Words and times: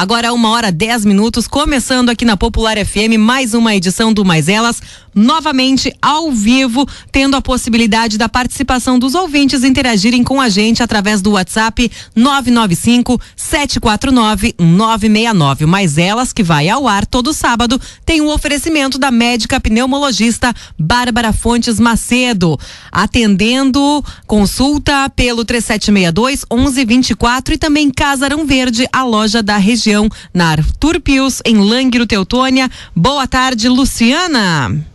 Agora, 0.00 0.32
uma 0.32 0.48
hora 0.48 0.72
dez 0.72 1.04
minutos, 1.04 1.46
começando 1.46 2.08
aqui 2.08 2.24
na 2.24 2.34
Popular 2.34 2.82
FM, 2.82 3.18
mais 3.18 3.52
uma 3.52 3.76
edição 3.76 4.14
do 4.14 4.24
Mais 4.24 4.48
Elas, 4.48 4.80
novamente 5.14 5.94
ao 6.00 6.32
vivo, 6.32 6.88
tendo 7.12 7.36
a 7.36 7.42
possibilidade 7.42 8.16
da 8.16 8.26
participação 8.26 8.98
dos 8.98 9.14
ouvintes 9.14 9.62
interagirem 9.62 10.24
com 10.24 10.40
a 10.40 10.48
gente 10.48 10.82
através 10.82 11.20
do 11.20 11.32
WhatsApp 11.32 11.92
995 12.16 13.20
749 13.36 14.54
969. 14.58 15.66
Mais 15.66 15.98
Elas, 15.98 16.32
que 16.32 16.42
vai 16.42 16.70
ao 16.70 16.88
ar 16.88 17.04
todo 17.04 17.34
sábado, 17.34 17.78
tem 18.06 18.22
o 18.22 18.24
um 18.24 18.30
oferecimento 18.30 18.98
da 18.98 19.10
médica 19.10 19.60
pneumologista 19.60 20.54
Bárbara 20.78 21.30
Fontes 21.30 21.78
Macedo, 21.78 22.58
atendendo 22.90 24.02
consulta 24.26 25.10
pelo 25.10 25.44
3762 25.44 26.46
1124 26.50 27.52
e 27.52 27.58
também 27.58 27.90
Casarão 27.90 28.46
Verde, 28.46 28.88
a 28.90 29.04
loja 29.04 29.42
da 29.42 29.58
região 29.58 29.89
região, 29.90 30.08
na 30.32 30.50
Arthur 30.50 31.00
Pius, 31.00 31.42
em 31.44 31.56
Languiro, 31.56 32.06
Teutônia. 32.06 32.70
Boa 32.94 33.26
tarde, 33.26 33.68
Luciana. 33.68 34.86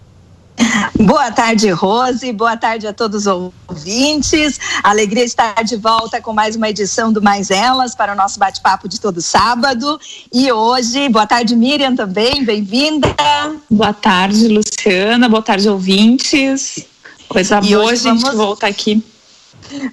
Boa 0.98 1.30
tarde, 1.32 1.70
Rose. 1.70 2.32
Boa 2.32 2.56
tarde 2.56 2.88
a 2.88 2.94
todos 2.94 3.28
os 3.28 3.52
ouvintes. 3.68 4.58
Alegria 4.82 5.26
estar 5.26 5.62
de 5.66 5.76
volta 5.76 6.22
com 6.22 6.32
mais 6.32 6.56
uma 6.56 6.70
edição 6.70 7.12
do 7.12 7.22
Mais 7.22 7.52
Elas 7.52 7.94
para 7.94 8.14
o 8.14 8.16
nosso 8.16 8.40
bate-papo 8.40 8.88
de 8.88 9.02
todo 9.02 9.22
sábado. 9.22 10.00
E 10.34 10.50
hoje, 10.50 11.10
boa 11.10 11.28
tarde, 11.28 11.58
Miriam, 11.58 11.94
também. 11.94 12.46
Bem-vinda. 12.46 13.14
Boa 13.70 13.92
tarde, 13.92 14.48
Luciana. 14.48 15.28
Boa 15.28 15.42
tarde, 15.42 15.68
ouvintes. 15.68 16.86
Coisa 17.28 17.60
e 17.62 17.74
boa 17.74 17.92
a 17.92 17.96
gente 17.96 18.22
vamos... 18.22 18.38
voltar 18.38 18.68
aqui 18.68 19.04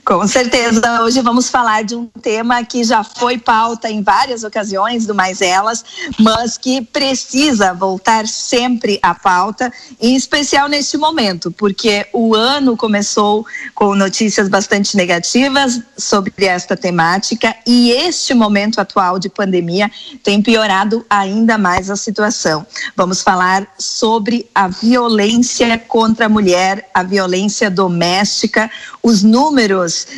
com 0.05 0.27
certeza. 0.27 1.03
Hoje 1.03 1.21
vamos 1.21 1.49
falar 1.49 1.83
de 1.83 1.95
um 1.95 2.07
tema 2.21 2.65
que 2.65 2.85
já 2.85 3.03
foi 3.03 3.39
pauta 3.39 3.91
em 3.91 4.03
várias 4.03 4.45
ocasiões 4.45 5.07
do 5.07 5.15
Mais 5.15 5.41
Elas, 5.41 5.85
mas 6.19 6.59
que 6.59 6.83
precisa 6.83 7.73
voltar 7.73 8.27
sempre 8.27 8.99
à 9.03 9.15
pauta, 9.15 9.73
em 10.01 10.15
especial 10.15 10.69
neste 10.69 10.97
momento, 10.97 11.51
porque 11.51 12.07
o 12.13 12.35
ano 12.35 12.77
começou 12.77 13.47
com 13.75 13.95
notícias 13.95 14.49
bastante 14.49 14.97
negativas 14.97 15.81
sobre 15.97 16.33
esta 16.45 16.77
temática 16.77 17.55
e 17.67 17.91
este 17.91 18.35
momento 18.35 18.81
atual 18.81 19.19
de 19.19 19.29
pandemia 19.29 19.91
tem 20.23 20.43
piorado 20.43 21.05
ainda 21.09 21.57
mais 21.57 21.91
a 21.91 21.97
situação. 21.97 22.67
Vamos 22.97 23.23
falar 23.23 23.67
sobre 23.79 24.49
a 24.55 24.69
violência 24.69 25.79
contra 25.79 26.27
a 26.27 26.29
mulher, 26.29 26.89
a 26.93 27.03
violência 27.03 27.71
doméstica, 27.71 28.71
os 29.03 29.23
números 29.23 29.62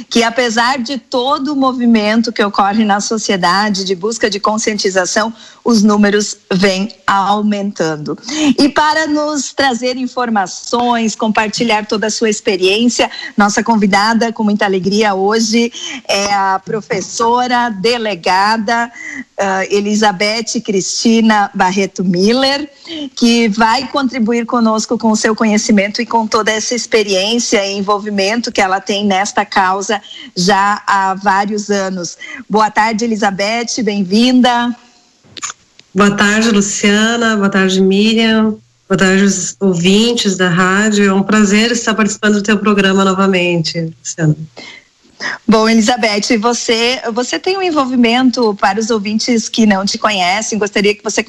que, 0.09 0.23
apesar 0.23 0.79
de 0.79 0.99
todo 0.99 1.53
o 1.53 1.57
movimento 1.57 2.33
que 2.33 2.43
ocorre 2.43 2.85
na 2.85 3.01
sociedade 3.01 3.85
de 3.85 3.95
busca 3.95 4.31
de 4.31 4.41
conscientização, 4.41 5.33
os 5.65 5.83
números 5.83 6.37
vêm 6.53 6.95
aumentando. 7.07 8.19
E 8.59 8.69
para 8.69 9.07
nos 9.07 9.53
trazer 9.53 9.97
informações, 9.97 11.15
compartilhar 11.15 11.87
toda 11.87 12.09
a 12.09 12.11
sua 12.11 12.29
experiência, 12.29 13.11
nossa 13.37 13.63
convidada 13.63 14.33
com 14.33 14.45
muita 14.45 14.65
alegria 14.65 15.15
hoje 15.15 15.73
é 16.09 16.33
a 16.33 16.61
professora 16.63 17.71
delegada 17.71 18.93
uh, 19.39 19.75
Elizabeth 19.75 20.61
Cristina 20.65 21.51
Barreto 21.55 22.05
Miller, 22.05 22.71
que 23.15 23.49
vai 23.49 23.89
contribuir 23.89 24.47
conosco 24.47 24.99
com 24.99 25.11
o 25.11 25.17
seu 25.17 25.35
conhecimento 25.35 26.01
e 26.01 26.07
com 26.07 26.27
toda 26.27 26.51
essa 26.51 26.75
experiência 26.75 27.65
e 27.65 27.77
envolvimento 27.77 28.53
que 28.53 28.61
ela 28.61 28.81
tem 28.81 29.05
nesta 29.05 29.45
causa 29.45 30.01
já 30.37 30.83
há 30.87 31.15
vários 31.15 31.71
anos. 31.71 32.17
Boa 32.49 32.71
tarde, 32.71 33.05
Elizabeth, 33.05 33.83
bem-vinda. 33.83 34.75
Boa 35.95 36.11
tarde, 36.11 36.51
Luciana. 36.51 37.37
Boa 37.37 37.49
tarde, 37.49 37.81
Miriam. 37.81 38.57
Boa 38.89 38.99
tarde, 38.99 39.25
os 39.25 39.57
ouvintes 39.61 40.37
da 40.37 40.49
rádio. 40.49 41.09
É 41.09 41.13
um 41.13 41.23
prazer 41.23 41.71
estar 41.71 41.95
participando 41.95 42.35
do 42.35 42.43
teu 42.43 42.59
programa 42.59 43.05
novamente, 43.05 43.95
Luciana. 43.99 44.37
Bom, 45.47 45.69
Elizabeth, 45.69 46.39
você, 46.39 47.03
você 47.13 47.39
tem 47.39 47.57
um 47.57 47.63
envolvimento 47.63 48.55
para 48.61 48.81
os 48.81 48.91
ouvintes 48.91 49.49
que 49.49 49.67
não 49.67 49.85
te 49.85 49.99
conhecem. 49.99 50.59
Gostaria 50.59 50.95
que 50.95 51.05
você 51.05 51.25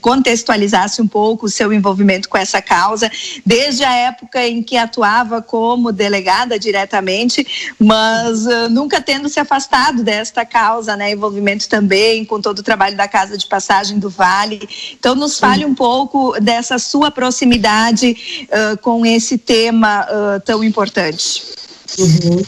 contextualizasse 0.00 1.00
um 1.00 1.06
pouco 1.06 1.46
o 1.46 1.48
seu 1.48 1.72
envolvimento 1.72 2.28
com 2.28 2.36
essa 2.36 2.60
causa, 2.60 3.10
desde 3.46 3.84
a 3.84 3.94
época 3.94 4.46
em 4.46 4.62
que 4.62 4.76
atuava 4.76 5.40
como 5.40 5.92
delegada 5.92 6.58
diretamente, 6.58 7.74
mas 7.78 8.46
uh, 8.46 8.68
nunca 8.68 9.00
tendo 9.00 9.28
se 9.28 9.38
afastado 9.38 10.02
desta 10.02 10.44
causa, 10.44 10.96
né? 10.96 11.12
Envolvimento 11.12 11.68
também 11.68 12.24
com 12.24 12.40
todo 12.40 12.58
o 12.58 12.62
trabalho 12.62 12.96
da 12.96 13.08
Casa 13.08 13.38
de 13.38 13.46
Passagem 13.46 13.98
do 13.98 14.10
Vale. 14.10 14.68
Então, 14.98 15.14
nos 15.14 15.38
fale 15.38 15.64
um 15.64 15.74
pouco 15.74 16.38
dessa 16.40 16.78
sua 16.78 17.10
proximidade 17.10 18.46
uh, 18.48 18.76
com 18.78 19.06
esse 19.06 19.38
tema 19.38 20.06
uh, 20.06 20.40
tão 20.40 20.64
importante. 20.64 21.61
Uhum. 21.98 22.42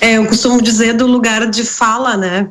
É, 0.00 0.16
eu 0.16 0.26
costumo 0.26 0.60
dizer 0.62 0.94
do 0.94 1.06
lugar 1.06 1.48
de 1.48 1.64
fala, 1.64 2.16
né? 2.16 2.48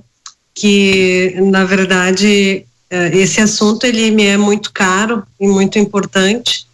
Que, 0.54 1.36
na 1.42 1.64
verdade, 1.64 2.66
é, 2.90 3.16
esse 3.16 3.40
assunto 3.40 3.86
ele 3.86 4.10
me 4.10 4.26
é 4.26 4.38
muito 4.38 4.72
caro 4.72 5.24
e 5.40 5.48
muito 5.48 5.78
importante 5.78 6.66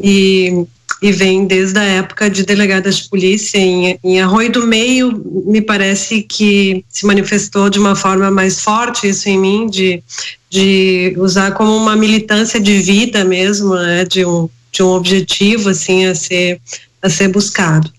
e, 0.00 0.64
e 1.02 1.12
vem 1.12 1.46
desde 1.46 1.78
a 1.78 1.84
época 1.84 2.30
de 2.30 2.42
delegada 2.42 2.90
de 2.90 3.06
polícia 3.06 3.58
em, 3.58 3.98
em 4.02 4.20
Arroio 4.20 4.50
do 4.50 4.66
Meio 4.66 5.22
me 5.46 5.60
parece 5.60 6.22
que 6.22 6.84
se 6.88 7.04
manifestou 7.04 7.68
de 7.68 7.78
uma 7.78 7.94
forma 7.94 8.30
mais 8.30 8.60
forte 8.60 9.08
isso 9.08 9.28
em 9.28 9.38
mim 9.38 9.66
de, 9.66 10.02
de 10.48 11.14
usar 11.18 11.52
como 11.52 11.76
uma 11.76 11.94
militância 11.94 12.58
de 12.58 12.78
vida 12.78 13.22
mesmo 13.22 13.74
né, 13.74 14.06
de 14.06 14.24
um 14.24 14.48
de 14.72 14.82
um 14.82 14.88
objetivo 14.88 15.68
assim 15.68 16.06
a 16.06 16.14
ser 16.14 16.60
a 17.02 17.10
ser 17.10 17.28
buscado 17.28 17.92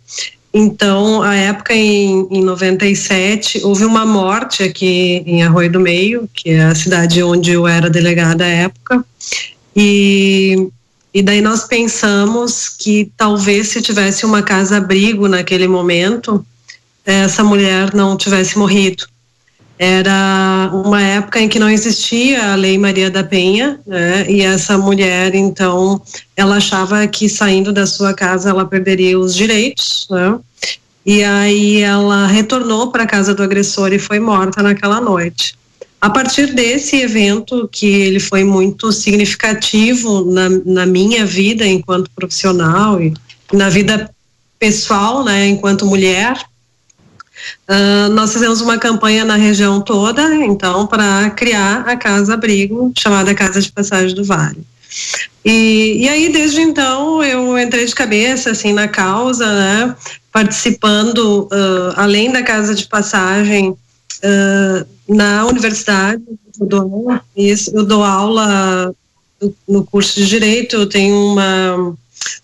então, 0.53 1.21
a 1.21 1.35
época 1.35 1.75
em, 1.75 2.27
em 2.31 2.43
97, 2.43 3.61
houve 3.63 3.85
uma 3.85 4.05
morte 4.05 4.63
aqui 4.63 5.23
em 5.25 5.43
Arroio 5.43 5.71
do 5.71 5.79
Meio, 5.79 6.27
que 6.33 6.49
é 6.49 6.63
a 6.63 6.75
cidade 6.75 7.21
onde 7.21 7.51
eu 7.51 7.67
era 7.67 7.89
delegada 7.89 8.43
à 8.43 8.47
época, 8.47 9.05
e, 9.75 10.67
e 11.13 11.21
daí 11.21 11.39
nós 11.39 11.65
pensamos 11.65 12.67
que 12.67 13.11
talvez 13.15 13.67
se 13.67 13.81
tivesse 13.81 14.25
uma 14.25 14.41
casa-abrigo 14.41 15.27
naquele 15.27 15.67
momento, 15.67 16.43
essa 17.05 17.43
mulher 17.43 17.93
não 17.93 18.17
tivesse 18.17 18.57
morrido. 18.57 19.05
Era 19.77 20.48
uma 20.68 21.02
época 21.02 21.40
em 21.40 21.47
que 21.47 21.59
não 21.59 21.70
existia 21.70 22.53
a 22.53 22.56
Lei 22.56 22.78
Maria 22.78 23.09
da 23.09 23.24
Penha, 23.24 23.80
né? 23.86 24.30
E 24.30 24.42
essa 24.42 24.78
mulher, 24.78 25.34
então, 25.36 26.02
ela 26.36 26.58
achava 26.58 27.08
que 27.08 27.30
saindo 27.30 27.72
da 27.72 27.86
sua 27.86 28.14
casa 28.14 28.50
ela 28.50 28.66
perderia 28.66 29.18
os 29.18 29.36
direitos, 29.36 30.08
né? 30.09 30.38
E 31.06 31.24
aí 31.24 31.81
ela 31.81 32.28
retornou 32.28 32.92
para 32.92 33.03
a 33.03 33.08
casa 33.08 33.34
do 33.34 33.42
agressor 33.42 33.94
e 33.94 34.00
foi 34.00 34.20
morta 34.20 34.62
naquela 34.62 35.02
noite. 35.02 35.58
A 36.02 36.09
partir 36.09 36.53
desse 36.53 36.97
evento, 36.97 37.68
que 37.72 37.86
ele 37.86 38.20
foi 38.20 38.44
muito 38.44 38.91
significativo 38.91 40.24
na, 40.31 40.50
na 40.66 40.86
minha 40.86 41.26
vida 41.26 41.66
enquanto 41.66 42.12
profissional 42.12 43.02
e 43.02 43.14
na 43.52 43.70
vida 43.70 44.09
pessoal, 44.58 45.24
né, 45.24 45.47
enquanto 45.47 45.86
mulher, 45.86 46.38
Uh, 47.67 48.09
nós 48.13 48.33
fizemos 48.33 48.61
uma 48.61 48.77
campanha 48.77 49.23
na 49.23 49.35
região 49.35 49.81
toda, 49.81 50.35
então, 50.35 50.88
para 50.88 51.29
criar 51.31 51.88
a 51.88 51.95
Casa 51.95 52.33
Abrigo, 52.33 52.91
chamada 52.97 53.35
Casa 53.35 53.61
de 53.61 53.72
Passagem 53.72 54.16
do 54.16 54.23
Vale. 54.23 54.63
E, 55.45 55.99
e 56.03 56.09
aí, 56.09 56.29
desde 56.29 56.61
então, 56.61 57.23
eu 57.23 57.57
entrei 57.57 57.85
de 57.85 57.95
cabeça, 57.95 58.51
assim, 58.51 58.73
na 58.73 58.88
causa, 58.88 59.45
né, 59.45 59.95
participando, 60.31 61.47
uh, 61.51 61.94
além 61.95 62.31
da 62.31 62.44
Casa 62.44 62.73
de 62.75 62.88
Passagem, 62.88 63.69
uh, 63.69 64.88
na 65.07 65.45
universidade, 65.45 66.23
eu 66.59 66.66
dou, 66.66 67.19
eu 67.73 67.85
dou 67.85 68.03
aula 68.03 68.93
no 69.67 69.85
curso 69.85 70.19
de 70.19 70.28
Direito, 70.28 70.75
eu 70.75 70.85
tenho 70.87 71.16
uma, 71.16 71.96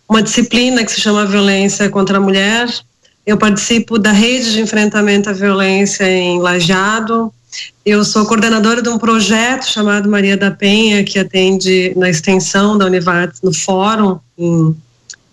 uma 0.08 0.24
disciplina 0.24 0.84
que 0.84 0.92
se 0.92 1.02
chama 1.02 1.26
Violência 1.26 1.90
contra 1.90 2.18
a 2.18 2.22
Mulher, 2.22 2.68
eu 3.26 3.38
participo 3.38 3.98
da 3.98 4.12
rede 4.12 4.54
de 4.54 4.62
enfrentamento 4.62 5.30
à 5.30 5.34
violência 5.34 6.08
em 6.08 6.40
Lajado. 6.40 7.34
Eu 7.86 8.04
sou 8.04 8.26
coordenadora 8.26 8.82
de 8.82 8.90
um 8.90 8.98
projeto 8.98 9.66
chamado 9.66 10.10
Maria 10.10 10.38
da 10.38 10.52
Penha, 10.52 11.04
que 11.04 11.18
atende 11.18 11.94
na 11.96 12.10
extensão 12.10 12.78
da 12.78 12.86
Univates 12.86 13.42
no 13.42 13.54
Fórum, 13.54 14.20
em, 14.38 14.76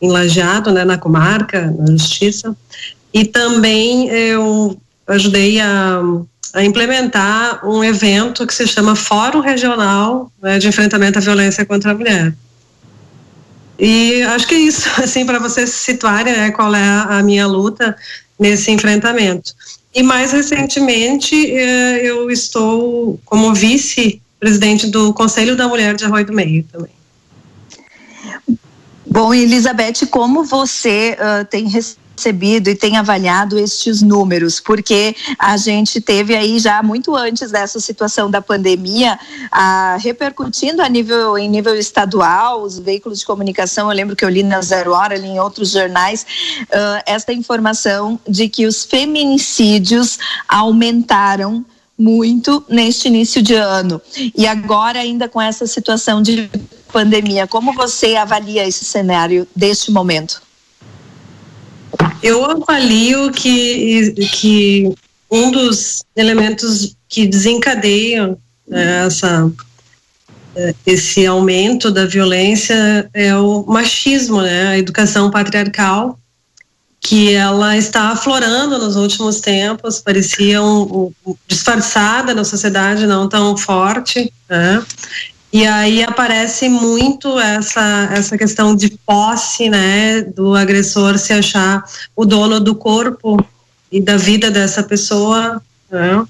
em 0.01 0.09
né, 0.73 0.85
na 0.85 0.97
comarca, 0.97 1.75
na 1.79 1.93
Justiça. 1.93 2.57
E 3.13 3.25
também 3.25 4.09
eu 4.09 4.77
ajudei 5.07 5.61
a, 5.61 6.01
a 6.55 6.65
implementar 6.65 7.67
um 7.67 7.85
evento 7.85 8.47
que 8.47 8.55
se 8.55 8.67
chama 8.67 8.97
Fórum 8.97 9.41
Regional 9.41 10.33
né, 10.41 10.59
de 10.59 10.69
Enfrentamento 10.69 11.19
à 11.19 11.21
Violência 11.21 11.67
contra 11.67 11.91
a 11.91 11.95
Mulher. 11.95 12.33
E 13.79 14.23
acho 14.23 14.47
que 14.47 14.55
é 14.55 14.59
isso, 14.59 14.89
assim, 15.03 15.25
para 15.25 15.39
vocês 15.39 15.71
se 15.71 15.93
situarem, 15.93 16.33
né, 16.33 16.51
qual 16.51 16.75
é 16.75 16.85
a, 17.09 17.23
minha 17.23 17.47
luta 17.47 17.97
nesse 18.39 18.71
enfrentamento. 18.71 19.55
E 19.95 20.03
mais 20.03 20.33
recentemente, 20.33 21.35
eh, 21.35 22.01
eu 22.03 22.31
estou 22.31 23.21
como 23.27 23.53
vice 23.55 24.23
presidente 24.41 24.87
do 24.87 25.13
Conselho 25.13 25.55
da 25.55 25.69
Mulher 25.69 25.95
de 25.95 26.05
Arroio 26.05 26.27
do 26.27 26.33
Meio 26.33 26.65
também. 26.65 26.91
Bom, 29.07 29.35
Elizabeth, 29.35 30.07
como 30.11 30.45
você 30.45 31.17
uh, 31.21 31.45
tem 31.45 31.69
recebido 31.69 32.03
e 32.71 32.75
tem 32.75 32.97
avaliado 32.97 33.59
estes 33.59 34.03
números? 34.03 34.61
Porque 34.61 35.15
a 35.39 35.57
gente 35.57 36.01
teve 36.01 36.35
aí 36.35 36.59
já 36.59 36.83
muito 36.83 37.15
antes 37.17 37.51
dessa 37.51 37.81
situação 37.81 38.31
da 38.31 38.41
pandemia, 38.41 39.19
a, 39.51 39.97
repercutindo 40.01 40.83
a 40.83 40.89
nível, 40.89 41.37
em 41.39 41.49
nível 41.49 41.75
estadual, 41.77 42.63
os 42.63 42.79
veículos 42.79 43.21
de 43.21 43.27
comunicação, 43.27 43.91
eu 43.91 43.97
lembro 43.97 44.15
que 44.15 44.25
eu 44.25 44.29
li 44.29 44.43
na 44.43 44.61
Zero 44.61 44.93
Hora, 44.93 45.15
ali 45.15 45.29
em 45.29 45.41
outros 45.41 45.71
jornais, 45.71 46.27
uh, 46.63 47.03
esta 47.07 47.33
informação 47.33 48.19
de 48.29 48.49
que 48.49 48.67
os 48.67 48.85
feminicídios 48.85 50.19
aumentaram 50.49 51.65
muito 51.99 52.65
neste 52.69 53.09
início 53.09 53.43
de 53.43 53.55
ano. 53.55 54.01
E 54.37 54.47
agora, 54.47 54.99
ainda 54.99 55.29
com 55.29 55.41
essa 55.41 55.67
situação 55.67 56.23
de 56.23 56.51
pandemia, 56.93 57.47
como 57.47 57.73
você 57.73 58.17
avalia 58.17 58.67
esse 58.67 58.85
cenário 58.85 59.47
deste 59.55 59.91
momento? 59.91 60.43
Eu 62.23 62.45
avalio 62.45 63.33
que, 63.33 64.13
que 64.33 64.95
um 65.31 65.51
dos 65.51 66.05
elementos 66.15 66.95
que 67.09 67.27
desencadeiam 67.27 68.39
né, 68.67 69.07
essa, 69.07 69.51
eh, 70.55 70.75
esse 70.87 71.27
aumento 71.27 71.91
da 71.91 72.07
violência 72.07 73.11
é 73.13 73.37
o 73.37 73.65
machismo, 73.67 74.41
né, 74.41 74.69
a 74.69 74.79
educação 74.79 75.31
patriarcal, 75.31 76.19
que 77.01 77.33
ela 77.35 77.77
está 77.77 78.11
aflorando 78.11 78.79
nos 78.79 78.95
últimos 78.95 79.41
tempos, 79.41 79.99
parecia 79.99 80.63
um, 80.63 81.13
um, 81.27 81.35
disfarçada 81.49 82.33
na 82.33 82.45
sociedade, 82.45 83.09
não 83.09 83.29
tão 83.29 83.57
forte, 83.57 84.33
né? 84.49 84.85
E 85.53 85.67
aí 85.67 86.03
aparece 86.03 86.67
muito 86.67 87.39
essa, 87.39 88.09
essa 88.11 88.39
questão 88.39 88.75
de 88.75 88.89
posse, 89.05 89.69
né, 89.69 90.23
do 90.23 90.55
agressor 90.55 91.19
se 91.19 91.35
achar 91.35 91.85
o 92.17 92.25
dono 92.25 92.59
do 92.59 92.75
corpo 92.75 93.37
e 93.91 94.01
da 94.01 94.17
vida 94.17 94.51
dessa 94.51 94.83
pessoa, 94.83 95.61
né, 95.91 96.25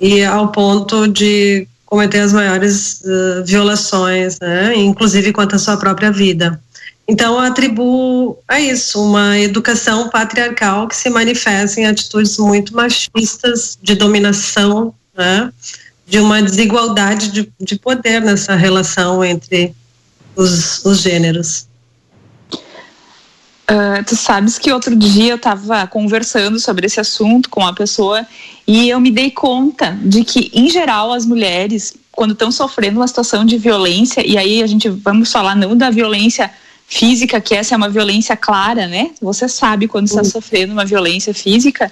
e 0.00 0.24
ao 0.24 0.50
ponto 0.50 1.06
de 1.06 1.68
cometer 1.86 2.18
as 2.18 2.32
maiores 2.32 3.00
uh, 3.02 3.44
violações, 3.44 4.40
né, 4.40 4.74
inclusive 4.74 5.32
quanto 5.32 5.54
à 5.54 5.58
sua 5.58 5.76
própria 5.76 6.10
vida. 6.10 6.60
Então, 7.06 7.34
eu 7.34 7.40
atribuo 7.40 8.38
a 8.48 8.58
isso 8.58 9.00
uma 9.00 9.38
educação 9.38 10.08
patriarcal 10.08 10.88
que 10.88 10.96
se 10.96 11.08
manifesta 11.08 11.80
em 11.80 11.86
atitudes 11.86 12.38
muito 12.38 12.74
machistas, 12.74 13.78
de 13.80 13.94
dominação, 13.94 14.92
né, 15.16 15.52
de 16.06 16.18
uma 16.20 16.42
desigualdade 16.42 17.30
de, 17.30 17.52
de 17.60 17.78
poder 17.78 18.20
nessa 18.20 18.54
relação 18.54 19.24
entre 19.24 19.74
os, 20.36 20.84
os 20.84 21.00
gêneros. 21.00 21.66
Uh, 23.64 24.04
tu 24.06 24.14
sabes 24.14 24.58
que 24.58 24.70
outro 24.70 24.94
dia 24.94 25.32
eu 25.32 25.36
estava 25.36 25.86
conversando 25.86 26.60
sobre 26.60 26.84
esse 26.84 27.00
assunto 27.00 27.48
com 27.48 27.60
uma 27.60 27.74
pessoa 27.74 28.26
e 28.66 28.90
eu 28.90 29.00
me 29.00 29.10
dei 29.10 29.30
conta 29.30 29.98
de 30.02 30.22
que, 30.22 30.50
em 30.52 30.68
geral, 30.68 31.12
as 31.14 31.24
mulheres, 31.24 31.94
quando 32.12 32.32
estão 32.32 32.52
sofrendo 32.52 33.00
uma 33.00 33.08
situação 33.08 33.42
de 33.42 33.56
violência, 33.56 34.26
e 34.26 34.36
aí 34.36 34.62
a 34.62 34.66
gente 34.66 34.90
vamos 34.90 35.32
falar 35.32 35.54
não 35.54 35.74
da 35.74 35.88
violência 35.88 36.50
física, 36.86 37.40
que 37.40 37.54
essa 37.54 37.74
é 37.74 37.76
uma 37.76 37.88
violência 37.88 38.36
clara, 38.36 38.86
né? 38.86 39.12
Você 39.20 39.48
sabe 39.48 39.88
quando 39.88 40.06
está 40.06 40.20
uhum. 40.20 40.24
sofrendo 40.24 40.74
uma 40.74 40.84
violência 40.84 41.32
física, 41.32 41.90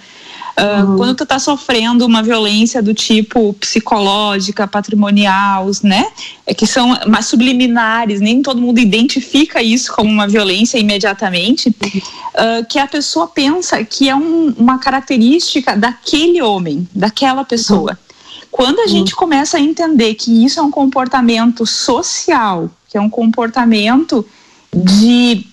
Uh, 0.56 0.84
uhum. 0.84 0.96
Quando 0.96 1.16
tu 1.16 1.26
tá 1.26 1.38
sofrendo 1.38 2.04
uma 2.04 2.22
violência 2.22 2.82
do 2.82 2.92
tipo 2.92 3.54
psicológica, 3.54 4.68
patrimonial, 4.68 5.70
né? 5.82 6.06
É 6.46 6.52
que 6.52 6.66
são 6.66 6.96
mais 7.06 7.26
subliminares, 7.26 8.20
nem 8.20 8.42
todo 8.42 8.60
mundo 8.60 8.78
identifica 8.78 9.62
isso 9.62 9.92
como 9.94 10.10
uma 10.10 10.28
violência 10.28 10.78
imediatamente, 10.78 11.70
uh, 11.70 12.66
que 12.68 12.78
a 12.78 12.86
pessoa 12.86 13.26
pensa 13.26 13.82
que 13.84 14.08
é 14.08 14.14
um, 14.14 14.54
uma 14.58 14.78
característica 14.78 15.74
daquele 15.74 16.42
homem, 16.42 16.86
daquela 16.94 17.44
pessoa. 17.44 17.92
Uhum. 17.92 18.12
Quando 18.50 18.80
a 18.80 18.86
gente 18.86 19.14
começa 19.14 19.56
a 19.56 19.60
entender 19.60 20.14
que 20.14 20.44
isso 20.44 20.60
é 20.60 20.62
um 20.62 20.70
comportamento 20.70 21.64
social, 21.64 22.70
que 22.90 22.98
é 22.98 23.00
um 23.00 23.08
comportamento 23.08 24.26
de 24.74 25.46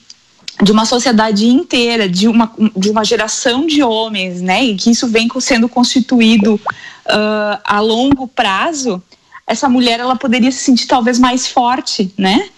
de 0.61 0.71
uma 0.71 0.85
sociedade 0.85 1.47
inteira, 1.47 2.07
de 2.09 2.27
uma, 2.27 2.51
de 2.75 2.89
uma 2.89 3.03
geração 3.03 3.65
de 3.65 3.81
homens, 3.81 4.41
né, 4.41 4.63
e 4.63 4.75
que 4.75 4.91
isso 4.91 5.07
vem 5.07 5.27
sendo 5.39 5.69
constituído 5.69 6.55
uh, 6.55 7.59
a 7.63 7.79
longo 7.79 8.27
prazo, 8.27 9.01
essa 9.47 9.69
mulher 9.69 9.99
ela 9.99 10.15
poderia 10.15 10.51
se 10.51 10.59
sentir 10.59 10.85
talvez 10.85 11.17
mais 11.17 11.47
forte, 11.47 12.13
né? 12.17 12.49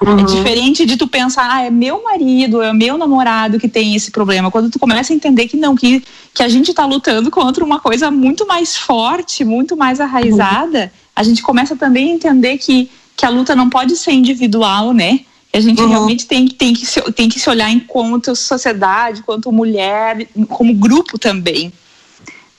É 0.00 0.08
uhum. 0.08 0.20
É 0.20 0.22
diferente 0.22 0.86
de 0.86 0.96
tu 0.96 1.08
pensar, 1.08 1.48
ah, 1.50 1.62
é 1.64 1.70
meu 1.70 2.02
marido, 2.04 2.62
é 2.62 2.72
meu 2.72 2.96
namorado 2.96 3.58
que 3.58 3.68
tem 3.68 3.96
esse 3.96 4.10
problema. 4.12 4.50
Quando 4.50 4.70
tu 4.70 4.78
começa 4.78 5.12
a 5.12 5.16
entender 5.16 5.48
que 5.48 5.56
não, 5.56 5.74
que, 5.74 6.02
que 6.32 6.42
a 6.42 6.48
gente 6.48 6.70
está 6.70 6.86
lutando 6.86 7.30
contra 7.30 7.64
uma 7.64 7.80
coisa 7.80 8.10
muito 8.10 8.46
mais 8.46 8.76
forte, 8.76 9.44
muito 9.44 9.76
mais 9.76 10.00
arraizada, 10.00 10.84
uhum. 10.84 10.90
a 11.16 11.22
gente 11.22 11.42
começa 11.42 11.76
também 11.76 12.12
a 12.12 12.14
entender 12.14 12.58
que, 12.58 12.88
que 13.16 13.26
a 13.26 13.28
luta 13.28 13.56
não 13.56 13.68
pode 13.68 13.96
ser 13.96 14.12
individual, 14.12 14.92
né? 14.92 15.20
A 15.52 15.60
gente 15.60 15.80
uhum. 15.80 15.88
realmente 15.88 16.26
tem, 16.26 16.46
tem, 16.46 16.74
que 16.74 16.84
se, 16.84 17.00
tem 17.12 17.28
que 17.28 17.40
se 17.40 17.48
olhar 17.48 17.70
enquanto 17.70 18.34
sociedade, 18.36 19.20
enquanto 19.20 19.50
mulher, 19.50 20.26
como 20.48 20.74
grupo 20.74 21.18
também. 21.18 21.72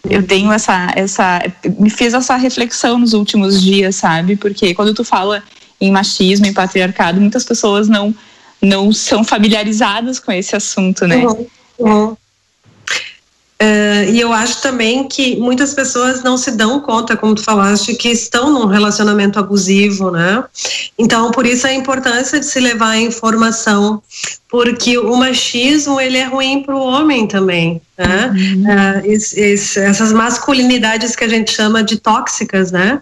Eu 0.10 0.26
tenho 0.26 0.52
essa, 0.52 0.92
essa. 0.96 1.42
Me 1.78 1.90
fez 1.90 2.14
essa 2.14 2.36
reflexão 2.36 2.98
nos 2.98 3.14
últimos 3.14 3.62
dias, 3.62 3.96
sabe? 3.96 4.36
Porque 4.36 4.74
quando 4.74 4.94
tu 4.94 5.04
fala 5.04 5.44
em 5.80 5.92
machismo, 5.92 6.46
em 6.46 6.54
patriarcado, 6.54 7.22
muitas 7.22 7.44
pessoas 7.44 7.88
não, 7.88 8.16
não 8.62 8.92
são 8.92 9.24
familiarizadas 9.24 10.20
com 10.20 10.32
esse 10.32 10.56
assunto, 10.56 11.06
né? 11.06 11.26
Uhum. 11.26 11.48
Uhum. 11.80 12.18
Uh, 13.62 14.10
e 14.14 14.22
eu 14.22 14.32
acho 14.32 14.62
também 14.62 15.06
que 15.06 15.36
muitas 15.36 15.74
pessoas 15.74 16.24
não 16.24 16.38
se 16.38 16.52
dão 16.52 16.80
conta, 16.80 17.18
como 17.18 17.36
tu 17.36 17.44
falaste, 17.44 17.94
que 17.94 18.08
estão 18.08 18.50
num 18.50 18.68
relacionamento 18.68 19.38
abusivo, 19.38 20.12
né? 20.12 20.42
Então, 20.98 21.30
por 21.30 21.46
isso 21.46 21.68
a 21.68 21.74
importância 21.74 22.40
de 22.40 22.46
se 22.46 22.58
levar 22.62 22.92
a 22.92 22.98
informação, 22.98 24.02
porque 24.48 24.98
o 24.98 25.14
machismo 25.18 26.00
ele 26.00 26.18
é 26.18 26.24
ruim 26.24 26.64
para 26.64 26.74
o 26.74 26.80
homem 26.80 27.28
também, 27.28 27.82
né? 27.98 28.34
Uhum. 28.34 28.64
Uh, 28.64 29.14
essas 29.84 30.14
masculinidades 30.14 31.14
que 31.14 31.26
a 31.26 31.30
gente 31.30 31.52
chama 31.52 31.84
de 31.84 31.98
tóxicas, 31.98 32.72
né? 32.72 33.02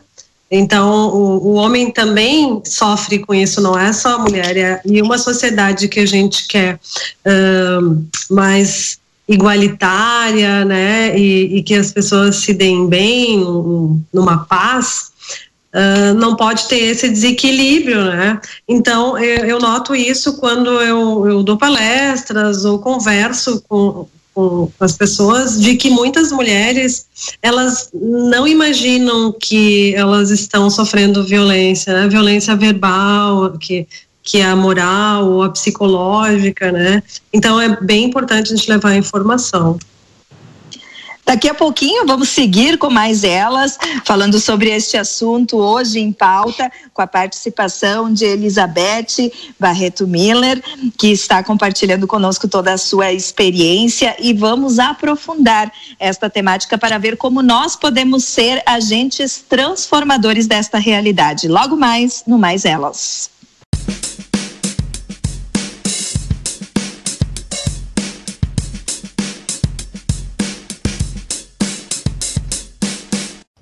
Então, 0.49 1.09
o, 1.09 1.49
o, 1.49 1.53
homem 1.53 1.91
também 1.91 2.63
sofre 2.65 3.19
com 3.19 3.35
isso, 3.35 3.61
não 3.61 3.77
é 3.77 3.91
só 3.91 4.15
a 4.15 4.19
mulher. 4.19 4.57
É, 4.57 4.81
e 4.85 5.01
uma 5.01 5.17
sociedade 5.17 5.87
que 5.87 5.99
a 5.99 6.05
gente 6.05 6.47
quer 6.47 6.79
uh, 7.25 8.07
mais 8.29 8.97
igualitária, 9.27 10.63
né, 10.63 11.17
e, 11.17 11.57
e, 11.57 11.63
que 11.63 11.75
as 11.75 11.91
pessoas 11.91 12.37
se 12.37 12.53
deem 12.53 12.87
bem, 12.87 13.43
numa 14.13 14.45
paz, 14.45 15.11
uh, 15.73 16.13
não 16.15 16.35
pode 16.35 16.67
ter 16.67 16.77
esse 16.77 17.09
desequilíbrio, 17.09 18.05
né? 18.05 18.39
Então, 18.67 19.17
eu, 19.17 19.45
eu 19.45 19.59
noto 19.59 19.95
isso 19.95 20.37
quando 20.37 20.69
eu, 20.81 21.27
eu, 21.27 21.43
dou 21.43 21.57
palestras 21.57 22.63
ou 22.63 22.79
converso 22.79 23.61
com, 23.67 24.07
com 24.33 24.71
as 24.79 24.93
pessoas, 24.93 25.59
de 25.59 25.75
que 25.75 25.89
muitas 25.89 26.31
mulheres, 26.31 27.05
elas 27.41 27.89
não 27.93 28.47
imaginam 28.47 29.33
que 29.33 29.93
elas 29.95 30.29
estão 30.29 30.69
sofrendo 30.69 31.23
violência, 31.23 31.93
né? 31.93 32.07
violência 32.07 32.55
verbal, 32.55 33.57
que 33.59 33.87
que 34.27 34.39
é 34.39 34.45
a 34.45 34.57
moral 34.57 35.25
ou 35.25 35.43
a 35.43 35.49
psicológica, 35.49 36.69
né? 36.69 37.01
Então 37.31 37.59
é 37.61 37.81
bem 37.81 38.03
importante 38.03 38.51
a 38.51 38.55
gente 38.57 38.69
levar 38.69 38.89
a 38.89 38.97
informação. 38.97 39.79
Daqui 41.25 41.49
a 41.49 41.53
pouquinho 41.53 42.05
vamos 42.05 42.29
seguir 42.29 42.77
com 42.77 42.89
mais 42.89 43.23
elas, 43.23 43.77
falando 44.05 44.39
sobre 44.39 44.69
este 44.69 44.97
assunto 44.97 45.57
hoje 45.57 45.99
em 45.99 46.11
pauta, 46.11 46.69
com 46.93 47.01
a 47.01 47.07
participação 47.07 48.13
de 48.13 48.25
Elizabeth 48.25 49.31
Barreto 49.57 50.05
Miller, 50.07 50.61
que 50.97 51.07
está 51.07 51.41
compartilhando 51.41 52.05
conosco 52.05 52.49
toda 52.49 52.73
a 52.73 52.77
sua 52.77 53.13
experiência 53.13 54.15
e 54.19 54.33
vamos 54.33 54.77
aprofundar 54.77 55.71
esta 55.99 56.29
temática 56.29 56.77
para 56.77 56.97
ver 56.97 57.15
como 57.15 57.41
nós 57.41 57.77
podemos 57.77 58.25
ser 58.25 58.61
agentes 58.65 59.43
transformadores 59.47 60.47
desta 60.47 60.77
realidade. 60.77 61.47
Logo 61.47 61.77
mais 61.77 62.23
no 62.25 62.37
Mais 62.37 62.65
Elas. 62.65 63.36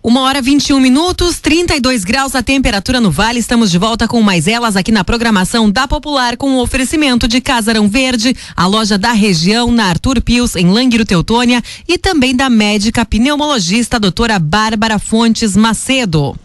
Uma 0.05 0.21
hora 0.21 0.39
21 0.39 0.79
minutos, 0.79 1.39
32 1.39 2.03
graus 2.03 2.35
a 2.35 2.43
temperatura 2.43 3.01
no 3.01 3.09
Vale. 3.09 3.39
Estamos 3.39 3.71
de 3.71 3.79
volta 3.79 4.07
com 4.07 4.21
mais 4.21 4.47
elas 4.47 4.75
aqui 4.75 4.91
na 4.91 5.03
programação 5.03 5.67
da 5.67 5.87
Popular 5.87 6.37
com 6.37 6.51
o 6.51 6.61
oferecimento 6.61 7.27
de 7.27 7.41
Casarão 7.41 7.87
Verde, 7.87 8.37
a 8.55 8.67
loja 8.67 8.99
da 8.99 9.13
região 9.13 9.71
na 9.71 9.85
Arthur 9.85 10.21
Pius, 10.21 10.55
em 10.55 10.67
Languiro 10.69 11.05
Teutônia 11.05 11.59
e 11.87 11.97
também 11.97 12.35
da 12.35 12.51
médica 12.51 13.03
pneumologista 13.03 13.99
doutora 13.99 14.37
Bárbara 14.37 14.99
Fontes 14.99 15.57
Macedo. 15.57 16.37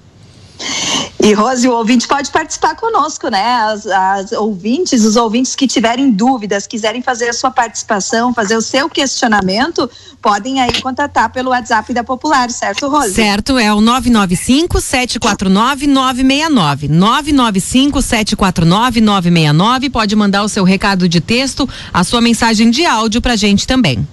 E 1.22 1.32
Rose, 1.34 1.68
o 1.68 1.72
ouvinte 1.72 2.08
pode 2.08 2.30
participar 2.30 2.74
conosco, 2.74 3.28
né? 3.28 3.44
As, 3.62 3.86
as, 3.86 4.32
ouvintes, 4.32 5.04
os 5.04 5.16
ouvintes 5.16 5.54
que 5.54 5.66
tiverem 5.66 6.10
dúvidas, 6.10 6.66
quiserem 6.66 7.02
fazer 7.02 7.28
a 7.28 7.32
sua 7.32 7.50
participação, 7.50 8.32
fazer 8.32 8.56
o 8.56 8.62
seu 8.62 8.88
questionamento, 8.88 9.88
podem 10.22 10.60
aí 10.60 10.80
contatar 10.80 11.30
pelo 11.30 11.50
WhatsApp 11.50 11.92
da 11.92 12.02
Popular, 12.02 12.50
certo, 12.50 12.88
Rose? 12.88 13.14
Certo, 13.14 13.58
é 13.58 13.72
o 13.72 13.80
995 13.80 14.80
749 14.80 15.86
969. 15.86 16.88
995 16.88 18.02
749 18.02 19.00
969. 19.00 19.90
Pode 19.90 20.16
mandar 20.16 20.42
o 20.42 20.48
seu 20.48 20.64
recado 20.64 21.08
de 21.08 21.20
texto, 21.20 21.68
a 21.92 22.02
sua 22.02 22.20
mensagem 22.20 22.70
de 22.70 22.86
áudio 22.86 23.20
pra 23.20 23.36
gente 23.36 23.66
também. 23.66 24.06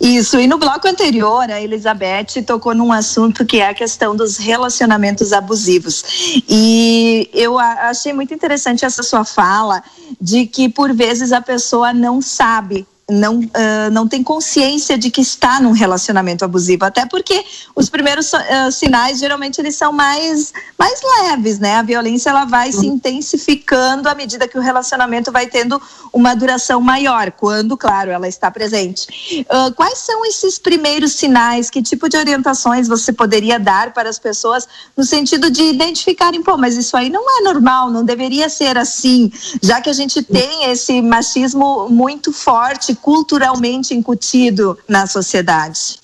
Isso, 0.00 0.38
e 0.38 0.46
no 0.46 0.58
bloco 0.58 0.86
anterior, 0.88 1.50
a 1.50 1.60
Elizabeth 1.60 2.42
tocou 2.46 2.74
num 2.74 2.92
assunto 2.92 3.44
que 3.44 3.60
é 3.60 3.68
a 3.68 3.74
questão 3.74 4.14
dos 4.14 4.36
relacionamentos 4.36 5.32
abusivos. 5.32 6.42
E 6.48 7.28
eu 7.32 7.58
achei 7.58 8.12
muito 8.12 8.34
interessante 8.34 8.84
essa 8.84 9.02
sua 9.02 9.24
fala 9.24 9.82
de 10.20 10.46
que 10.46 10.68
por 10.68 10.92
vezes 10.92 11.32
a 11.32 11.40
pessoa 11.40 11.92
não 11.92 12.20
sabe 12.20 12.86
não, 13.10 13.40
uh, 13.40 13.90
não 13.92 14.06
tem 14.06 14.22
consciência 14.22 14.96
de 14.96 15.10
que 15.10 15.20
está 15.20 15.60
num 15.60 15.72
relacionamento 15.72 16.44
abusivo, 16.44 16.84
até 16.84 17.04
porque 17.06 17.44
os 17.74 17.88
primeiros 17.90 18.32
uh, 18.32 18.70
sinais 18.70 19.18
geralmente 19.18 19.60
eles 19.60 19.74
são 19.74 19.92
mais, 19.92 20.52
mais 20.78 21.00
leves, 21.02 21.58
né? 21.58 21.76
A 21.76 21.82
violência 21.82 22.30
ela 22.30 22.44
vai 22.44 22.70
uhum. 22.70 22.80
se 22.80 22.86
intensificando 22.86 24.08
à 24.08 24.14
medida 24.14 24.46
que 24.46 24.56
o 24.56 24.60
relacionamento 24.60 25.32
vai 25.32 25.46
tendo 25.46 25.80
uma 26.12 26.34
duração 26.34 26.80
maior, 26.80 27.32
quando, 27.32 27.76
claro, 27.76 28.10
ela 28.10 28.28
está 28.28 28.50
presente. 28.50 29.46
Uh, 29.50 29.72
quais 29.74 29.98
são 29.98 30.24
esses 30.24 30.58
primeiros 30.58 31.12
sinais? 31.12 31.70
Que 31.70 31.82
tipo 31.82 32.08
de 32.08 32.16
orientações 32.16 32.86
você 32.86 33.12
poderia 33.12 33.58
dar 33.58 33.92
para 33.92 34.08
as 34.08 34.18
pessoas 34.18 34.66
no 34.96 35.04
sentido 35.04 35.50
de 35.50 35.62
identificarem, 35.62 36.42
pô, 36.42 36.56
mas 36.56 36.76
isso 36.76 36.96
aí 36.96 37.10
não 37.10 37.38
é 37.38 37.42
normal, 37.42 37.90
não 37.90 38.04
deveria 38.04 38.48
ser 38.48 38.78
assim, 38.78 39.30
já 39.62 39.80
que 39.80 39.90
a 39.90 39.92
gente 39.92 40.22
tem 40.22 40.70
esse 40.70 41.02
machismo 41.02 41.88
muito 41.88 42.32
forte 42.32 42.91
culturalmente 42.94 43.94
incutido 43.94 44.78
na 44.88 45.06
sociedade. 45.06 45.98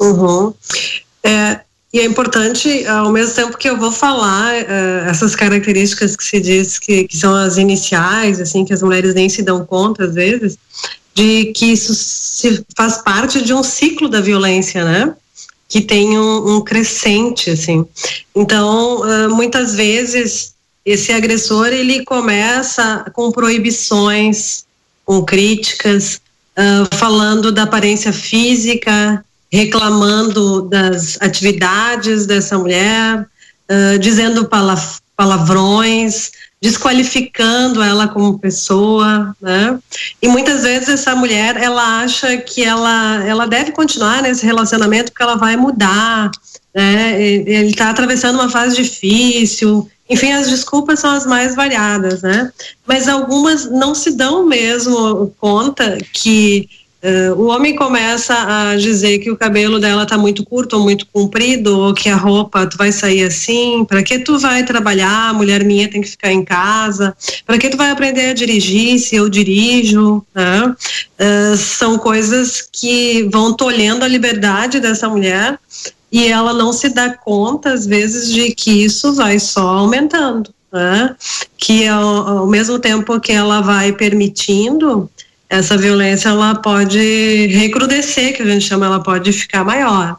Uhum. 0.00 0.52
É, 1.22 1.60
e 1.92 2.00
é 2.00 2.04
importante, 2.04 2.86
ao 2.86 3.10
mesmo 3.10 3.34
tempo 3.34 3.56
que 3.56 3.68
eu 3.68 3.78
vou 3.78 3.90
falar 3.90 4.54
uh, 4.54 5.08
essas 5.08 5.34
características 5.34 6.14
que 6.14 6.24
se 6.24 6.38
diz 6.38 6.78
que, 6.78 7.08
que, 7.08 7.16
são 7.16 7.34
as 7.34 7.56
iniciais, 7.56 8.40
assim, 8.40 8.64
que 8.64 8.74
as 8.74 8.82
mulheres 8.82 9.14
nem 9.14 9.28
se 9.28 9.42
dão 9.42 9.64
conta 9.64 10.04
às 10.04 10.14
vezes, 10.14 10.58
de 11.14 11.46
que 11.46 11.66
isso 11.72 11.94
se 11.94 12.62
faz 12.76 12.98
parte 12.98 13.42
de 13.42 13.54
um 13.54 13.62
ciclo 13.62 14.08
da 14.08 14.20
violência, 14.20 14.84
né? 14.84 15.14
Que 15.66 15.80
tem 15.80 16.18
um, 16.18 16.56
um 16.56 16.60
crescente, 16.60 17.50
assim. 17.50 17.86
Então, 18.34 19.00
uh, 19.00 19.34
muitas 19.34 19.74
vezes 19.74 20.54
esse 20.84 21.10
agressor 21.12 21.68
ele 21.68 22.04
começa 22.04 23.04
com 23.14 23.32
proibições, 23.32 24.64
com 25.08 25.24
críticas, 25.24 26.20
uh, 26.54 26.94
falando 26.94 27.50
da 27.50 27.62
aparência 27.62 28.12
física, 28.12 29.24
reclamando 29.50 30.68
das 30.68 31.16
atividades 31.22 32.26
dessa 32.26 32.58
mulher, 32.58 33.22
uh, 33.22 33.98
dizendo 33.98 34.46
palavrões, 35.16 36.30
desqualificando 36.60 37.82
ela 37.82 38.06
como 38.06 38.38
pessoa, 38.38 39.34
né? 39.40 39.78
E 40.20 40.28
muitas 40.28 40.62
vezes 40.64 40.90
essa 40.90 41.16
mulher 41.16 41.56
ela 41.56 42.02
acha 42.02 42.36
que 42.36 42.62
ela 42.62 43.24
ela 43.24 43.46
deve 43.46 43.72
continuar 43.72 44.20
nesse 44.20 44.44
relacionamento 44.44 45.10
porque 45.10 45.22
ela 45.22 45.36
vai 45.36 45.56
mudar, 45.56 46.30
né? 46.74 47.18
Ele 47.22 47.70
está 47.70 47.88
atravessando 47.88 48.34
uma 48.34 48.50
fase 48.50 48.76
difícil, 48.76 49.88
enfim, 50.08 50.32
as 50.32 50.48
desculpas 50.48 51.00
são 51.00 51.10
as 51.10 51.26
mais 51.26 51.54
variadas, 51.54 52.22
né? 52.22 52.50
Mas 52.86 53.08
algumas 53.08 53.70
não 53.70 53.94
se 53.94 54.12
dão 54.12 54.46
mesmo 54.46 55.32
conta 55.38 55.98
que 56.12 56.68
uh, 57.02 57.34
o 57.34 57.48
homem 57.48 57.76
começa 57.76 58.34
a 58.34 58.76
dizer 58.76 59.18
que 59.18 59.30
o 59.30 59.36
cabelo 59.36 59.78
dela 59.78 60.06
tá 60.06 60.16
muito 60.16 60.44
curto 60.44 60.76
ou 60.76 60.82
muito 60.82 61.06
comprido, 61.12 61.78
ou 61.78 61.92
que 61.92 62.08
a 62.08 62.16
roupa 62.16 62.66
tu 62.66 62.78
vai 62.78 62.90
sair 62.90 63.24
assim, 63.24 63.84
para 63.84 64.02
que 64.02 64.18
tu 64.18 64.38
vai 64.38 64.64
trabalhar, 64.64 65.34
mulher 65.34 65.62
minha 65.62 65.90
tem 65.90 66.00
que 66.00 66.08
ficar 66.08 66.32
em 66.32 66.44
casa, 66.44 67.14
para 67.46 67.58
que 67.58 67.68
tu 67.68 67.76
vai 67.76 67.90
aprender 67.90 68.30
a 68.30 68.34
dirigir 68.34 68.98
se 68.98 69.14
eu 69.14 69.28
dirijo, 69.28 70.24
né? 70.34 70.74
Uh, 71.20 71.56
são 71.56 71.98
coisas 71.98 72.66
que 72.72 73.28
vão 73.30 73.52
tolhendo 73.52 74.04
a 74.04 74.08
liberdade 74.08 74.80
dessa 74.80 75.06
mulher 75.08 75.58
e 76.10 76.26
ela 76.26 76.52
não 76.52 76.72
se 76.72 76.88
dá 76.88 77.10
conta, 77.10 77.72
às 77.72 77.86
vezes, 77.86 78.32
de 78.32 78.54
que 78.54 78.84
isso 78.84 79.12
vai 79.14 79.38
só 79.38 79.66
aumentando. 79.66 80.52
Né? 80.72 81.14
Que 81.56 81.86
ao, 81.86 82.38
ao 82.38 82.46
mesmo 82.46 82.78
tempo 82.78 83.20
que 83.20 83.32
ela 83.32 83.60
vai 83.60 83.92
permitindo, 83.92 85.10
essa 85.48 85.76
violência 85.76 86.28
ela 86.28 86.54
pode 86.54 87.46
recrudescer, 87.48 88.36
que 88.36 88.42
a 88.42 88.46
gente 88.46 88.66
chama, 88.66 88.86
ela 88.86 89.02
pode 89.02 89.32
ficar 89.32 89.64
maior. 89.64 90.16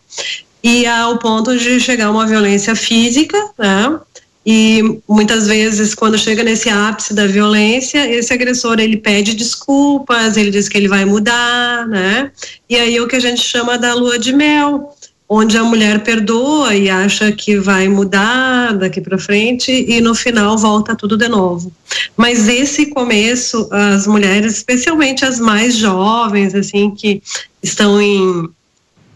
E 0.64 0.86
ao 0.86 1.18
ponto 1.20 1.58
de 1.58 1.80
chegar 1.80 2.12
uma 2.12 2.26
violência 2.26 2.76
física, 2.76 3.38
né? 3.58 4.00
E 4.46 5.00
muitas 5.08 5.48
vezes, 5.48 5.94
quando 5.94 6.18
chega 6.18 6.44
nesse 6.44 6.70
ápice 6.70 7.14
da 7.14 7.28
violência, 7.28 8.10
esse 8.12 8.34
agressor 8.34 8.80
ele 8.80 8.98
pede 8.98 9.36
desculpas, 9.36 10.38
ele 10.38 10.50
diz 10.50 10.68
que 10.68 10.78
ele 10.78 10.88
vai 10.88 11.06
mudar, 11.06 11.88
né? 11.88 12.32
E 12.68 12.76
aí 12.76 12.96
é 12.96 13.02
o 13.02 13.08
que 13.08 13.16
a 13.16 13.20
gente 13.20 13.42
chama 13.42 13.78
da 13.78 13.94
lua 13.94 14.18
de 14.18 14.34
mel, 14.34 14.96
onde 15.32 15.56
a 15.56 15.64
mulher 15.64 16.04
perdoa 16.04 16.76
e 16.76 16.90
acha 16.90 17.32
que 17.32 17.60
vai 17.60 17.88
mudar 17.88 18.74
daqui 18.74 19.00
para 19.00 19.20
frente 19.20 19.72
e 19.72 20.02
no 20.02 20.16
final 20.16 20.58
volta 20.58 20.96
tudo 20.96 21.16
de 21.16 21.28
novo. 21.28 21.72
Mas 22.18 22.48
esse 22.48 22.88
começo, 22.88 23.70
as 23.72 24.08
mulheres, 24.08 24.56
especialmente 24.56 25.24
as 25.24 25.40
mais 25.40 25.78
jovens, 25.78 26.56
assim, 26.56 26.90
que 26.90 27.22
estão 27.62 28.02
em 28.02 28.50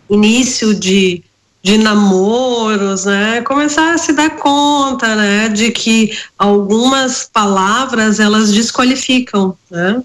início 0.08 0.76
de, 0.76 1.24
de 1.64 1.80
namoros, 1.80 3.06
né, 3.06 3.42
começar 3.42 3.96
a 3.96 3.98
se 3.98 4.14
dar 4.14 4.30
conta, 4.36 5.16
né, 5.16 5.50
de 5.50 5.72
que 5.72 6.16
algumas 6.38 7.28
palavras 7.32 8.20
elas 8.20 8.52
desqualificam, 8.52 9.58
né, 9.72 10.04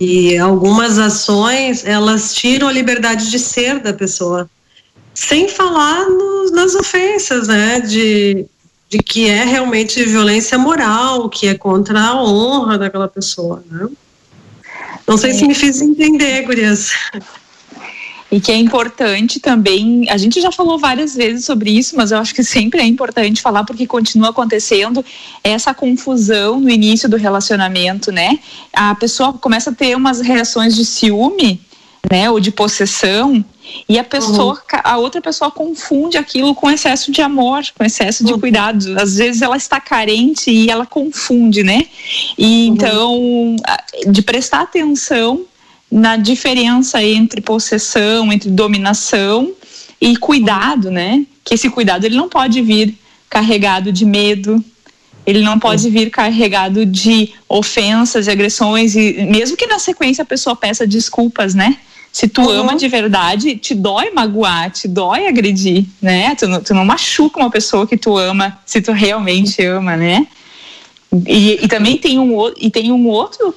e 0.00 0.38
algumas 0.38 0.98
ações 0.98 1.84
elas 1.84 2.34
tiram 2.34 2.66
a 2.68 2.72
liberdade 2.72 3.30
de 3.30 3.38
ser 3.38 3.78
da 3.78 3.92
pessoa. 3.92 4.48
Sem 5.28 5.48
falar 5.48 6.08
no, 6.08 6.50
nas 6.50 6.74
ofensas, 6.74 7.48
né? 7.48 7.80
De, 7.80 8.44
de 8.90 8.98
que 8.98 9.28
é 9.28 9.44
realmente 9.44 10.04
violência 10.04 10.58
moral, 10.58 11.28
que 11.28 11.46
é 11.46 11.54
contra 11.54 12.00
a 12.00 12.22
honra 12.22 12.76
daquela 12.76 13.08
pessoa, 13.08 13.62
né? 13.70 13.88
Não 15.06 15.16
sei 15.16 15.30
é. 15.30 15.34
se 15.34 15.46
me 15.46 15.54
fiz 15.54 15.80
entender, 15.80 16.42
Gurias. 16.42 16.90
E 18.32 18.40
que 18.40 18.50
é 18.50 18.56
importante 18.56 19.38
também, 19.38 20.08
a 20.08 20.16
gente 20.16 20.40
já 20.40 20.50
falou 20.50 20.78
várias 20.78 21.14
vezes 21.14 21.44
sobre 21.44 21.70
isso, 21.70 21.94
mas 21.96 22.10
eu 22.10 22.18
acho 22.18 22.34
que 22.34 22.42
sempre 22.42 22.80
é 22.80 22.84
importante 22.84 23.42
falar 23.42 23.62
porque 23.62 23.86
continua 23.86 24.30
acontecendo 24.30 25.04
essa 25.44 25.74
confusão 25.74 26.58
no 26.58 26.70
início 26.70 27.08
do 27.08 27.16
relacionamento, 27.16 28.10
né? 28.10 28.38
A 28.72 28.94
pessoa 28.94 29.34
começa 29.34 29.70
a 29.70 29.74
ter 29.74 29.94
umas 29.94 30.20
reações 30.20 30.74
de 30.74 30.84
ciúme, 30.84 31.60
né, 32.10 32.30
ou 32.30 32.40
de 32.40 32.50
possessão, 32.50 33.44
e 33.88 33.98
a 33.98 34.04
pessoa, 34.04 34.54
uhum. 34.54 34.80
a 34.82 34.98
outra 34.98 35.20
pessoa 35.20 35.50
confunde 35.50 36.18
aquilo 36.18 36.54
com 36.54 36.70
excesso 36.70 37.12
de 37.12 37.22
amor, 37.22 37.62
com 37.76 37.84
excesso 37.84 38.24
de 38.24 38.32
uhum. 38.32 38.40
cuidado. 38.40 39.00
Às 39.00 39.16
vezes 39.16 39.40
ela 39.40 39.56
está 39.56 39.80
carente 39.80 40.50
e 40.50 40.68
ela 40.68 40.84
confunde, 40.84 41.62
né? 41.62 41.86
E 42.36 42.44
uhum. 42.44 42.74
então, 42.74 43.56
de 44.10 44.22
prestar 44.22 44.62
atenção 44.62 45.44
na 45.90 46.16
diferença 46.16 47.02
entre 47.02 47.40
possessão, 47.40 48.32
entre 48.32 48.50
dominação 48.50 49.52
e 50.00 50.16
cuidado, 50.16 50.90
né? 50.90 51.24
Que 51.44 51.54
esse 51.54 51.70
cuidado 51.70 52.04
ele 52.04 52.16
não 52.16 52.28
pode 52.28 52.60
vir 52.60 52.98
carregado 53.30 53.92
de 53.92 54.04
medo, 54.04 54.62
ele 55.24 55.40
não 55.40 55.58
pode 55.58 55.88
vir 55.88 56.10
carregado 56.10 56.84
de 56.84 57.32
ofensas 57.48 58.26
e 58.26 58.30
agressões 58.30 58.96
e 58.96 59.24
mesmo 59.24 59.56
que 59.56 59.66
na 59.66 59.78
sequência 59.78 60.22
a 60.22 60.26
pessoa 60.26 60.56
peça 60.56 60.86
desculpas, 60.86 61.54
né? 61.54 61.76
Se 62.12 62.28
tu 62.28 62.42
uhum. 62.42 62.60
ama 62.60 62.76
de 62.76 62.86
verdade, 62.88 63.56
te 63.56 63.74
dói 63.74 64.10
magoar, 64.10 64.70
te 64.70 64.86
dói 64.86 65.26
agredir, 65.26 65.86
né? 66.00 66.34
Tu, 66.34 66.46
tu 66.60 66.74
não 66.74 66.84
machuca 66.84 67.40
uma 67.40 67.50
pessoa 67.50 67.86
que 67.86 67.96
tu 67.96 68.18
ama, 68.18 68.58
se 68.66 68.82
tu 68.82 68.92
realmente 68.92 69.64
ama, 69.64 69.96
né? 69.96 70.26
E, 71.26 71.64
e, 71.64 71.68
também 71.68 71.98
tem 71.98 72.18
um, 72.18 72.52
e 72.56 72.70
tem 72.70 72.90
um 72.90 73.06
outro 73.06 73.54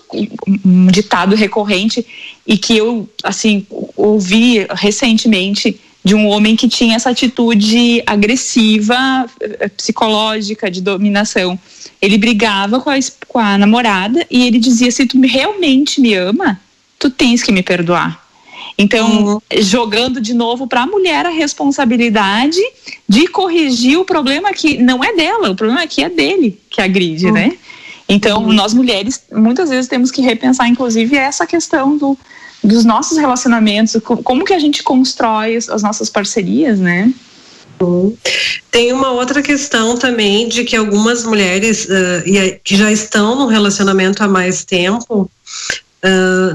um 0.65 0.87
ditado 0.87 1.35
recorrente 1.35 2.05
e 2.45 2.57
que 2.57 2.75
eu 2.75 3.09
assim 3.23 3.65
ouvi 3.95 4.65
recentemente 4.71 5.79
de 6.03 6.13
um 6.13 6.27
homem 6.27 6.55
que 6.55 6.67
tinha 6.67 6.95
essa 6.95 7.09
atitude 7.09 8.03
agressiva, 8.05 9.25
eh, 9.39 9.69
psicológica, 9.69 10.69
de 10.69 10.81
dominação. 10.81 11.57
Ele 12.01 12.17
brigava 12.17 12.79
com 12.79 12.89
a, 12.89 12.95
com 13.27 13.39
a 13.39 13.57
namorada 13.57 14.25
e 14.29 14.45
ele 14.45 14.59
dizia: 14.59 14.91
se 14.91 15.05
tu 15.05 15.19
realmente 15.21 15.99
me 15.99 16.13
ama, 16.13 16.59
tu 16.99 17.09
tens 17.09 17.41
que 17.41 17.51
me 17.51 17.63
perdoar. 17.63 18.24
Então, 18.77 19.25
uhum. 19.25 19.41
jogando 19.59 20.19
de 20.19 20.33
novo 20.33 20.67
para 20.67 20.83
a 20.83 20.87
mulher 20.87 21.25
a 21.25 21.29
responsabilidade 21.29 22.59
de 23.07 23.27
corrigir 23.27 23.97
o 23.97 24.03
problema 24.05 24.51
que 24.51 24.77
não 24.77 25.03
é 25.03 25.15
dela, 25.15 25.51
o 25.51 25.55
problema 25.55 25.83
aqui 25.83 26.03
é 26.03 26.09
dele 26.09 26.59
que 26.69 26.81
agride, 26.81 27.27
uhum. 27.27 27.33
né? 27.33 27.57
Então, 28.07 28.43
uhum. 28.43 28.53
nós 28.53 28.73
mulheres 28.73 29.23
muitas 29.31 29.69
vezes 29.69 29.87
temos 29.87 30.11
que 30.11 30.21
repensar, 30.21 30.67
inclusive, 30.67 31.15
essa 31.15 31.47
questão 31.47 31.97
do, 31.97 32.17
dos 32.63 32.83
nossos 32.83 33.17
relacionamentos, 33.17 33.95
como 34.03 34.43
que 34.43 34.53
a 34.53 34.59
gente 34.59 34.83
constrói 34.83 35.55
as 35.55 35.81
nossas 35.81 36.09
parcerias, 36.09 36.77
né? 36.77 37.11
Uhum. 37.81 38.15
Tem 38.71 38.91
uma 38.91 39.11
outra 39.11 39.41
questão 39.41 39.97
também 39.97 40.47
de 40.47 40.63
que 40.63 40.75
algumas 40.75 41.23
mulheres 41.23 41.85
uh, 41.85 42.59
que 42.63 42.75
já 42.75 42.91
estão 42.91 43.35
no 43.35 43.47
relacionamento 43.47 44.23
há 44.23 44.27
mais 44.27 44.63
tempo 44.63 45.29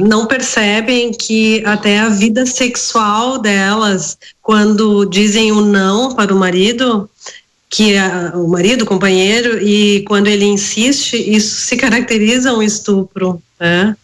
não 0.01 0.27
percebem 0.27 1.13
que 1.13 1.63
até 1.65 1.99
a 1.99 2.09
vida 2.09 2.47
sexual 2.47 3.39
delas, 3.39 4.17
quando 4.43 5.05
dizem 5.05 5.53
o 5.53 5.59
um 5.59 5.61
não 5.61 6.15
para 6.15 6.35
o 6.35 6.39
marido, 6.39 7.09
que 7.69 7.95
é 7.95 8.33
o 8.35 8.49
marido, 8.49 8.83
o 8.83 8.87
companheiro, 8.87 9.63
e 9.63 10.03
quando 10.07 10.27
ele 10.27 10.45
insiste, 10.45 11.17
isso 11.17 11.61
se 11.61 11.77
caracteriza 11.77 12.53
um 12.53 12.63
estupro, 12.63 13.41
né? 13.59 13.97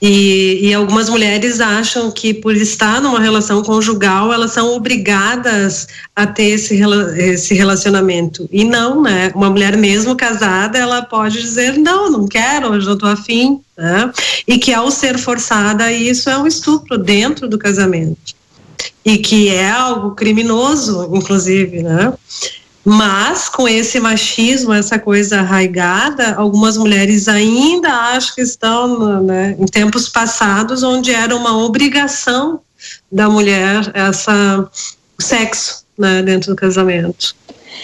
E, 0.00 0.58
e, 0.68 0.74
algumas 0.74 1.08
mulheres 1.08 1.58
acham 1.58 2.10
que 2.10 2.34
por 2.34 2.54
estar 2.54 3.00
numa 3.00 3.18
relação 3.18 3.62
conjugal 3.62 4.30
elas 4.30 4.52
são 4.52 4.74
obrigadas 4.74 5.88
a 6.14 6.26
ter 6.26 6.50
esse, 6.50 6.78
esse 7.16 7.54
relacionamento 7.54 8.46
e 8.52 8.62
não, 8.62 9.00
né? 9.00 9.32
Uma 9.34 9.48
mulher 9.48 9.74
mesmo 9.74 10.14
casada 10.14 10.76
ela 10.76 11.00
pode 11.00 11.40
dizer 11.40 11.78
não, 11.78 12.10
não 12.10 12.28
quero, 12.28 12.72
hoje 12.72 12.86
eu 12.86 12.98
tô 12.98 13.06
afim, 13.06 13.58
né? 13.76 14.12
E 14.46 14.58
que 14.58 14.72
ao 14.72 14.90
ser 14.90 15.16
forçada 15.16 15.90
isso 15.90 16.28
é 16.28 16.36
um 16.36 16.46
estupro 16.46 16.98
dentro 16.98 17.48
do 17.48 17.58
casamento 17.58 18.36
e 19.02 19.16
que 19.16 19.48
é 19.48 19.70
algo 19.70 20.14
criminoso, 20.14 21.08
inclusive, 21.14 21.82
né? 21.82 22.12
Mas 22.88 23.48
com 23.48 23.66
esse 23.66 23.98
machismo, 23.98 24.72
essa 24.72 24.96
coisa 24.96 25.40
arraigada, 25.40 26.36
algumas 26.36 26.76
mulheres 26.76 27.26
ainda 27.26 27.88
acham 27.88 28.36
que 28.36 28.42
estão 28.42 29.24
né, 29.24 29.56
em 29.58 29.66
tempos 29.66 30.08
passados, 30.08 30.84
onde 30.84 31.12
era 31.12 31.34
uma 31.34 31.58
obrigação 31.64 32.60
da 33.10 33.28
mulher 33.28 33.90
essa 33.92 34.70
sexo 35.18 35.84
né, 35.98 36.22
dentro 36.22 36.52
do 36.52 36.56
casamento. 36.56 37.34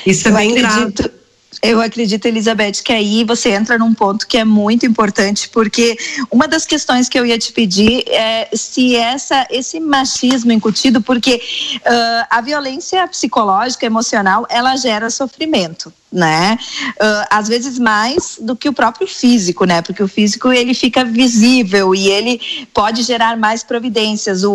Isso 0.07 0.29
é 0.29 0.31
Eu 0.31 0.35
bem 0.37 0.51
acredito, 0.53 1.03
grave. 1.03 1.22
Eu 1.65 1.81
acredito, 1.81 2.27
Elizabeth, 2.27 2.83
que 2.85 2.93
aí 2.93 3.23
você 3.23 3.51
entra 3.51 3.79
num 3.79 3.95
ponto 3.95 4.27
que 4.27 4.37
é 4.37 4.45
muito 4.45 4.85
importante, 4.85 5.49
porque 5.49 5.97
uma 6.29 6.49
das 6.49 6.67
questões 6.67 7.09
que 7.09 7.17
eu 7.17 7.25
ia 7.25 7.39
te 7.39 7.53
pedir 7.53 8.03
é 8.09 8.49
se 8.53 8.97
essa, 8.97 9.47
esse 9.49 9.79
machismo 9.79 10.51
incutido, 10.51 11.01
porque 11.01 11.37
uh, 11.37 12.27
a 12.29 12.41
violência 12.41 13.07
psicológica, 13.07 13.87
emocional, 13.87 14.45
ela 14.51 14.75
gera 14.77 15.09
sofrimento 15.09 15.93
né? 16.13 16.59
Uh, 17.01 17.27
às 17.31 17.49
vezes 17.49 17.79
mais 17.79 18.39
do 18.41 18.55
que 18.55 18.69
o 18.69 18.73
próprio 18.73 19.07
físico, 19.07 19.65
né? 19.65 19.81
Porque 19.81 20.03
o 20.03 20.09
físico 20.09 20.53
ele 20.53 20.75
fica 20.75 21.05
visível 21.05 21.95
e 21.95 22.09
ele 22.09 22.41
pode 22.75 23.03
gerar 23.03 23.37
mais 23.37 23.63
providências. 23.63 24.45
O, 24.45 24.53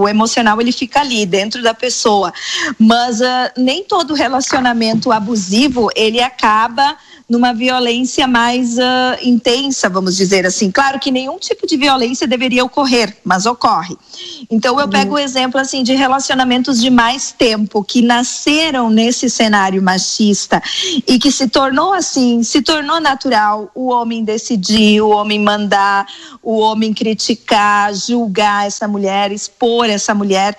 o 0.00 0.08
emocional 0.08 0.60
ele 0.60 0.72
fica 0.72 1.00
ali 1.00 1.26
dentro 1.26 1.62
da 1.62 1.74
pessoa, 1.74 2.32
mas 2.78 3.20
uh, 3.20 3.24
nem 3.56 3.82
todo 3.82 4.14
relacionamento 4.14 5.10
abusivo 5.10 5.88
ele 5.96 6.20
acaba 6.20 6.96
numa 7.30 7.54
violência 7.54 8.26
mais 8.26 8.76
uh, 8.76 8.82
intensa, 9.22 9.88
vamos 9.88 10.16
dizer 10.16 10.44
assim. 10.44 10.68
Claro 10.68 10.98
que 10.98 11.12
nenhum 11.12 11.38
tipo 11.38 11.64
de 11.64 11.76
violência 11.76 12.26
deveria 12.26 12.64
ocorrer, 12.64 13.16
mas 13.22 13.46
ocorre. 13.46 13.96
Então 14.50 14.80
eu 14.80 14.88
pego 14.88 15.12
o 15.12 15.14
uhum. 15.14 15.20
exemplo 15.20 15.60
assim 15.60 15.84
de 15.84 15.94
relacionamentos 15.94 16.80
de 16.80 16.90
mais 16.90 17.30
tempo 17.30 17.84
que 17.84 18.02
nasceram 18.02 18.90
nesse 18.90 19.30
cenário 19.30 19.80
machista 19.80 20.60
e 21.06 21.20
que 21.20 21.30
se 21.30 21.46
tornou 21.46 21.92
assim, 21.92 22.42
se 22.42 22.62
tornou 22.62 23.00
natural 23.00 23.70
o 23.76 23.90
homem 23.90 24.24
decidir, 24.24 25.00
o 25.00 25.10
homem 25.10 25.38
mandar, 25.38 26.06
o 26.42 26.58
homem 26.58 26.92
criticar, 26.92 27.94
julgar 27.94 28.66
essa 28.66 28.88
mulher, 28.88 29.30
expor 29.30 29.88
essa 29.88 30.12
mulher 30.12 30.56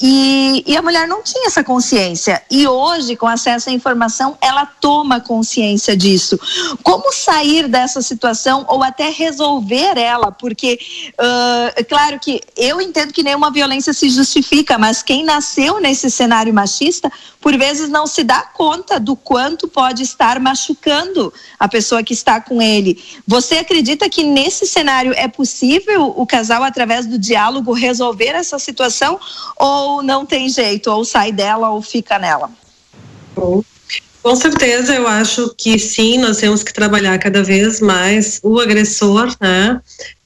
e, 0.00 0.64
e 0.66 0.74
a 0.74 0.80
mulher 0.80 1.06
não 1.06 1.22
tinha 1.22 1.48
essa 1.48 1.62
consciência 1.62 2.42
e 2.50 2.66
hoje 2.66 3.14
com 3.14 3.26
acesso 3.26 3.68
à 3.68 3.72
informação 3.74 4.38
ela 4.40 4.64
toma 4.64 5.20
consciência 5.20 5.94
disso 5.94 6.13
isso. 6.14 6.38
Como 6.82 7.12
sair 7.12 7.68
dessa 7.68 8.00
situação 8.00 8.64
ou 8.68 8.82
até 8.82 9.10
resolver 9.10 9.98
ela? 9.98 10.30
Porque, 10.30 10.78
uh, 11.12 11.84
claro 11.86 12.18
que 12.18 12.40
eu 12.56 12.80
entendo 12.80 13.12
que 13.12 13.22
nenhuma 13.22 13.50
violência 13.50 13.92
se 13.92 14.08
justifica, 14.08 14.78
mas 14.78 15.02
quem 15.02 15.24
nasceu 15.24 15.80
nesse 15.80 16.10
cenário 16.10 16.54
machista, 16.54 17.10
por 17.40 17.56
vezes 17.58 17.88
não 17.88 18.06
se 18.06 18.24
dá 18.24 18.42
conta 18.42 18.98
do 18.98 19.14
quanto 19.14 19.68
pode 19.68 20.02
estar 20.02 20.40
machucando 20.40 21.32
a 21.58 21.68
pessoa 21.68 22.02
que 22.02 22.14
está 22.14 22.40
com 22.40 22.62
ele. 22.62 23.02
Você 23.26 23.56
acredita 23.56 24.08
que 24.08 24.22
nesse 24.22 24.66
cenário 24.66 25.12
é 25.14 25.28
possível 25.28 26.14
o 26.16 26.26
casal, 26.26 26.62
através 26.62 27.06
do 27.06 27.18
diálogo, 27.18 27.72
resolver 27.72 28.28
essa 28.28 28.58
situação? 28.58 29.18
Ou 29.56 30.02
não 30.02 30.24
tem 30.24 30.48
jeito? 30.48 30.90
Ou 30.90 31.04
sai 31.04 31.32
dela 31.32 31.70
ou 31.70 31.82
fica 31.82 32.18
nela? 32.18 32.50
Bom. 33.34 33.62
Com 34.24 34.34
certeza, 34.34 34.94
eu 34.94 35.06
acho 35.06 35.54
que 35.54 35.78
sim, 35.78 36.16
nós 36.16 36.38
temos 36.38 36.62
que 36.62 36.72
trabalhar 36.72 37.18
cada 37.18 37.42
vez 37.42 37.78
mais 37.78 38.40
o 38.42 38.58
agressor, 38.58 39.36
né? 39.38 39.78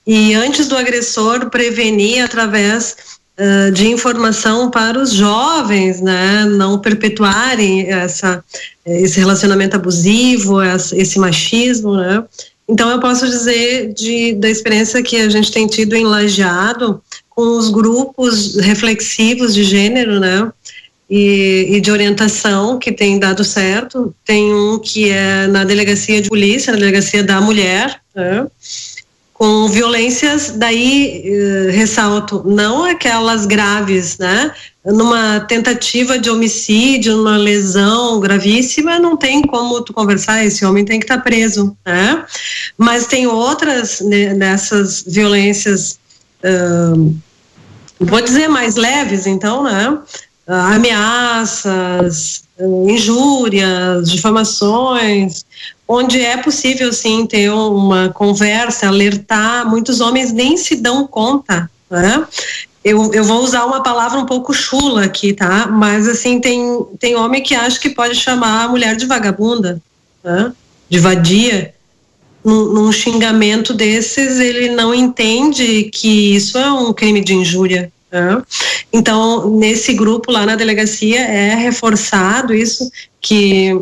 E 0.06 0.34
antes 0.34 0.68
do 0.68 0.76
agressor, 0.76 1.50
prevenir 1.50 2.22
através 2.22 2.94
uh, 3.36 3.72
de 3.72 3.88
informação 3.88 4.70
para 4.70 4.96
os 4.96 5.10
jovens, 5.10 6.00
né? 6.00 6.44
Não 6.44 6.78
perpetuarem 6.78 7.90
essa, 7.90 8.44
esse 8.86 9.18
relacionamento 9.18 9.74
abusivo, 9.74 10.62
esse 10.62 11.18
machismo, 11.18 11.96
né? 11.96 12.22
Então, 12.68 12.88
eu 12.90 13.00
posso 13.00 13.26
dizer 13.26 13.92
de, 13.94 14.32
da 14.34 14.48
experiência 14.48 15.02
que 15.02 15.16
a 15.16 15.28
gente 15.28 15.50
tem 15.50 15.66
tido 15.66 15.96
em 15.96 16.04
Lajeado 16.04 17.02
com 17.30 17.58
os 17.58 17.68
grupos 17.68 18.54
reflexivos 18.58 19.52
de 19.52 19.64
gênero, 19.64 20.20
né? 20.20 20.52
E, 21.08 21.66
e, 21.70 21.80
de 21.80 21.90
orientação 21.90 22.78
que 22.78 22.92
tem 22.92 23.18
dado 23.18 23.42
certo. 23.42 24.14
Tem 24.24 24.52
um 24.52 24.78
que 24.78 25.10
é 25.10 25.46
na 25.46 25.64
delegacia 25.64 26.20
de 26.20 26.28
polícia, 26.28 26.72
na 26.72 26.78
delegacia 26.78 27.22
da 27.24 27.40
mulher, 27.40 28.00
né? 28.14 28.46
com 29.38 29.68
violências, 29.68 30.50
daí 30.56 31.22
eh, 31.24 31.70
ressalto, 31.70 32.42
não 32.44 32.82
aquelas 32.82 33.46
graves, 33.46 34.18
né? 34.18 34.52
Numa 34.84 35.38
tentativa 35.38 36.18
de 36.18 36.28
homicídio, 36.28 37.16
numa 37.16 37.36
lesão 37.36 38.18
gravíssima, 38.18 38.98
não 38.98 39.16
tem 39.16 39.40
como 39.42 39.80
tu 39.82 39.92
conversar, 39.92 40.44
esse 40.44 40.64
homem 40.64 40.84
tem 40.84 40.98
que 40.98 41.04
estar 41.04 41.18
tá 41.18 41.22
preso, 41.22 41.76
né? 41.86 42.24
Mas 42.76 43.06
tem 43.06 43.28
outras 43.28 44.00
né, 44.00 44.34
violências, 45.06 46.00
uh, 46.42 47.16
vou 48.00 48.20
dizer 48.20 48.48
mais 48.48 48.74
leves, 48.74 49.24
então, 49.24 49.62
né? 49.62 49.98
Ah, 50.50 50.76
ameaças, 50.76 52.42
injúrias, 52.58 54.10
difamações, 54.10 55.44
onde 55.86 56.22
é 56.22 56.38
possível 56.38 56.90
sim 56.90 57.26
ter 57.26 57.50
uma 57.50 58.08
conversa, 58.08 58.88
alertar. 58.88 59.68
Muitos 59.68 60.00
homens 60.00 60.32
nem 60.32 60.56
se 60.56 60.76
dão 60.76 61.06
conta, 61.06 61.70
né? 61.90 62.26
Eu, 62.82 63.12
eu 63.12 63.24
vou 63.24 63.42
usar 63.42 63.66
uma 63.66 63.82
palavra 63.82 64.18
um 64.18 64.24
pouco 64.24 64.54
chula 64.54 65.04
aqui, 65.04 65.34
tá? 65.34 65.66
Mas 65.66 66.08
assim 66.08 66.40
tem 66.40 66.82
tem 66.98 67.14
homem 67.14 67.42
que 67.42 67.54
acha 67.54 67.78
que 67.78 67.90
pode 67.90 68.14
chamar 68.14 68.64
a 68.64 68.68
mulher 68.68 68.96
de 68.96 69.04
vagabunda, 69.04 69.82
né? 70.24 70.52
de 70.88 70.98
vadia. 70.98 71.74
Num, 72.42 72.72
num 72.72 72.92
xingamento 72.92 73.74
desses, 73.74 74.38
ele 74.38 74.70
não 74.70 74.94
entende 74.94 75.90
que 75.92 76.34
isso 76.34 76.56
é 76.56 76.72
um 76.72 76.94
crime 76.94 77.20
de 77.22 77.34
injúria. 77.34 77.92
Né? 78.10 78.42
Então, 78.92 79.50
nesse 79.58 79.92
grupo 79.94 80.32
lá 80.32 80.46
na 80.46 80.56
delegacia 80.56 81.20
é 81.20 81.54
reforçado 81.54 82.54
isso 82.54 82.90
que 83.20 83.72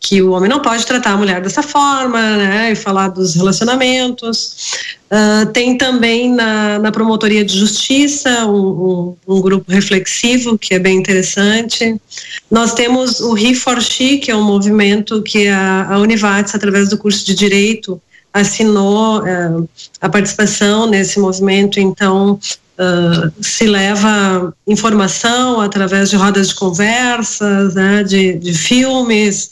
que 0.00 0.22
o 0.22 0.30
homem 0.30 0.48
não 0.48 0.60
pode 0.60 0.86
tratar 0.86 1.12
a 1.12 1.16
mulher 1.16 1.42
dessa 1.42 1.62
forma, 1.62 2.18
né, 2.38 2.72
e 2.72 2.74
falar 2.74 3.08
dos 3.08 3.34
relacionamentos. 3.34 4.88
Uh, 5.10 5.44
tem 5.52 5.76
também 5.76 6.32
na, 6.32 6.78
na 6.78 6.90
promotoria 6.90 7.44
de 7.44 7.58
justiça 7.58 8.46
um, 8.46 9.16
um, 9.28 9.36
um, 9.36 9.40
grupo 9.42 9.70
reflexivo 9.70 10.56
que 10.56 10.72
é 10.72 10.78
bem 10.78 10.96
interessante. 10.96 12.00
Nós 12.50 12.72
temos 12.72 13.20
o 13.20 13.36
He 13.36 13.54
for 13.54 13.80
She, 13.82 14.16
que 14.18 14.30
é 14.30 14.36
um 14.36 14.42
movimento 14.42 15.22
que 15.22 15.48
a, 15.48 15.88
a 15.90 15.98
Univates, 15.98 16.54
através 16.54 16.88
do 16.88 16.96
curso 16.96 17.26
de 17.26 17.34
Direito, 17.34 18.00
assinou 18.32 19.20
uh, 19.20 19.68
a 20.00 20.08
participação 20.08 20.86
nesse 20.86 21.20
movimento, 21.20 21.78
então 21.78 22.38
Uh, 22.80 23.30
se 23.42 23.66
leva 23.66 24.54
informação 24.66 25.60
através 25.60 26.08
de 26.08 26.16
rodas 26.16 26.48
de 26.48 26.54
conversas, 26.54 27.74
né, 27.74 28.02
de, 28.02 28.38
de 28.38 28.54
filmes, 28.54 29.50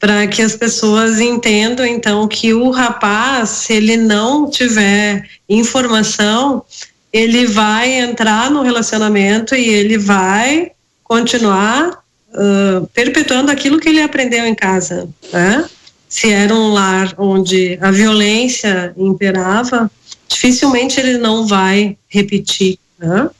para 0.00 0.26
que 0.26 0.40
as 0.40 0.56
pessoas 0.56 1.20
entendam 1.20 1.84
então 1.84 2.26
que 2.26 2.54
o 2.54 2.70
rapaz, 2.70 3.50
se 3.50 3.74
ele 3.74 3.98
não 3.98 4.50
tiver 4.50 5.28
informação, 5.48 6.64
ele 7.12 7.46
vai 7.46 8.00
entrar 8.00 8.50
no 8.50 8.62
relacionamento 8.62 9.54
e 9.54 9.68
ele 9.68 9.98
vai 9.98 10.72
continuar 11.04 11.90
uh, 11.90 12.86
perpetuando 12.94 13.52
aquilo 13.52 13.78
que 13.78 13.90
ele 13.90 14.00
aprendeu 14.00 14.46
em 14.46 14.54
casa, 14.54 15.08
né? 15.32 15.64
Se 16.08 16.30
era 16.32 16.54
um 16.54 16.72
lar 16.72 17.14
onde 17.16 17.78
a 17.80 17.90
violência 17.90 18.92
imperava, 18.96 19.90
dificilmente 20.32 20.98
ele 20.98 21.18
não 21.18 21.46
vai 21.46 21.96
repetir, 22.08 22.78
né? 22.98 23.30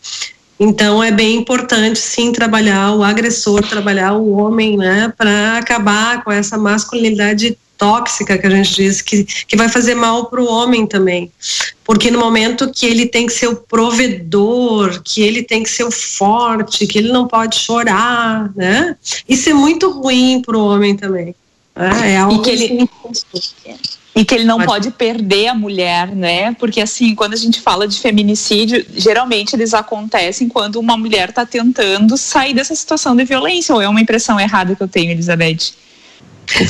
Então 0.61 1.03
é 1.03 1.11
bem 1.11 1.37
importante 1.37 1.99
sim 1.99 2.31
trabalhar 2.31 2.93
o 2.93 3.03
agressor, 3.03 3.67
trabalhar 3.67 4.13
o 4.13 4.31
homem, 4.33 4.77
né, 4.77 5.13
para 5.17 5.59
acabar 5.59 6.23
com 6.23 6.31
essa 6.31 6.57
masculinidade 6.57 7.59
tóxica 7.77 8.39
que 8.39 8.47
a 8.47 8.51
gente 8.51 8.77
diz 8.77 9.03
que, 9.03 9.25
que 9.25 9.57
vai 9.57 9.69
fazer 9.69 9.97
mal 9.97 10.27
para 10.27 10.41
o 10.41 10.47
homem 10.47 10.87
também, 10.87 11.33
porque 11.83 12.13
no 12.13 12.21
momento 12.21 12.71
que 12.71 12.87
ele 12.87 13.07
tem 13.07 13.27
que 13.27 13.33
ser 13.33 13.49
o 13.49 13.57
provedor, 13.57 15.03
que 15.03 15.21
ele 15.21 15.43
tem 15.43 15.65
que 15.65 15.71
ser 15.71 15.83
o 15.83 15.91
forte, 15.91 16.87
que 16.87 16.97
ele 16.97 17.11
não 17.11 17.27
pode 17.27 17.57
chorar, 17.57 18.53
né? 18.55 18.97
Isso 19.29 19.51
é 19.51 19.53
muito 19.53 19.91
ruim 19.91 20.41
para 20.47 20.57
o 20.57 20.65
homem 20.65 20.95
também. 20.95 21.35
Né? 21.75 22.13
É 22.13 22.19
algo 22.19 22.41
e 22.41 22.43
que 22.45 22.51
ele 22.51 22.89
e 24.15 24.25
que 24.25 24.35
ele 24.35 24.45
não 24.45 24.59
pode. 24.59 24.67
pode. 24.67 24.91
perder 24.91 25.49
a 25.49 25.55
mulher, 25.55 26.15
né? 26.15 26.55
Porque 26.55 26.81
assim, 26.81 27.15
quando 27.15 27.33
a 27.33 27.37
gente 27.37 27.61
fala 27.61 27.89
de 27.89 27.99
feminicídio, 27.99 28.85
geralmente 28.95 29.55
eles 29.55 29.73
acontecem 29.73 30.49
quando 30.49 30.77
uma 30.77 30.97
mulher 30.97 31.31
está 31.31 31.47
tentando 31.47 32.17
sair 32.17 32.55
dessa 32.55 32.75
situação 32.75 33.17
de 33.17 33.25
violência. 33.25 33.75
Ou 33.75 33.81
é 33.81 33.89
uma 33.89 34.01
impressão 34.01 34.39
errada 34.39 34.77
que 34.77 34.83
eu 34.83 34.89
tenho, 34.89 35.11
Elizabeth? 35.11 35.73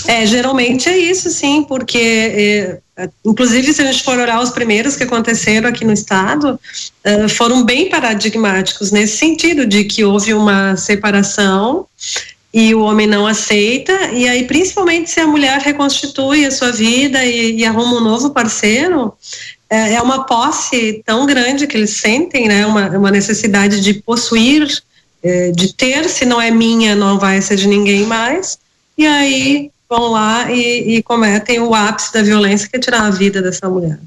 É, 0.07 0.27
geralmente 0.27 0.89
é 0.89 0.97
isso, 0.97 1.31
sim, 1.31 1.65
porque, 1.65 2.79
é, 2.97 3.09
inclusive, 3.25 3.73
se 3.73 3.83
a 3.83 3.91
gente 3.91 4.05
for 4.05 4.19
olhar 4.19 4.41
os 4.41 4.51
primeiros 4.51 4.95
que 4.95 5.03
aconteceram 5.03 5.69
aqui 5.69 5.85
no 5.85 5.93
estado, 5.93 6.61
é, 7.03 7.27
foram 7.27 7.65
bem 7.65 7.89
paradigmáticos 7.89 8.93
nesse 8.93 9.17
sentido 9.17 9.67
de 9.67 9.85
que 9.85 10.05
houve 10.05 10.35
uma 10.35 10.77
separação 10.77 11.87
e 12.53 12.75
o 12.75 12.83
homem 12.83 13.07
não 13.07 13.27
aceita, 13.27 14.11
e 14.12 14.29
aí, 14.29 14.47
principalmente 14.47 15.11
se 15.11 15.19
a 15.21 15.27
mulher 15.27 15.59
reconstitui 15.61 16.45
a 16.45 16.51
sua 16.51 16.71
vida 16.71 17.25
e, 17.25 17.57
e 17.57 17.65
arruma 17.65 17.97
um 17.97 18.05
novo 18.05 18.31
parceiro, 18.31 19.15
é, 19.71 19.95
é, 19.95 20.03
uma 20.03 20.25
posse 20.27 21.03
tão 21.07 21.25
grande 21.25 21.67
que 21.67 21.79
eles 21.79 21.97
sentem, 21.97 22.47
né? 22.47 22.67
Uma, 22.67 22.88
uma 22.91 23.11
necessidade 23.11 23.81
de 23.81 23.95
possuir, 23.95 24.69
é, 25.23 25.51
de 25.51 25.73
ter, 25.73 26.07
se 26.11 26.27
não 26.27 26.41
é 26.41 26.51
minha, 26.51 26.95
não 26.95 27.19
vai 27.19 27.41
ser 27.41 27.57
de 27.57 27.67
ninguém 27.67 28.05
mais, 28.05 28.59
e 28.99 29.07
aí 29.07 29.71
vão 29.88 30.11
lá 30.11 30.51
e, 30.53 30.97
e 30.97 31.03
cometem 31.03 31.59
o 31.59 31.75
ápice 31.75 32.12
da 32.12 32.23
violência, 32.23 32.69
que 32.69 32.77
é 32.77 32.81
tirar 32.81 33.03
a 33.03 33.11
vida 33.11 33.41
dessa 33.41 33.69
mulher. 33.69 33.99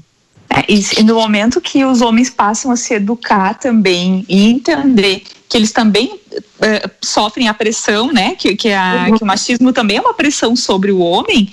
É, 0.48 0.64
e 0.72 1.02
no 1.02 1.16
momento 1.16 1.60
que 1.60 1.84
os 1.84 2.00
homens 2.00 2.30
passam 2.30 2.70
a 2.70 2.76
se 2.76 2.94
educar 2.94 3.54
também 3.54 4.24
e 4.28 4.46
entender 4.46 5.24
que 5.48 5.56
eles 5.56 5.72
também 5.72 6.14
uh, 6.14 6.90
sofrem 7.02 7.48
a 7.48 7.54
pressão, 7.54 8.12
né? 8.12 8.34
Que, 8.34 8.56
que, 8.56 8.72
a, 8.72 9.06
uhum. 9.08 9.16
que, 9.16 9.22
o 9.22 9.26
machismo 9.26 9.72
também 9.72 9.96
é 9.96 10.00
uma 10.00 10.14
pressão 10.14 10.56
sobre 10.56 10.90
o 10.90 10.98
homem, 10.98 11.52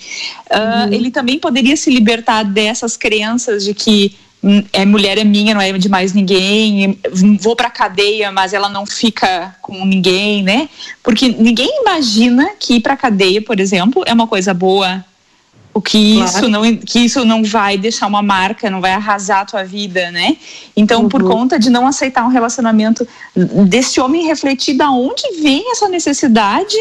uh, 0.51 0.87
uhum. 0.87 0.93
ele 0.93 1.11
também 1.11 1.39
poderia 1.39 1.77
se 1.77 1.89
libertar 1.89 2.43
dessas 2.43 2.97
crenças 2.97 3.63
de 3.63 3.73
que 3.73 4.15
hum, 4.43 4.63
é 4.73 4.85
mulher 4.85 5.17
é 5.17 5.23
minha, 5.23 5.53
não 5.53 5.61
é 5.61 5.71
de 5.73 5.89
mais 5.89 6.13
ninguém, 6.13 6.97
vou 7.39 7.55
para 7.55 7.69
cadeia, 7.69 8.31
mas 8.31 8.53
ela 8.53 8.69
não 8.69 8.85
fica 8.85 9.55
com 9.61 9.85
ninguém, 9.85 10.41
né? 10.43 10.69
Porque 11.03 11.29
ninguém 11.29 11.81
imagina 11.81 12.51
que 12.59 12.75
ir 12.75 12.79
para 12.81 12.97
cadeia, 12.97 13.41
por 13.41 13.59
exemplo, 13.59 14.03
é 14.05 14.13
uma 14.13 14.27
coisa 14.27 14.53
boa 14.53 15.05
o 15.73 15.81
que 15.81 16.15
claro. 16.17 16.29
isso 16.29 16.47
não 16.49 16.77
que 16.77 16.99
isso 16.99 17.25
não 17.25 17.43
vai 17.43 17.77
deixar 17.77 18.07
uma 18.07 18.21
marca, 18.21 18.69
não 18.69 18.79
vai 18.79 18.91
arrasar 18.91 19.41
a 19.41 19.45
tua 19.45 19.63
vida, 19.63 20.11
né? 20.11 20.37
Então, 20.75 21.03
uhum. 21.03 21.09
por 21.09 21.23
conta 21.23 21.57
de 21.57 21.69
não 21.69 21.87
aceitar 21.87 22.23
um 22.23 22.29
relacionamento 22.29 23.07
desse 23.35 23.99
homem 23.99 24.25
refletir 24.25 24.75
da 24.75 24.91
onde 24.91 25.23
vem 25.41 25.71
essa 25.71 25.89
necessidade 25.89 26.75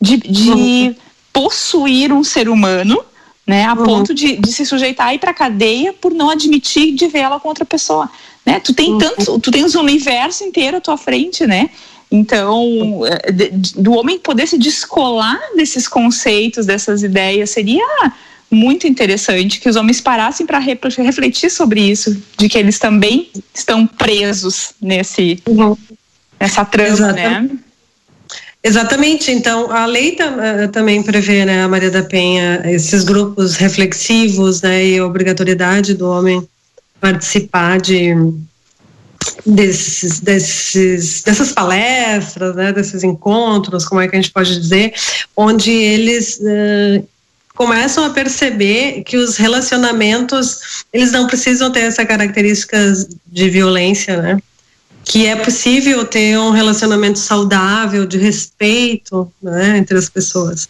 de, 0.00 0.18
de 0.18 0.50
uhum. 0.50 0.94
possuir 1.32 2.12
um 2.12 2.22
ser 2.22 2.48
humano, 2.48 3.02
né? 3.46 3.64
A 3.64 3.72
uhum. 3.72 3.84
ponto 3.84 4.12
de, 4.12 4.36
de 4.36 4.52
se 4.52 4.66
sujeitar 4.66 5.08
a 5.08 5.14
ir 5.14 5.18
para 5.18 5.32
cadeia 5.32 5.94
por 5.94 6.12
não 6.12 6.28
admitir 6.28 6.94
de 6.94 7.08
ver 7.08 7.20
ela 7.20 7.40
com 7.40 7.48
outra 7.48 7.64
pessoa, 7.64 8.10
né? 8.44 8.60
Tu 8.60 8.74
tem 8.74 8.92
uhum. 8.92 8.98
tanto, 8.98 9.38
tu 9.40 9.50
tens 9.50 9.74
o 9.74 9.80
universo 9.80 10.44
inteiro 10.44 10.76
à 10.76 10.80
tua 10.80 10.98
frente, 10.98 11.46
né? 11.46 11.70
Então, 12.10 13.02
é, 13.06 13.32
do 13.76 13.92
homem 13.92 14.18
poder 14.18 14.46
se 14.46 14.56
descolar 14.56 15.40
desses 15.56 15.88
conceitos, 15.88 16.64
dessas 16.64 17.02
ideias, 17.02 17.50
seria 17.50 18.12
muito 18.50 18.86
interessante 18.86 19.58
que 19.58 19.68
os 19.68 19.76
homens 19.76 20.00
parassem 20.00 20.46
para 20.46 20.58
refletir 20.58 21.50
sobre 21.50 21.80
isso, 21.80 22.16
de 22.38 22.48
que 22.48 22.56
eles 22.56 22.78
também 22.78 23.28
estão 23.52 23.86
presos 23.86 24.72
nesse 24.80 25.42
uhum. 25.48 25.76
nessa 26.38 26.64
trama, 26.64 27.12
né? 27.12 27.50
Exatamente. 28.62 29.30
Então, 29.30 29.70
a 29.70 29.86
lei 29.86 30.16
uh, 30.16 30.68
também 30.72 31.00
prevê, 31.00 31.44
né, 31.44 31.62
a 31.62 31.68
Maria 31.68 31.90
da 31.90 32.02
Penha, 32.02 32.62
esses 32.64 33.04
grupos 33.04 33.54
reflexivos, 33.54 34.60
né, 34.60 34.84
e 34.84 34.98
a 34.98 35.06
obrigatoriedade 35.06 35.94
do 35.94 36.10
homem 36.10 36.46
participar 37.00 37.80
de 37.80 38.12
desses, 39.44 40.20
desses, 40.20 41.22
dessas 41.22 41.52
palestras, 41.52 42.54
né, 42.54 42.72
desses 42.72 43.02
encontros, 43.02 43.84
como 43.84 44.00
é 44.00 44.08
que 44.08 44.16
a 44.16 44.20
gente 44.20 44.32
pode 44.32 44.58
dizer, 44.58 44.92
onde 45.36 45.70
eles 45.70 46.38
uh, 46.40 47.06
começam 47.56 48.04
a 48.04 48.10
perceber 48.10 49.02
que 49.04 49.16
os 49.16 49.36
relacionamentos 49.36 50.84
eles 50.92 51.10
não 51.10 51.26
precisam 51.26 51.72
ter 51.72 51.80
essa 51.80 52.04
características 52.04 53.08
de 53.26 53.50
violência, 53.50 54.20
né? 54.20 54.38
Que 55.02 55.26
é 55.26 55.36
possível 55.36 56.04
ter 56.04 56.36
um 56.36 56.50
relacionamento 56.50 57.18
saudável, 57.20 58.04
de 58.06 58.18
respeito, 58.18 59.32
né, 59.40 59.78
entre 59.78 59.96
as 59.96 60.08
pessoas. 60.08 60.68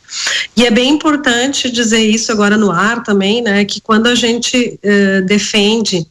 E 0.55 0.67
é 0.67 0.71
bem 0.71 0.91
importante 0.91 1.71
dizer 1.71 2.01
isso 2.01 2.31
agora 2.31 2.57
no 2.57 2.71
ar 2.71 3.03
também, 3.03 3.43
né? 3.43 3.65
Que 3.65 3.81
quando 3.81 4.07
a 4.07 4.15
gente 4.15 4.79
uh, 4.85 5.25
defende 5.27 6.07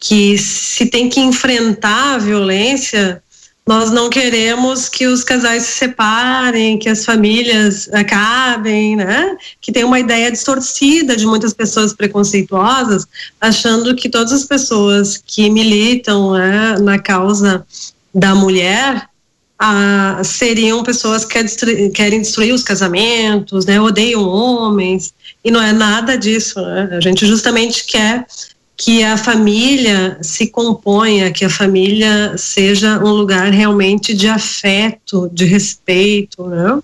que 0.00 0.38
se 0.38 0.86
tem 0.86 1.10
que 1.10 1.20
enfrentar 1.20 2.14
a 2.14 2.18
violência, 2.18 3.22
nós 3.66 3.90
não 3.90 4.08
queremos 4.08 4.88
que 4.88 5.06
os 5.06 5.22
casais 5.22 5.64
se 5.64 5.72
separem, 5.72 6.78
que 6.78 6.88
as 6.88 7.04
famílias 7.04 7.88
acabem, 7.92 8.96
né? 8.96 9.36
Que 9.60 9.70
tem 9.70 9.84
uma 9.84 10.00
ideia 10.00 10.32
distorcida 10.32 11.14
de 11.14 11.26
muitas 11.26 11.52
pessoas 11.52 11.92
preconceituosas, 11.92 13.06
achando 13.40 13.94
que 13.94 14.08
todas 14.08 14.32
as 14.32 14.44
pessoas 14.44 15.22
que 15.24 15.50
militam 15.50 16.32
né, 16.32 16.78
na 16.80 16.98
causa 16.98 17.64
da 18.12 18.34
mulher 18.34 19.06
ah, 19.56 20.22
seriam 20.24 20.82
pessoas 20.82 21.24
que 21.24 21.90
querem 21.90 22.22
destruir 22.22 22.54
os 22.54 22.62
casamentos, 22.62 23.66
né? 23.66 23.78
Odeiam 23.78 24.26
homens 24.26 25.12
e 25.44 25.50
não 25.50 25.62
é 25.62 25.72
nada 25.72 26.16
disso. 26.16 26.60
Né? 26.60 26.88
A 26.92 27.00
gente 27.00 27.26
justamente 27.26 27.84
quer 27.84 28.26
que 28.80 29.04
a 29.04 29.14
família 29.18 30.16
se 30.22 30.46
componha, 30.46 31.30
que 31.30 31.44
a 31.44 31.50
família 31.50 32.34
seja 32.38 32.98
um 32.98 33.10
lugar 33.10 33.50
realmente 33.52 34.14
de 34.14 34.26
afeto, 34.26 35.28
de 35.34 35.44
respeito, 35.44 36.46
né? 36.46 36.80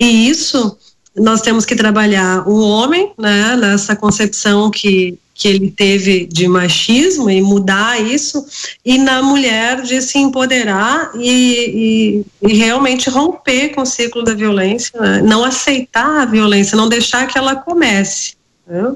E 0.00 0.28
isso 0.28 0.76
nós 1.16 1.40
temos 1.40 1.64
que 1.64 1.76
trabalhar 1.76 2.48
o 2.48 2.60
homem, 2.60 3.12
né, 3.16 3.54
nessa 3.56 3.94
concepção 3.94 4.68
que 4.68 5.16
que 5.38 5.46
ele 5.46 5.70
teve 5.70 6.26
de 6.26 6.48
machismo 6.48 7.30
e 7.30 7.40
mudar 7.40 8.02
isso, 8.02 8.44
e 8.84 8.98
na 8.98 9.22
mulher 9.22 9.82
de 9.82 10.02
se 10.02 10.18
empoderar 10.18 11.12
e, 11.14 12.24
e, 12.42 12.50
e 12.50 12.56
realmente 12.56 13.08
romper 13.08 13.68
com 13.68 13.82
o 13.82 13.86
ciclo 13.86 14.24
da 14.24 14.34
violência, 14.34 15.00
né? 15.00 15.22
não 15.22 15.44
aceitar 15.44 16.22
a 16.22 16.24
violência, 16.24 16.76
não 16.76 16.88
deixar 16.88 17.28
que 17.28 17.38
ela 17.38 17.54
comece. 17.54 18.34
Né? 18.66 18.92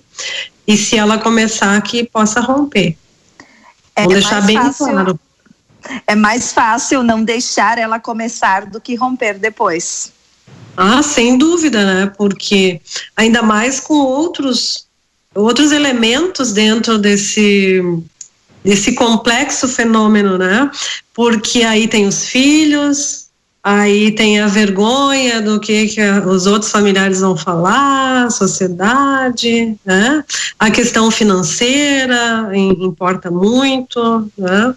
E 0.66 0.76
se 0.76 0.96
ela 0.96 1.18
começar 1.18 1.80
que 1.82 2.04
possa 2.04 2.40
romper. 2.40 2.96
É, 3.94 4.04
Vou 4.04 4.12
deixar 4.12 4.40
bem 4.42 4.56
fácil, 4.56 4.86
claro. 4.86 5.20
É 6.06 6.14
mais 6.14 6.52
fácil 6.52 7.02
não 7.02 7.24
deixar 7.24 7.76
ela 7.78 7.98
começar 7.98 8.66
do 8.66 8.80
que 8.80 8.94
romper 8.94 9.38
depois. 9.38 10.12
Ah, 10.76 11.02
sem 11.02 11.36
dúvida, 11.36 11.84
né? 11.84 12.12
Porque 12.16 12.80
ainda 13.16 13.42
mais 13.42 13.80
com 13.80 13.94
outros 13.94 14.86
outros 15.34 15.72
elementos 15.72 16.52
dentro 16.52 16.98
desse 16.98 17.82
desse 18.64 18.92
complexo 18.94 19.66
fenômeno, 19.66 20.38
né? 20.38 20.70
Porque 21.12 21.62
aí 21.62 21.88
tem 21.88 22.06
os 22.06 22.26
filhos, 22.26 23.21
Aí 23.64 24.10
tem 24.10 24.40
a 24.40 24.48
vergonha 24.48 25.40
do 25.40 25.60
que, 25.60 25.86
que 25.86 26.00
os 26.26 26.46
outros 26.46 26.70
familiares 26.72 27.20
vão 27.20 27.36
falar, 27.36 28.28
sociedade, 28.32 29.76
né? 29.84 30.24
A 30.58 30.68
questão 30.68 31.10
financeira 31.12 32.50
importa 32.56 33.30
muito, 33.30 34.28
né? 34.36 34.74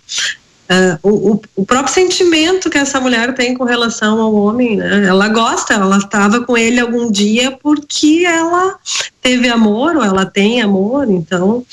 Uh, 0.67 0.99
o, 1.03 1.41
o, 1.55 1.65
próprio 1.65 1.93
sentimento 1.93 2.71
que 2.71 2.77
essa 2.77 2.99
mulher 2.99 3.35
tem 3.35 3.53
com 3.53 3.63
relação 3.63 4.19
ao 4.19 4.33
homem, 4.33 4.75
né? 4.77 5.05
Ela 5.07 5.29
gosta, 5.29 5.73
ela 5.73 5.97
estava 5.97 6.41
com 6.41 6.57
ele 6.57 6.79
algum 6.79 7.11
dia 7.11 7.51
porque 7.51 8.23
ela 8.25 8.75
teve 9.21 9.47
amor 9.47 9.95
ou 9.95 10.03
ela 10.03 10.25
tem 10.25 10.61
amor, 10.61 11.09
então 11.09 11.63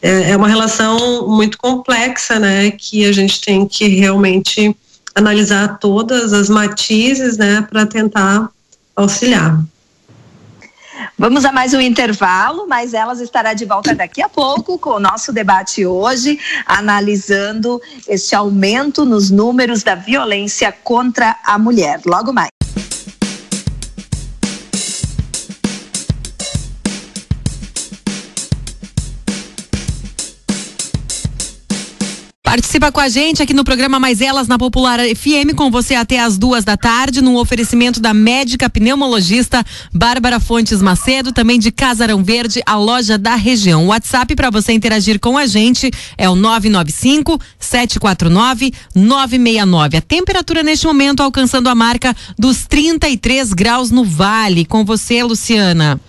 é, 0.00 0.30
é 0.30 0.36
uma 0.36 0.48
relação 0.48 1.28
muito 1.28 1.58
complexa, 1.58 2.38
né, 2.38 2.70
que 2.70 3.04
a 3.04 3.12
gente 3.12 3.40
tem 3.40 3.66
que 3.66 3.86
realmente 3.88 4.74
analisar 5.18 5.78
todas 5.78 6.32
as 6.32 6.48
matizes, 6.48 7.36
né, 7.36 7.62
para 7.62 7.84
tentar 7.84 8.48
auxiliar. 8.96 9.60
Vamos 11.18 11.44
a 11.44 11.50
mais 11.50 11.74
um 11.74 11.80
intervalo, 11.80 12.66
mas 12.68 12.94
elas 12.94 13.20
estará 13.20 13.52
de 13.52 13.64
volta 13.64 13.92
daqui 13.94 14.22
a 14.22 14.28
pouco 14.28 14.78
com 14.78 14.90
o 14.90 15.00
nosso 15.00 15.32
debate 15.32 15.84
hoje, 15.84 16.38
analisando 16.64 17.80
este 18.06 18.36
aumento 18.36 19.04
nos 19.04 19.28
números 19.28 19.82
da 19.82 19.96
violência 19.96 20.72
contra 20.84 21.36
a 21.44 21.58
mulher. 21.58 22.00
Logo 22.06 22.32
mais. 22.32 22.57
Participa 32.48 32.90
com 32.90 32.98
a 32.98 33.10
gente 33.10 33.42
aqui 33.42 33.52
no 33.52 33.62
programa 33.62 34.00
Mais 34.00 34.22
Elas 34.22 34.48
na 34.48 34.58
Popular 34.58 35.00
FM, 35.00 35.54
com 35.54 35.70
você 35.70 35.94
até 35.94 36.18
as 36.18 36.38
duas 36.38 36.64
da 36.64 36.78
tarde, 36.78 37.20
no 37.20 37.38
oferecimento 37.38 38.00
da 38.00 38.14
médica 38.14 38.70
pneumologista 38.70 39.62
Bárbara 39.92 40.40
Fontes 40.40 40.80
Macedo, 40.80 41.30
também 41.30 41.58
de 41.58 41.70
Casarão 41.70 42.24
Verde, 42.24 42.62
a 42.64 42.74
loja 42.74 43.18
da 43.18 43.34
região. 43.34 43.84
O 43.84 43.88
WhatsApp 43.88 44.34
para 44.34 44.48
você 44.48 44.72
interagir 44.72 45.20
com 45.20 45.36
a 45.36 45.46
gente 45.46 45.90
é 46.16 46.26
o 46.26 46.34
995 46.34 47.38
749 47.58 48.72
969. 48.94 49.98
A 49.98 50.00
temperatura 50.00 50.62
neste 50.62 50.86
momento 50.86 51.22
alcançando 51.22 51.68
a 51.68 51.74
marca 51.74 52.16
dos 52.38 52.64
33 52.64 53.52
graus 53.52 53.90
no 53.90 54.04
Vale. 54.04 54.64
Com 54.64 54.86
você, 54.86 55.22
Luciana. 55.22 56.00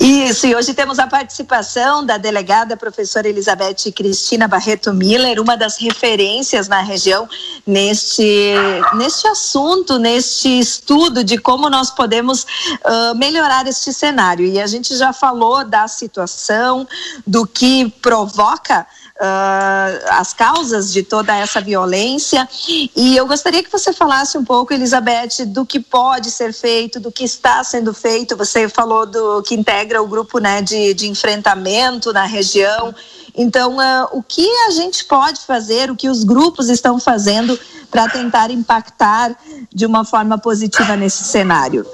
Isso, 0.00 0.46
e 0.46 0.54
hoje 0.54 0.72
temos 0.72 0.98
a 0.98 1.06
participação 1.06 2.04
da 2.04 2.16
delegada 2.16 2.76
professora 2.76 3.28
Elizabeth 3.28 3.92
Cristina 3.94 4.48
Barreto 4.48 4.92
Miller, 4.94 5.40
uma 5.40 5.56
das 5.56 5.76
referências 5.76 6.68
na 6.68 6.80
região 6.80 7.28
neste, 7.66 8.54
neste 8.94 9.26
assunto, 9.28 9.98
neste 9.98 10.48
estudo 10.58 11.22
de 11.22 11.36
como 11.36 11.68
nós 11.68 11.90
podemos 11.90 12.44
uh, 12.44 13.14
melhorar 13.16 13.66
este 13.66 13.92
cenário. 13.92 14.46
E 14.46 14.60
a 14.60 14.66
gente 14.66 14.96
já 14.96 15.12
falou 15.12 15.64
da 15.64 15.86
situação, 15.86 16.86
do 17.26 17.46
que 17.46 17.90
provoca 18.00 18.86
uh, 19.20 20.04
as 20.10 20.32
causas 20.32 20.92
de 20.92 21.02
toda 21.02 21.36
essa 21.36 21.60
violência. 21.60 22.48
E 22.68 23.16
eu 23.16 23.26
gostaria 23.26 23.62
que 23.62 23.70
você 23.70 23.92
falasse 23.92 24.36
um 24.36 24.44
pouco, 24.44 24.72
Elizabeth, 24.72 25.46
do 25.46 25.64
que 25.64 25.80
pode 25.80 26.30
ser 26.30 26.52
feito, 26.52 27.00
do 27.00 27.12
que 27.12 27.24
está 27.24 27.62
sendo 27.64 27.92
feito. 27.92 28.36
Você 28.36 28.68
falou 28.68 29.06
do 29.06 29.42
que 29.42 29.54
integra 29.54 30.02
o 30.02 30.06
grupo 30.06 30.38
né, 30.38 30.62
de, 30.62 30.94
de 30.94 31.08
enfrentamento 31.08 32.12
na 32.12 32.24
região. 32.24 32.94
Então, 33.34 33.76
uh, 33.76 34.08
o 34.12 34.22
que 34.22 34.46
a 34.66 34.70
gente 34.70 35.04
pode 35.04 35.40
fazer, 35.40 35.90
o 35.90 35.96
que 35.96 36.08
os 36.08 36.22
grupos 36.24 36.68
estão 36.68 36.98
fazendo 36.98 37.58
para 37.90 38.08
tentar 38.08 38.50
impactar 38.50 39.36
de 39.72 39.86
uma 39.86 40.04
forma 40.04 40.38
positiva 40.38 40.96
nesse 40.96 41.24
cenário? 41.24 41.86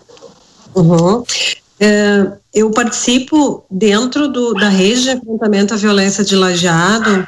Uhum. 0.74 1.24
É, 1.80 2.32
eu 2.52 2.70
participo 2.70 3.64
dentro 3.70 4.28
do, 4.28 4.54
da 4.54 4.68
rede 4.68 5.02
de 5.02 5.10
enfrentamento 5.10 5.74
à 5.74 5.76
violência 5.76 6.24
de 6.24 6.34
lajeado, 6.34 7.26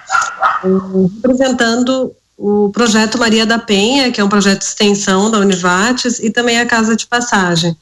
representando 1.14 2.12
o 2.42 2.70
projeto 2.70 3.18
Maria 3.18 3.44
da 3.44 3.58
Penha, 3.58 4.10
que 4.10 4.18
é 4.18 4.24
um 4.24 4.28
projeto 4.28 4.60
de 4.60 4.64
extensão 4.64 5.30
da 5.30 5.38
Univates, 5.38 6.18
e 6.20 6.30
também 6.30 6.58
a 6.58 6.64
Casa 6.64 6.96
de 6.96 7.06
Passagem. 7.06 7.76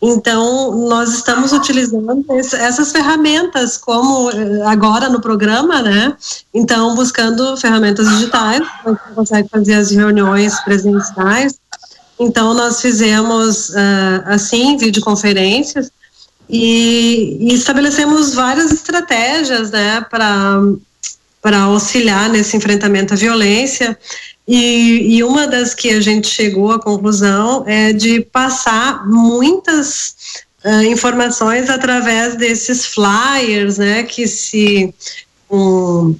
Então, 0.00 0.74
nós 0.88 1.12
estamos 1.12 1.52
utilizando 1.52 2.24
essas 2.30 2.90
ferramentas, 2.90 3.76
como 3.76 4.30
eh, 4.30 4.62
agora 4.64 5.10
no 5.10 5.20
programa, 5.20 5.82
né? 5.82 6.16
Então, 6.54 6.94
buscando 6.94 7.54
ferramentas 7.58 8.08
digitais, 8.08 8.66
a 8.86 8.88
gente 8.88 9.00
consegue 9.14 9.48
fazer 9.50 9.74
as 9.74 9.90
reuniões 9.90 10.58
presenciais. 10.60 11.58
Então, 12.18 12.54
nós 12.54 12.80
fizemos, 12.80 13.72
assim, 14.24 14.76
videoconferências, 14.78 15.90
e, 16.48 17.36
e 17.40 17.54
estabelecemos 17.54 18.34
várias 18.34 18.72
estratégias 18.72 19.70
né, 19.70 20.04
para 20.10 21.60
auxiliar 21.62 22.28
nesse 22.28 22.56
enfrentamento 22.56 23.14
à 23.14 23.16
violência. 23.16 23.98
E, 24.46 25.16
e, 25.16 25.22
uma 25.22 25.46
das 25.46 25.74
que 25.74 25.90
a 25.90 26.00
gente 26.00 26.26
chegou 26.26 26.72
à 26.72 26.80
conclusão 26.80 27.64
é 27.66 27.92
de 27.92 28.20
passar 28.20 29.06
muitas 29.06 30.14
uh, 30.64 30.82
informações 30.84 31.68
através 31.68 32.34
desses 32.36 32.86
flyers, 32.86 33.76
né, 33.76 34.04
que 34.04 34.26
se 34.26 34.94
um, 35.50 36.16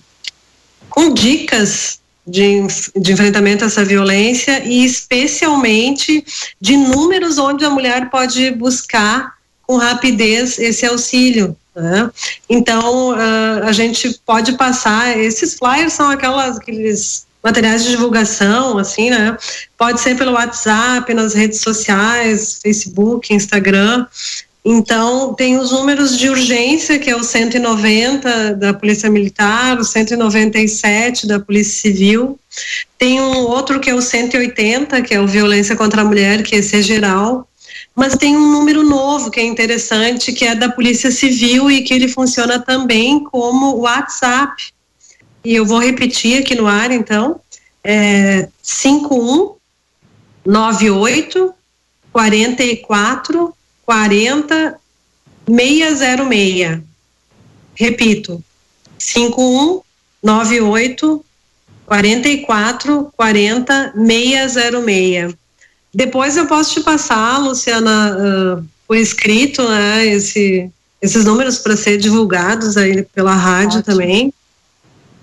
com 0.91 1.15
dicas 1.15 2.01
de, 2.27 2.67
de, 2.95 3.13
enfrentamento 3.13 3.65
a 3.65 3.69
essa 3.69 3.83
violência 3.83 4.63
e 4.63 4.85
especialmente 4.85 6.23
de 6.61 6.77
números 6.77 7.39
onde 7.39 7.65
a 7.65 7.71
mulher 7.71 8.11
pode 8.11 8.51
buscar 8.51 9.38
com 9.69 9.77
rapidez 9.77 10.59
esse 10.59 10.87
auxílio. 10.87 11.55
Né? 11.77 12.11
Então, 12.49 13.11
uh, 13.11 13.65
a 13.65 13.73
gente 13.73 14.19
pode 14.27 14.53
passar, 14.53 15.17
esses 15.17 15.55
flyers 15.55 15.93
são 15.93 16.11
aquelas, 16.11 16.57
aqueles 16.57 17.27
materiais 17.45 17.85
de 17.85 17.91
divulgação, 17.91 18.79
assim, 18.79 19.11
né? 19.11 19.37
Pode 19.77 20.01
ser 20.01 20.17
pelo 20.17 20.33
WhatsApp, 20.33 21.15
nas 21.15 21.35
redes 21.35 21.61
sociais, 21.61 22.59
Facebook, 22.61 23.33
Instagram. 23.33 24.07
Então, 24.65 25.35
tem 25.35 25.57
os 25.57 25.71
números 25.71 26.19
de 26.19 26.29
urgência, 26.29 26.99
que 26.99 27.09
é 27.09 27.17
o 27.17 27.23
190 27.23 28.55
da 28.55 28.75
Polícia 28.75 29.09
Militar, 29.09 29.79
o 29.79 29.85
197 29.85 31.29
da 31.29 31.39
Polícia 31.39 31.81
Civil. 31.81 32.39
Tem 32.99 33.21
um 33.21 33.39
outro 33.47 33.79
que 33.79 33.89
é 33.89 33.95
o 33.95 34.03
180, 34.03 35.01
que 35.03 35.15
é 35.15 35.21
o 35.21 35.27
Violência 35.27 35.77
contra 35.77 36.03
a 36.03 36.05
Mulher, 36.05 36.43
que 36.43 36.57
esse 36.57 36.77
é 36.77 36.83
geral 36.83 37.48
mas 37.99 38.15
tem 38.15 38.35
um 38.37 38.53
número 38.53 38.85
novo 38.85 39.29
que 39.29 39.41
é 39.41 39.45
interessante, 39.45 40.33
que 40.33 40.45
é 40.45 40.55
da 40.55 40.69
Polícia 40.69 41.11
Civil 41.11 41.69
e 41.69 41.83
que 41.83 41.93
ele 41.93 42.07
funciona 42.07 42.61
também 42.61 43.25
como 43.25 43.79
WhatsApp. 43.79 44.73
E 45.45 45.57
eu 45.57 45.67
vou 45.67 45.81
repetir 45.81 46.41
aqui 46.41 46.55
no 46.55 46.69
ar, 46.69 46.93
então, 46.93 47.41
é 47.83 48.49
5198 48.63 51.53
44 52.13 53.53
40 53.85 54.81
606. 55.49 56.81
Repito, 57.75 58.45
5198 58.97 61.25
44 61.85 63.13
40 63.17 63.93
606. 63.93 65.35
Depois 65.95 66.37
eu 66.37 66.47
posso 66.47 66.75
te 66.75 66.81
passar, 66.81 67.39
Luciana, 67.39 68.17
uh, 68.17 68.65
por 68.87 68.97
escrito, 68.97 69.67
né, 69.69 70.07
esse, 70.07 70.71
esses 71.01 71.25
números 71.25 71.59
para 71.59 71.77
ser 71.77 71.99
divulgados 71.99 72.77
aí 72.77 73.03
pela 73.03 73.35
rádio 73.35 73.81
Ótimo. 73.81 73.83
também. 73.85 74.33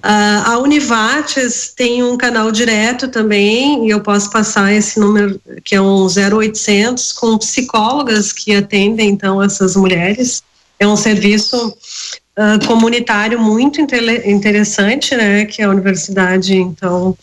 Uh, 0.05 0.41
a 0.45 0.59
Univates 0.59 1.73
tem 1.75 2.03
um 2.03 2.15
canal 2.15 2.51
direto 2.51 3.07
também, 3.07 3.87
e 3.87 3.89
eu 3.89 4.01
posso 4.01 4.29
passar 4.29 4.71
esse 4.71 4.99
número, 4.99 5.41
que 5.63 5.75
é 5.75 5.81
um 5.81 6.05
0800, 6.05 7.11
com 7.11 7.39
psicólogas 7.39 8.31
que 8.31 8.55
atendem, 8.55 9.09
então, 9.09 9.41
essas 9.41 9.75
mulheres. 9.75 10.43
É 10.79 10.85
um 10.87 10.95
serviço 10.95 11.69
uh, 11.69 12.67
comunitário 12.67 13.39
muito 13.39 13.81
interessante, 13.81 15.15
né, 15.15 15.45
que 15.45 15.63
a 15.63 15.69
universidade, 15.71 16.55
então, 16.55 17.17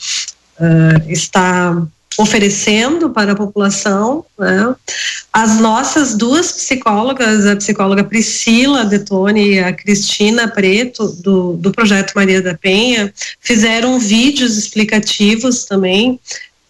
uh, 0.59 1.11
está 1.11 1.87
oferecendo 2.19 3.11
para 3.11 3.33
a 3.33 3.37
população. 3.37 4.25
Né? 4.39 4.75
As 5.33 5.59
nossas 5.59 6.15
duas 6.15 6.53
psicólogas, 6.53 7.47
a 7.47 7.57
psicóloga 7.57 8.05
Priscila 8.05 8.85
Detone 8.85 9.55
e 9.55 9.59
a 9.61 9.73
Cristina 9.73 10.49
Preto, 10.49 11.09
do, 11.09 11.55
do 11.55 11.73
projeto 11.73 12.13
Maria 12.15 12.43
da 12.43 12.55
Penha, 12.55 13.13
fizeram 13.41 13.99
vídeos 13.99 14.57
explicativos 14.57 15.65
também 15.65 16.19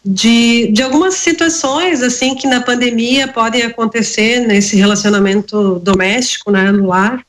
de, 0.05 0.69
de 0.73 0.83
algumas 0.83 1.15
situações 1.15 2.03
assim 2.03 2.35
que 2.35 2.47
na 2.47 2.61
pandemia 2.61 3.29
podem 3.29 3.63
acontecer 3.63 4.41
nesse 4.41 4.77
relacionamento 4.77 5.79
doméstico, 5.79 6.51
né, 6.51 6.73
no 6.73 6.89
lar. 6.89 7.25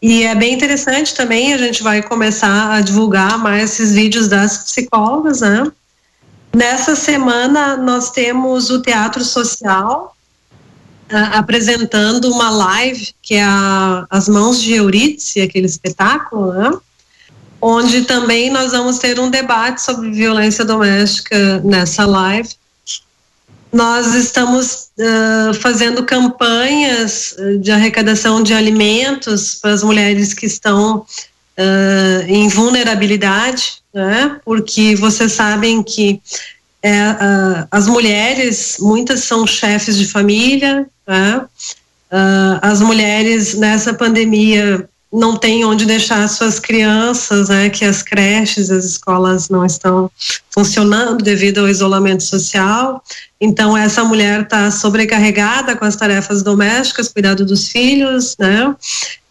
E 0.00 0.22
é 0.22 0.34
bem 0.34 0.52
interessante 0.52 1.14
também, 1.14 1.54
a 1.54 1.58
gente 1.58 1.82
vai 1.82 2.02
começar 2.02 2.74
a 2.74 2.80
divulgar 2.82 3.38
mais 3.38 3.72
esses 3.72 3.94
vídeos 3.94 4.28
das 4.28 4.58
psicólogas, 4.58 5.40
né? 5.40 5.66
Nessa 6.54 6.94
semana, 6.94 7.76
nós 7.76 8.12
temos 8.12 8.70
o 8.70 8.80
Teatro 8.80 9.24
Social 9.24 10.16
uh, 11.10 11.36
apresentando 11.36 12.30
uma 12.30 12.48
live, 12.48 13.12
que 13.20 13.34
é 13.34 13.42
a, 13.42 14.06
As 14.08 14.28
Mãos 14.28 14.62
de 14.62 14.72
Eurídice, 14.74 15.40
aquele 15.40 15.66
espetáculo, 15.66 16.52
né? 16.52 16.70
onde 17.60 18.02
também 18.02 18.50
nós 18.50 18.70
vamos 18.70 18.98
ter 18.98 19.18
um 19.18 19.30
debate 19.30 19.82
sobre 19.82 20.12
violência 20.12 20.64
doméstica 20.64 21.60
nessa 21.64 22.06
live. 22.06 22.50
Nós 23.72 24.14
estamos 24.14 24.90
uh, 24.96 25.54
fazendo 25.54 26.04
campanhas 26.04 27.34
de 27.60 27.72
arrecadação 27.72 28.40
de 28.40 28.54
alimentos 28.54 29.56
para 29.56 29.72
as 29.72 29.82
mulheres 29.82 30.32
que 30.32 30.46
estão 30.46 31.04
uh, 31.58 32.24
em 32.26 32.48
vulnerabilidade, 32.48 33.74
né? 33.92 34.38
Porque 34.44 34.94
vocês 34.96 35.32
sabem 35.32 35.82
que 35.82 36.20
é, 36.82 37.10
uh, 37.10 37.68
as 37.70 37.86
mulheres, 37.86 38.76
muitas 38.80 39.20
são 39.20 39.46
chefes 39.46 39.96
de 39.96 40.06
família, 40.06 40.86
né? 41.06 41.40
uh, 42.12 42.58
as 42.60 42.80
mulheres 42.80 43.54
nessa 43.54 43.94
pandemia 43.94 44.88
não 45.12 45.36
têm 45.36 45.64
onde 45.64 45.86
deixar 45.86 46.28
suas 46.28 46.58
crianças, 46.58 47.48
né? 47.48 47.70
Que 47.70 47.84
as 47.84 48.02
creches, 48.02 48.68
as 48.68 48.84
escolas 48.84 49.48
não 49.48 49.64
estão 49.64 50.10
funcionando 50.50 51.22
devido 51.22 51.60
ao 51.60 51.68
isolamento 51.68 52.24
social. 52.24 53.02
Então 53.40 53.76
essa 53.76 54.02
mulher 54.02 54.42
está 54.42 54.72
sobrecarregada 54.72 55.76
com 55.76 55.84
as 55.84 55.94
tarefas 55.94 56.42
domésticas, 56.42 57.08
cuidado 57.08 57.46
dos 57.46 57.68
filhos, 57.68 58.36
né? 58.38 58.74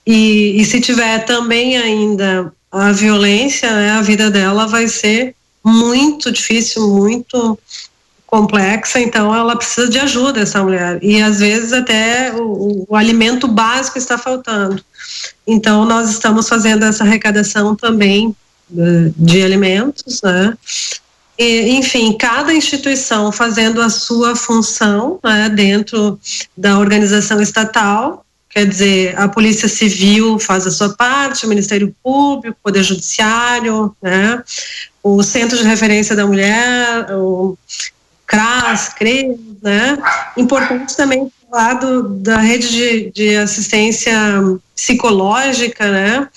E, 0.05 0.61
e 0.61 0.65
se 0.65 0.81
tiver 0.81 1.19
também 1.25 1.77
ainda 1.77 2.51
a 2.71 2.91
violência, 2.91 3.71
né, 3.71 3.91
a 3.91 4.01
vida 4.01 4.29
dela 4.31 4.65
vai 4.65 4.87
ser 4.87 5.35
muito 5.63 6.31
difícil, 6.31 6.87
muito 6.89 7.57
complexa, 8.25 8.99
então 8.99 9.33
ela 9.33 9.55
precisa 9.55 9.87
de 9.87 9.99
ajuda, 9.99 10.41
essa 10.41 10.63
mulher. 10.63 10.97
E 11.03 11.21
às 11.21 11.39
vezes 11.39 11.71
até 11.71 12.33
o, 12.33 12.85
o, 12.89 12.95
alimento 12.95 13.47
básico 13.47 13.99
está 13.99 14.17
faltando. 14.17 14.83
Então 15.45 15.85
nós 15.85 16.09
estamos 16.09 16.49
fazendo 16.49 16.83
essa 16.83 17.03
arrecadação 17.03 17.75
também 17.75 18.35
de, 18.67 19.13
de 19.15 19.43
alimentos, 19.43 20.21
né? 20.23 20.57
E, 21.37 21.71
enfim, 21.77 22.15
cada 22.17 22.53
instituição 22.53 23.31
fazendo 23.31 23.81
a 23.81 23.89
sua 23.89 24.35
função 24.35 25.19
né, 25.23 25.49
dentro 25.49 26.19
da 26.55 26.77
organização 26.79 27.41
estatal 27.41 28.22
Quer 28.53 28.67
dizer, 28.67 29.19
a 29.19 29.27
Polícia 29.27 29.67
Civil 29.67 30.37
faz 30.37 30.67
a 30.67 30.71
sua 30.71 30.89
parte, 30.95 31.45
o 31.45 31.49
Ministério 31.49 31.93
Público, 32.03 32.55
o 32.59 32.63
Poder 32.63 32.83
Judiciário, 32.83 33.95
né? 33.99 34.43
o 35.01 35.23
Centro 35.23 35.57
de 35.57 35.63
Referência 35.63 36.15
da 36.15 36.27
Mulher, 36.27 37.07
o 37.11 37.57
CRAS, 38.27 38.89
CRES, 38.89 39.37
né? 39.61 39.97
Importante 40.37 40.95
também 40.95 41.31
falar 41.49 41.73
do, 41.73 42.09
da 42.09 42.37
rede 42.37 42.69
de, 42.69 43.11
de 43.11 43.37
assistência 43.37 44.13
psicológica, 44.75 45.91
né? 45.91 46.27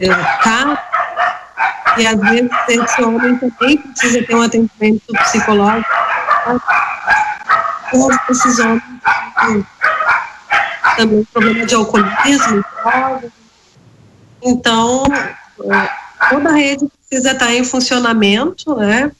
É, 0.00 0.08
tá? 0.08 1.94
E 1.98 2.06
às 2.06 2.18
vezes 2.20 2.50
esse 2.68 3.02
homem 3.02 3.36
também 3.36 3.76
precisa 3.76 4.22
ter 4.22 4.34
um 4.34 4.42
atendimento 4.42 5.12
psicológico. 5.12 5.90
Todos 7.90 8.18
esses 8.30 8.58
homens 8.58 8.82
também 10.96 11.24
problema 11.32 11.66
de 11.66 11.74
alcoolismo. 11.74 12.64
Então, 14.42 15.04
é, 15.06 15.90
toda 16.30 16.50
a 16.50 16.52
rede 16.52 16.86
precisa 17.08 17.32
estar 17.32 17.54
em 17.54 17.64
funcionamento, 17.64 18.74
né? 18.76 19.10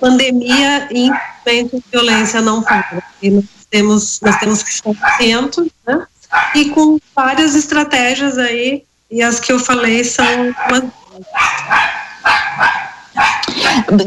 Pandemia, 0.00 0.88
infelizmente, 0.90 1.76
a 1.76 1.90
violência 1.90 2.40
não 2.40 2.62
para. 2.62 3.02
E 3.22 3.30
nós 3.30 3.44
temos, 3.70 4.20
nós 4.20 4.36
temos 4.38 4.62
que 4.62 4.70
estar 4.70 4.90
atentos, 5.02 5.68
né? 5.86 6.06
E 6.54 6.70
com 6.70 6.98
várias 7.14 7.54
estratégias 7.54 8.36
aí, 8.36 8.84
e 9.10 9.22
as 9.22 9.40
que 9.40 9.50
eu 9.50 9.58
falei 9.58 10.04
são 10.04 10.26
umas 10.68 10.84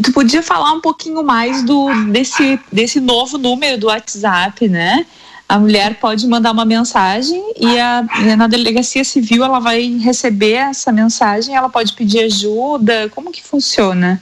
Tu 0.02 0.14
podia 0.14 0.44
falar 0.44 0.74
um 0.74 0.82
pouquinho 0.82 1.24
mais 1.24 1.64
do 1.64 1.90
desse, 2.06 2.60
desse 2.72 3.00
novo 3.00 3.38
número 3.38 3.78
do 3.78 3.88
WhatsApp, 3.88 4.68
né? 4.68 5.06
A 5.52 5.60
mulher 5.60 6.00
pode 6.00 6.26
mandar 6.28 6.54
uma 6.54 6.64
mensagem 6.64 7.44
e 7.60 7.78
a, 7.78 8.08
na 8.38 8.48
delegacia 8.48 9.04
civil 9.04 9.44
ela 9.44 9.60
vai 9.60 9.98
receber 9.98 10.54
essa 10.54 10.94
mensagem, 10.94 11.54
ela 11.54 11.68
pode 11.68 11.92
pedir 11.92 12.20
ajuda. 12.20 13.10
Como 13.14 13.34
que 13.34 13.44
funciona? 13.44 14.22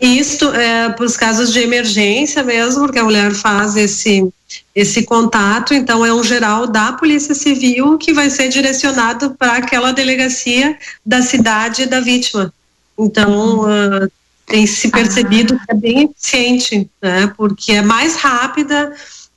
Isto 0.00 0.46
é 0.54 0.88
para 0.88 1.04
os 1.04 1.14
casos 1.14 1.52
de 1.52 1.60
emergência 1.60 2.42
mesmo, 2.42 2.86
porque 2.86 2.98
a 2.98 3.04
mulher 3.04 3.34
faz 3.34 3.76
esse 3.76 4.26
esse 4.74 5.02
contato, 5.02 5.74
então 5.74 6.04
é 6.04 6.12
um 6.12 6.24
geral 6.24 6.66
da 6.66 6.92
Polícia 6.92 7.34
Civil 7.34 7.98
que 7.98 8.14
vai 8.14 8.30
ser 8.30 8.48
direcionado 8.48 9.34
para 9.38 9.58
aquela 9.58 9.92
delegacia 9.92 10.76
da 11.04 11.20
cidade 11.20 11.84
da 11.84 12.00
vítima. 12.00 12.52
Então 12.98 13.60
uh, 13.60 14.10
tem 14.46 14.66
se 14.66 14.88
percebido 14.88 15.54
ah. 15.54 15.58
que 15.66 15.72
é 15.72 15.74
bem 15.74 16.04
eficiente, 16.04 16.90
né? 17.02 17.30
Porque 17.36 17.72
é 17.72 17.82
mais 17.82 18.16
rápida 18.16 18.94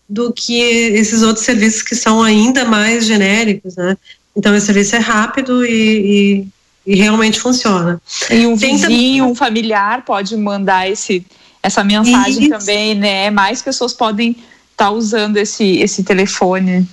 do 0.07 0.31
que 0.31 0.59
esses 0.61 1.23
outros 1.23 1.45
serviços 1.45 1.81
que 1.81 1.95
são 1.95 2.21
ainda 2.21 2.65
mais 2.65 3.05
genéricos, 3.05 3.75
né? 3.75 3.97
Então, 4.35 4.55
esse 4.55 4.67
serviço 4.67 4.95
é 4.95 4.99
rápido 4.99 5.65
e, 5.65 6.47
e, 6.85 6.93
e 6.93 6.95
realmente 6.95 7.39
funciona. 7.39 8.01
E 8.29 8.45
um 8.45 8.57
Tem 8.57 8.75
vizinho, 8.75 8.81
também... 8.81 9.21
um 9.21 9.35
familiar 9.35 10.03
pode 10.03 10.35
mandar 10.35 10.89
esse, 10.89 11.25
essa 11.63 11.83
mensagem 11.83 12.43
Isso. 12.43 12.49
também, 12.49 12.93
né? 12.95 13.29
Mais 13.29 13.61
pessoas 13.61 13.93
podem 13.93 14.31
estar 14.31 14.85
tá 14.85 14.91
usando 14.91 15.37
esse, 15.37 15.77
esse 15.77 16.03
telefone, 16.03 16.87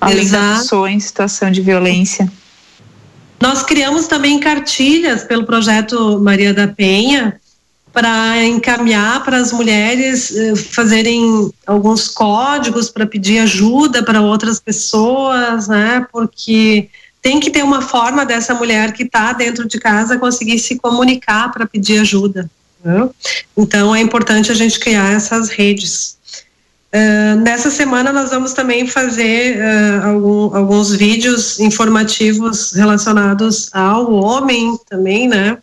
além 0.00 0.24
Exato. 0.24 0.44
da 0.44 0.58
pessoa 0.58 0.90
em 0.90 1.00
situação 1.00 1.50
de 1.50 1.60
violência. 1.60 2.30
Nós 3.40 3.62
criamos 3.62 4.08
também 4.08 4.40
cartilhas 4.40 5.22
pelo 5.22 5.44
projeto 5.44 6.20
Maria 6.20 6.52
da 6.52 6.66
Penha, 6.66 7.37
para 7.98 8.44
encaminhar 8.44 9.24
para 9.24 9.38
as 9.38 9.50
mulheres 9.50 10.30
eh, 10.30 10.54
fazerem 10.54 11.50
alguns 11.66 12.06
códigos 12.06 12.88
para 12.88 13.04
pedir 13.04 13.40
ajuda 13.40 14.04
para 14.04 14.20
outras 14.20 14.60
pessoas, 14.60 15.66
né? 15.66 16.06
Porque 16.12 16.88
tem 17.20 17.40
que 17.40 17.50
ter 17.50 17.64
uma 17.64 17.82
forma 17.82 18.24
dessa 18.24 18.54
mulher 18.54 18.92
que 18.92 19.02
está 19.02 19.32
dentro 19.32 19.66
de 19.66 19.80
casa 19.80 20.16
conseguir 20.16 20.60
se 20.60 20.76
comunicar 20.76 21.50
para 21.50 21.66
pedir 21.66 21.98
ajuda. 21.98 22.48
Né? 22.84 23.10
Então 23.56 23.92
é 23.92 24.00
importante 24.00 24.52
a 24.52 24.54
gente 24.54 24.78
criar 24.78 25.14
essas 25.14 25.48
redes. 25.48 26.16
Uh, 26.94 27.40
nessa 27.40 27.68
semana 27.68 28.12
nós 28.12 28.30
vamos 28.30 28.52
também 28.52 28.86
fazer 28.86 29.58
uh, 29.58 30.06
algum, 30.06 30.56
alguns 30.56 30.94
vídeos 30.94 31.58
informativos 31.58 32.70
relacionados 32.74 33.68
ao 33.74 34.12
homem 34.12 34.78
também, 34.88 35.26
né? 35.26 35.58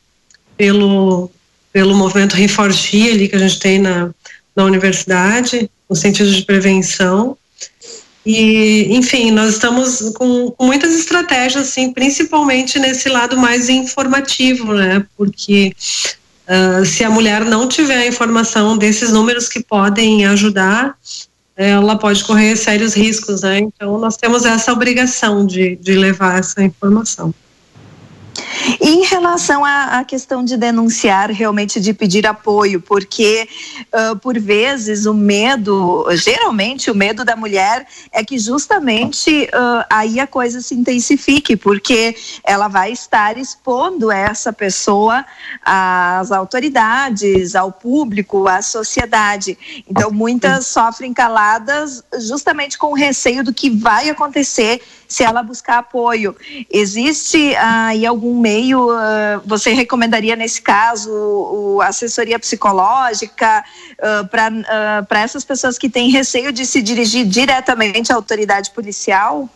Pelo 0.57 1.31
pelo 1.75 1.93
movimento 1.93 2.37
Reforgia 2.37 3.11
ali 3.11 3.27
que 3.27 3.35
a 3.35 3.39
gente 3.39 3.59
tem 3.59 3.79
na, 3.79 4.09
na 4.55 4.63
universidade, 4.63 5.69
no 5.89 5.93
sentido 5.93 6.31
de 6.31 6.41
prevenção. 6.43 7.37
E, 8.25 8.95
enfim, 8.95 9.29
nós 9.29 9.55
estamos 9.55 10.13
com, 10.15 10.51
com, 10.51 10.65
muitas 10.65 10.95
estratégias, 10.97 11.67
assim, 11.67 11.91
principalmente 11.91 12.79
nesse 12.79 13.09
lado 13.09 13.35
mais 13.35 13.67
informativo, 13.67 14.73
né? 14.73 15.05
Porque 15.17 15.75
uh, 16.47 16.85
se 16.85 17.03
a 17.03 17.09
mulher 17.09 17.43
não 17.43 17.67
tiver 17.67 18.03
a 18.03 18.07
informação 18.07 18.77
desses 18.77 19.11
números 19.11 19.49
que 19.49 19.61
podem 19.61 20.25
ajudar, 20.27 20.95
ela 21.57 21.97
pode 21.97 22.23
correr 22.23 22.55
sérios 22.55 22.93
riscos, 22.93 23.41
né? 23.41 23.59
Então, 23.59 23.97
nós 23.97 24.15
temos 24.15 24.45
essa 24.45 24.71
obrigação 24.71 25.45
de, 25.45 25.75
de 25.75 25.91
levar 25.95 26.39
essa 26.39 26.63
informação. 26.63 27.33
Em 28.81 29.03
relação 29.03 29.63
à, 29.63 29.99
à, 29.99 30.03
questão 30.03 30.43
de 30.43 30.57
denunciar, 30.57 31.29
realmente 31.29 31.79
de 31.79 31.93
pedir 31.93 32.25
apoio, 32.25 32.81
porque 32.81 33.47
uh, 33.93 34.15
por 34.17 34.39
vezes 34.39 35.05
o 35.05 35.13
medo, 35.13 36.05
geralmente 36.13 36.89
o 36.89 36.95
medo 36.95 37.23
da 37.23 37.35
mulher 37.35 37.85
é 38.11 38.23
que 38.23 38.39
justamente 38.39 39.43
uh, 39.45 39.85
aí 39.89 40.19
a 40.19 40.25
coisa 40.25 40.61
se 40.61 40.73
intensifique, 40.73 41.55
porque 41.55 42.15
ela 42.43 42.67
vai 42.67 42.91
estar 42.91 43.37
expondo 43.37 44.11
essa 44.11 44.51
pessoa 44.51 45.23
às 45.63 46.31
autoridades, 46.31 47.55
ao 47.55 47.71
público, 47.71 48.47
à 48.47 48.61
sociedade. 48.61 49.57
Então 49.87 50.09
muitas 50.09 50.65
sofrem 50.67 51.13
caladas 51.13 52.03
justamente 52.19 52.77
com 52.77 52.93
receio 52.93 53.43
do 53.43 53.53
que 53.53 53.69
vai 53.69 54.09
acontecer 54.09 54.81
se 55.07 55.23
ela 55.23 55.43
buscar 55.43 55.79
apoio. 55.79 56.35
Existe 56.69 57.55
aí 57.55 58.05
algum 58.05 58.39
meio, 58.39 58.89
uh, 58.91 59.41
você 59.45 59.73
recomendaria 59.73 60.35
nesse 60.35 60.61
caso 60.61 61.11
o, 61.11 61.81
assessoria 61.81 62.39
psicológica 62.39 63.63
uh, 63.99 64.27
para 64.27 64.51
uh, 64.51 65.15
essas 65.17 65.43
pessoas 65.43 65.77
que 65.77 65.89
têm 65.89 66.09
receio 66.09 66.51
de 66.51 66.65
se 66.65 66.81
dirigir 66.81 67.25
diretamente 67.25 68.11
à 68.11 68.15
autoridade 68.15 68.71
policial? 68.71 69.49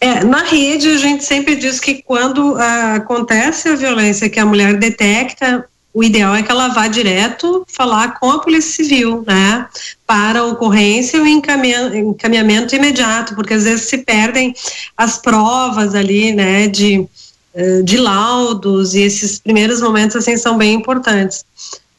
É, 0.00 0.24
na 0.24 0.42
rede 0.42 0.88
a 0.88 0.98
gente 0.98 1.24
sempre 1.24 1.54
diz 1.56 1.78
que 1.78 2.02
quando 2.02 2.56
acontece 2.94 3.68
a 3.68 3.76
violência 3.76 4.28
que 4.28 4.40
a 4.40 4.44
mulher 4.44 4.76
detecta, 4.78 5.68
o 5.96 6.04
ideal 6.04 6.34
é 6.34 6.42
que 6.42 6.52
ela 6.52 6.68
vá 6.68 6.88
direto 6.88 7.64
falar 7.66 8.20
com 8.20 8.30
a 8.30 8.38
Polícia 8.38 8.84
Civil, 8.84 9.24
né, 9.26 9.66
para 10.06 10.44
ocorrência 10.44 11.16
e 11.16 11.20
o 11.22 11.26
encaminhamento 11.26 12.76
imediato, 12.76 13.34
porque 13.34 13.54
às 13.54 13.64
vezes 13.64 13.86
se 13.86 13.96
perdem 14.04 14.54
as 14.94 15.16
provas 15.16 15.94
ali, 15.94 16.34
né, 16.34 16.68
de, 16.68 17.08
eh, 17.54 17.80
de 17.80 17.96
laudos 17.96 18.94
e 18.94 19.00
esses 19.00 19.38
primeiros 19.38 19.80
momentos 19.80 20.16
assim 20.16 20.36
são 20.36 20.58
bem 20.58 20.74
importantes. 20.74 21.46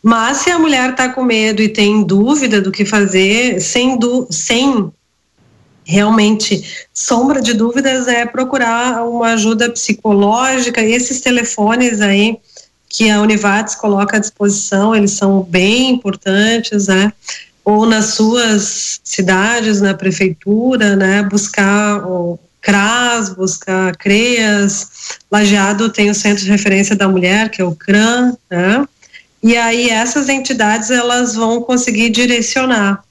Mas 0.04 0.38
se 0.38 0.52
a 0.52 0.60
mulher 0.60 0.92
está 0.92 1.10
com 1.10 1.24
medo 1.24 1.60
e 1.60 1.68
tem 1.68 2.04
dúvida 2.04 2.62
do 2.62 2.72
que 2.72 2.86
fazer, 2.86 3.60
sem, 3.60 3.98
du 3.98 4.28
sem 4.30 4.92
realmente 5.84 6.88
sombra 6.94 7.42
de 7.42 7.56
dúvidas 7.56 8.08
é 8.08 8.28
procurar 8.28 9.08
uma 9.08 9.34
ajuda 9.34 9.72
psicológica. 9.72 10.84
Esses 10.84 11.20
telefones 11.20 12.00
aí 12.00 12.38
que 12.90 13.10
a 13.10 13.22
Univates 13.22 13.76
coloca 13.76 14.18
à 14.18 14.20
disposição, 14.20 14.96
eles 14.96 15.12
são 15.12 15.42
bem 15.44 15.92
importantes, 15.92 16.88
né? 16.88 17.12
Ou 17.64 17.86
nas 17.86 18.14
suas 18.14 19.00
cidades, 19.04 19.82
na 19.82 19.94
prefeitura, 19.94 20.96
né? 20.96 21.24
Buscar 21.24 22.06
o 22.06 22.40
CRAS, 22.62 23.30
buscar 23.30 23.96
CREAS, 23.96 25.20
Lajeado 25.32 25.90
tem 25.90 26.10
o 26.10 26.16
Centro 26.16 26.44
de 26.44 26.50
Referência 26.50 26.96
da 26.96 27.08
Mulher, 27.08 27.50
que 27.50 27.62
é 27.62 27.66
o 27.66 27.76
CRAN, 27.76 28.36
né? 28.50 28.86
E 29.44 29.56
aí 29.56 29.90
essas 29.90 30.30
entidades 30.30 30.90
elas 30.90 31.36
vão 31.36 31.62
conseguir 31.62 32.10
direcionar 32.10 33.04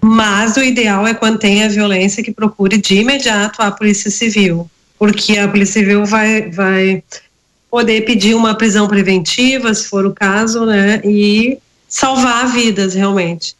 mas 0.00 0.56
o 0.56 0.62
ideal 0.62 1.06
é 1.06 1.12
quando 1.12 1.38
tem 1.38 1.62
a 1.62 1.68
violência 1.68 2.22
que 2.22 2.32
procure 2.32 2.78
de 2.78 2.96
imediato 2.96 3.60
a 3.60 3.70
Polícia 3.70 4.10
Civil, 4.10 4.68
porque 4.98 5.36
a 5.36 5.46
Polícia 5.46 5.80
Civil 5.80 6.06
vai, 6.06 6.50
vai 6.50 7.02
poder 7.70 8.04
pedir 8.04 8.34
uma 8.34 8.54
prisão 8.54 8.88
preventiva, 8.88 9.72
se 9.72 9.86
for 9.86 10.04
o 10.04 10.12
caso, 10.12 10.66
né, 10.66 11.00
e 11.04 11.58
salvar 11.88 12.48
vidas 12.52 12.94
realmente. 12.94 13.54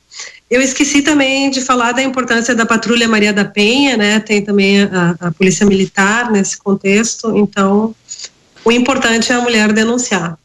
Eu 0.51 0.61
esqueci 0.61 1.01
também 1.01 1.49
de 1.49 1.61
falar 1.61 1.93
da 1.93 2.03
importância 2.03 2.55
da 2.55 2.67
Patrulha 2.67 3.09
Maria 3.09 3.33
da 3.33 3.45
Penha, 3.45 3.97
né, 3.97 4.19
tem 4.19 4.43
também 4.43 4.83
a, 4.83 5.17
a 5.21 5.31
Polícia 5.31 5.65
Militar 5.65 6.31
nesse 6.31 6.59
contexto, 6.59 7.37
então 7.37 7.95
o 8.65 8.73
importante 8.73 9.31
é 9.31 9.37
a 9.37 9.41
mulher 9.41 9.73
denunciar. 9.73 10.37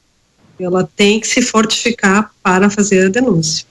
Ela 0.59 0.87
tem 0.95 1.19
que 1.19 1.27
se 1.27 1.41
fortificar 1.41 2.31
para 2.41 2.69
fazer 2.69 3.07
a 3.07 3.09
denúncia. 3.09 3.65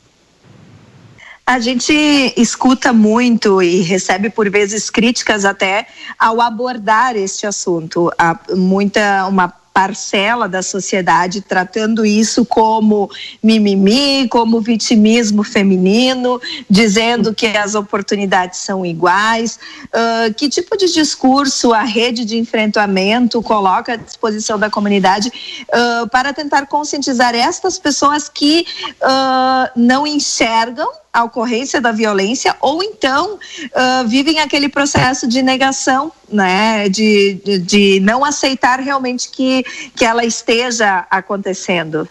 A 1.47 1.61
gente 1.61 1.93
escuta 2.37 2.93
muito 2.93 3.63
e 3.63 3.83
recebe 3.83 4.31
por 4.31 4.49
vezes 4.51 4.89
críticas 4.89 5.45
até 5.45 5.87
ao 6.19 6.41
abordar 6.41 7.17
este 7.17 7.47
assunto. 7.47 8.11
Há 8.19 8.39
muita 8.55 9.27
uma 9.27 9.53
parcela 9.75 10.49
da 10.49 10.63
sociedade 10.63 11.41
tratando 11.41 12.07
isso 12.07 12.47
como 12.47 13.11
mimimi, 13.43 14.29
como 14.29 14.61
vitimismo 14.61 15.43
feminino, 15.43 16.41
dizendo 16.71 17.35
que 17.35 17.49
as 17.49 17.75
oportunidades 17.75 18.61
são 18.61 18.87
iguais. 18.87 19.59
Uh, 19.87 20.33
que 20.35 20.49
tipo 20.49 20.77
de 20.77 20.93
discurso 20.93 21.73
a 21.73 21.83
rede 21.83 22.25
de 22.25 22.39
enfrentamento 22.39 23.43
coloca 23.43 23.95
à 23.95 23.97
disposição 23.97 24.57
da 24.57 24.71
comunidade 24.71 25.29
uh, 25.29 26.09
para 26.09 26.33
tentar 26.33 26.67
conscientizar 26.67 27.35
estas 27.35 27.77
pessoas 27.77 28.29
que 28.29 28.65
uh, 29.03 29.71
não 29.75 30.07
enxergam 30.07 30.89
a 31.15 31.23
ocorrência 31.23 31.81
da 31.81 31.93
violência 31.93 32.57
ou 32.61 32.83
então 32.83 33.35
uh, 33.37 34.09
vivem 34.09 34.41
aquele 34.41 34.69
processo 34.69 35.29
de 35.29 35.43
negação, 35.43 36.11
né, 36.29 36.89
de, 36.89 37.41
de, 37.45 37.59
de, 37.61 38.01
não 38.01 38.25
aceitar 38.25 38.81
realmente 38.81 39.31
que, 39.31 39.65
que 39.95 40.05
ela 40.05 40.25
esteja 40.25 41.07
acontecendo. 41.09 42.09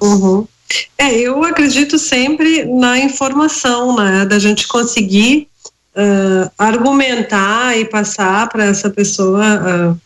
Uhum. 0.00 0.48
É, 0.96 1.12
eu 1.12 1.44
acredito 1.44 1.98
sempre 1.98 2.64
na 2.64 2.98
informação, 2.98 3.94
né, 3.96 4.24
da 4.24 4.38
gente 4.38 4.66
conseguir 4.66 5.46
uh, 5.94 6.50
argumentar 6.56 7.78
e 7.78 7.84
passar 7.84 8.48
para 8.48 8.64
essa 8.64 8.88
pessoa, 8.88 9.92
uh, 9.92 10.00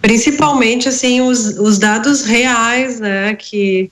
principalmente 0.00 0.88
assim 0.88 1.20
os, 1.20 1.56
os 1.60 1.78
dados 1.78 2.24
reais, 2.24 2.98
né, 2.98 3.36
que 3.36 3.88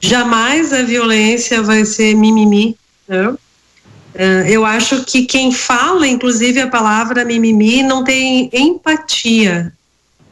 jamais 0.00 0.72
a 0.72 0.82
violência 0.82 1.62
vai 1.62 1.84
ser 1.84 2.16
mimimi, 2.16 2.76
né? 3.12 3.36
Eu 4.46 4.64
acho 4.66 5.04
que 5.04 5.24
quem 5.24 5.50
fala, 5.50 6.06
inclusive 6.06 6.60
a 6.60 6.66
palavra 6.66 7.24
mimimi, 7.24 7.82
não 7.82 8.04
tem 8.04 8.50
empatia. 8.52 9.72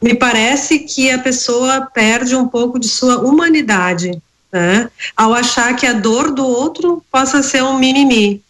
Me 0.01 0.13
parece 0.13 0.79
que 0.79 1.09
a 1.09 1.17
pessoa 1.17 1.81
perde 1.81 2.35
um 2.35 2.47
pouco 2.47 2.79
de 2.79 2.87
sua 2.87 3.19
humanidade, 3.19 4.11
né? 4.51 4.89
Ao 5.15 5.33
achar 5.33 5.75
que 5.75 5.87
a 5.87 5.93
dor 5.93 6.31
do 6.31 6.45
outro 6.45 7.03
possa 7.11 7.41
ser 7.41 7.63
um 7.63 7.79
mimimi. 7.79 8.41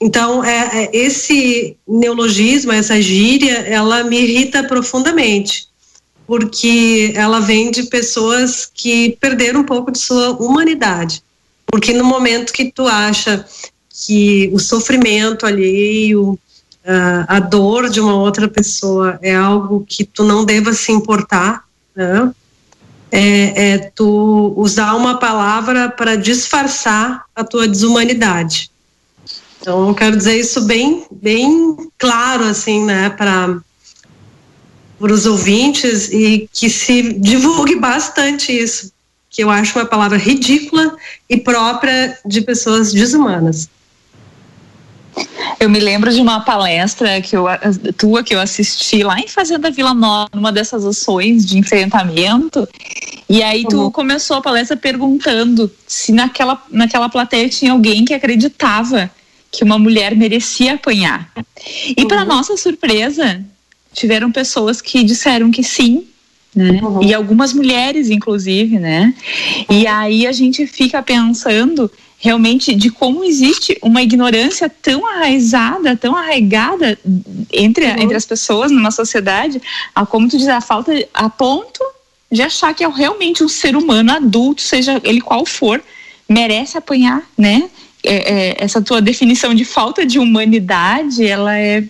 Então, 0.00 0.44
é, 0.44 0.84
é, 0.84 0.96
esse 0.96 1.76
neologismo, 1.88 2.72
essa 2.72 3.00
gíria, 3.00 3.58
ela 3.60 4.04
me 4.04 4.20
irrita 4.20 4.62
profundamente, 4.62 5.68
porque 6.26 7.12
ela 7.14 7.40
vem 7.40 7.70
de 7.70 7.84
pessoas 7.84 8.70
que 8.72 9.16
perderam 9.20 9.60
um 9.60 9.64
pouco 9.64 9.90
de 9.90 9.98
sua 9.98 10.32
humanidade. 10.32 11.22
Porque 11.76 11.92
no 11.92 12.04
momento 12.04 12.54
que 12.54 12.72
tu 12.72 12.88
acha 12.88 13.44
que 13.90 14.48
o 14.50 14.58
sofrimento 14.58 15.44
alheio, 15.44 16.38
a 17.28 17.38
dor 17.38 17.90
de 17.90 18.00
uma 18.00 18.14
outra 18.14 18.48
pessoa 18.48 19.18
é 19.20 19.34
algo 19.34 19.84
que 19.86 20.02
tu 20.02 20.24
não 20.24 20.42
deva 20.42 20.72
se 20.72 20.90
importar, 20.90 21.64
né? 21.94 22.32
É, 23.12 23.72
é 23.72 23.78
tu 23.94 24.54
usar 24.56 24.94
uma 24.94 25.18
palavra 25.18 25.90
para 25.90 26.16
disfarçar 26.16 27.26
a 27.36 27.44
tua 27.44 27.68
desumanidade. 27.68 28.70
Então, 29.60 29.88
eu 29.88 29.94
quero 29.94 30.16
dizer 30.16 30.40
isso 30.40 30.62
bem, 30.62 31.04
bem 31.12 31.76
claro, 31.98 32.44
assim, 32.44 32.86
né, 32.86 33.10
para 33.10 33.60
os 34.98 35.26
ouvintes 35.26 36.08
e 36.10 36.48
que 36.50 36.70
se 36.70 37.12
divulgue 37.12 37.76
bastante 37.76 38.50
isso, 38.50 38.95
que 39.36 39.44
eu 39.44 39.50
acho 39.50 39.78
uma 39.78 39.84
palavra 39.84 40.16
ridícula 40.16 40.96
e 41.28 41.36
própria 41.36 42.18
de 42.24 42.40
pessoas 42.40 42.90
desumanas. 42.90 43.68
Eu 45.60 45.68
me 45.68 45.78
lembro 45.78 46.10
de 46.10 46.22
uma 46.22 46.40
palestra 46.40 47.20
que 47.20 47.36
eu, 47.36 47.44
tua 47.98 48.24
que 48.24 48.34
eu 48.34 48.40
assisti 48.40 49.02
lá 49.02 49.20
em 49.20 49.28
Fazenda 49.28 49.70
Vila 49.70 49.92
Nova, 49.92 50.30
numa 50.34 50.50
dessas 50.50 50.86
ações 50.86 51.44
de 51.44 51.58
enfrentamento. 51.58 52.66
E 53.28 53.42
aí 53.42 53.66
tu 53.68 53.82
uhum. 53.82 53.90
começou 53.90 54.38
a 54.38 54.42
palestra 54.42 54.74
perguntando 54.74 55.70
se 55.86 56.12
naquela, 56.12 56.62
naquela 56.70 57.10
plateia 57.10 57.46
tinha 57.50 57.72
alguém 57.72 58.06
que 58.06 58.14
acreditava 58.14 59.10
que 59.52 59.62
uma 59.62 59.78
mulher 59.78 60.16
merecia 60.16 60.74
apanhar. 60.74 61.30
E 61.94 62.00
uhum. 62.00 62.08
para 62.08 62.24
nossa 62.24 62.56
surpresa, 62.56 63.44
tiveram 63.92 64.32
pessoas 64.32 64.80
que 64.80 65.04
disseram 65.04 65.50
que 65.50 65.62
sim, 65.62 66.06
né? 66.56 66.80
Uhum. 66.82 67.02
E 67.02 67.12
algumas 67.12 67.52
mulheres, 67.52 68.08
inclusive, 68.08 68.78
né? 68.78 69.12
E 69.68 69.86
aí 69.86 70.26
a 70.26 70.32
gente 70.32 70.66
fica 70.66 71.02
pensando 71.02 71.90
realmente 72.18 72.74
de 72.74 72.88
como 72.88 73.22
existe 73.22 73.78
uma 73.82 74.02
ignorância 74.02 74.70
tão 74.70 75.06
arraizada, 75.06 75.94
tão 75.94 76.16
arraigada 76.16 76.98
entre, 77.52 77.84
uhum. 77.84 78.00
entre 78.00 78.16
as 78.16 78.24
pessoas 78.24 78.72
numa 78.72 78.90
sociedade, 78.90 79.60
a 79.94 80.06
como 80.06 80.26
tu 80.28 80.38
diz, 80.38 80.48
a 80.48 80.62
falta 80.62 80.92
a 81.12 81.28
ponto 81.28 81.84
de 82.32 82.40
achar 82.40 82.74
que 82.74 82.82
é 82.82 82.88
realmente 82.88 83.44
um 83.44 83.48
ser 83.48 83.76
humano 83.76 84.10
adulto, 84.10 84.62
seja 84.62 84.98
ele 85.04 85.20
qual 85.20 85.44
for, 85.44 85.82
merece 86.26 86.78
apanhar, 86.78 87.22
né? 87.36 87.68
É, 88.02 88.14
é, 88.14 88.56
essa 88.58 88.80
tua 88.80 89.02
definição 89.02 89.52
de 89.52 89.64
falta 89.64 90.06
de 90.06 90.18
humanidade, 90.18 91.26
ela 91.26 91.56
é 91.58 91.84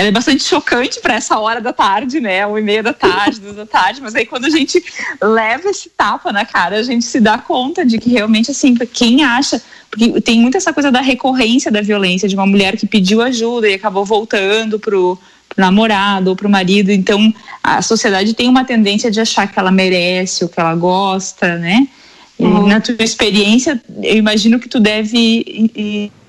ela 0.00 0.08
é 0.08 0.10
bastante 0.10 0.42
chocante 0.42 0.98
para 0.98 1.12
essa 1.12 1.38
hora 1.38 1.60
da 1.60 1.74
tarde, 1.74 2.20
né? 2.20 2.46
Uma 2.46 2.58
e 2.58 2.62
meia 2.62 2.82
da 2.82 2.94
tarde, 2.94 3.38
duas 3.38 3.54
da 3.54 3.66
tarde, 3.66 4.00
mas 4.00 4.14
aí 4.14 4.24
quando 4.24 4.46
a 4.46 4.50
gente 4.50 4.82
leva 5.20 5.68
esse 5.68 5.90
tapa 5.90 6.32
na 6.32 6.46
cara, 6.46 6.76
a 6.78 6.82
gente 6.82 7.04
se 7.04 7.20
dá 7.20 7.36
conta 7.36 7.84
de 7.84 7.98
que 7.98 8.08
realmente, 8.08 8.50
assim, 8.50 8.74
quem 8.74 9.22
acha. 9.22 9.60
Porque 9.90 10.18
tem 10.22 10.40
muita 10.40 10.56
essa 10.56 10.72
coisa 10.72 10.90
da 10.90 11.02
recorrência 11.02 11.70
da 11.70 11.82
violência, 11.82 12.26
de 12.26 12.34
uma 12.34 12.46
mulher 12.46 12.78
que 12.78 12.86
pediu 12.86 13.20
ajuda 13.20 13.68
e 13.68 13.74
acabou 13.74 14.06
voltando 14.06 14.78
pro, 14.78 15.18
pro 15.50 15.60
namorado 15.60 16.30
ou 16.30 16.36
pro 16.36 16.48
marido. 16.48 16.90
Então, 16.90 17.30
a 17.62 17.82
sociedade 17.82 18.32
tem 18.32 18.48
uma 18.48 18.64
tendência 18.64 19.10
de 19.10 19.20
achar 19.20 19.52
que 19.52 19.58
ela 19.58 19.70
merece, 19.70 20.46
o 20.46 20.48
que 20.48 20.58
ela 20.58 20.74
gosta, 20.74 21.58
né? 21.58 21.86
Uhum. 22.40 22.66
Na 22.66 22.80
tua 22.80 22.96
experiência, 23.00 23.80
eu 24.02 24.16
imagino 24.16 24.58
que 24.58 24.68
tu 24.68 24.80
deve 24.80 25.70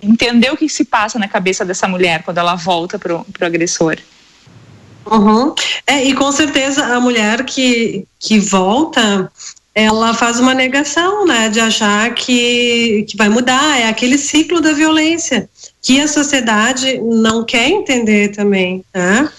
entender 0.01 0.51
o 0.51 0.57
que 0.57 0.67
se 0.67 0.83
passa 0.83 1.17
na 1.17 1.27
cabeça 1.27 1.63
dessa 1.63 1.87
mulher 1.87 2.23
quando 2.23 2.37
ela 2.37 2.55
volta 2.55 2.99
pro, 2.99 3.25
pro 3.31 3.45
agressor. 3.45 3.97
Uhum. 5.09 5.55
É, 5.87 6.03
e 6.03 6.13
com 6.13 6.31
certeza 6.31 6.85
a 6.85 6.99
mulher 6.99 7.45
que, 7.45 8.05
que 8.19 8.39
volta, 8.39 9.31
ela 9.73 10.13
faz 10.13 10.39
uma 10.39 10.53
negação, 10.53 11.25
né, 11.25 11.49
de 11.49 11.59
achar 11.59 12.13
que, 12.13 13.05
que 13.07 13.15
vai 13.15 13.29
mudar, 13.29 13.79
é 13.79 13.87
aquele 13.87 14.17
ciclo 14.17 14.59
da 14.59 14.73
violência 14.73 15.49
que 15.81 15.99
a 15.99 16.07
sociedade 16.07 16.99
não 16.99 17.43
quer 17.43 17.69
entender 17.69 18.29
também, 18.29 18.83
né? 18.93 19.29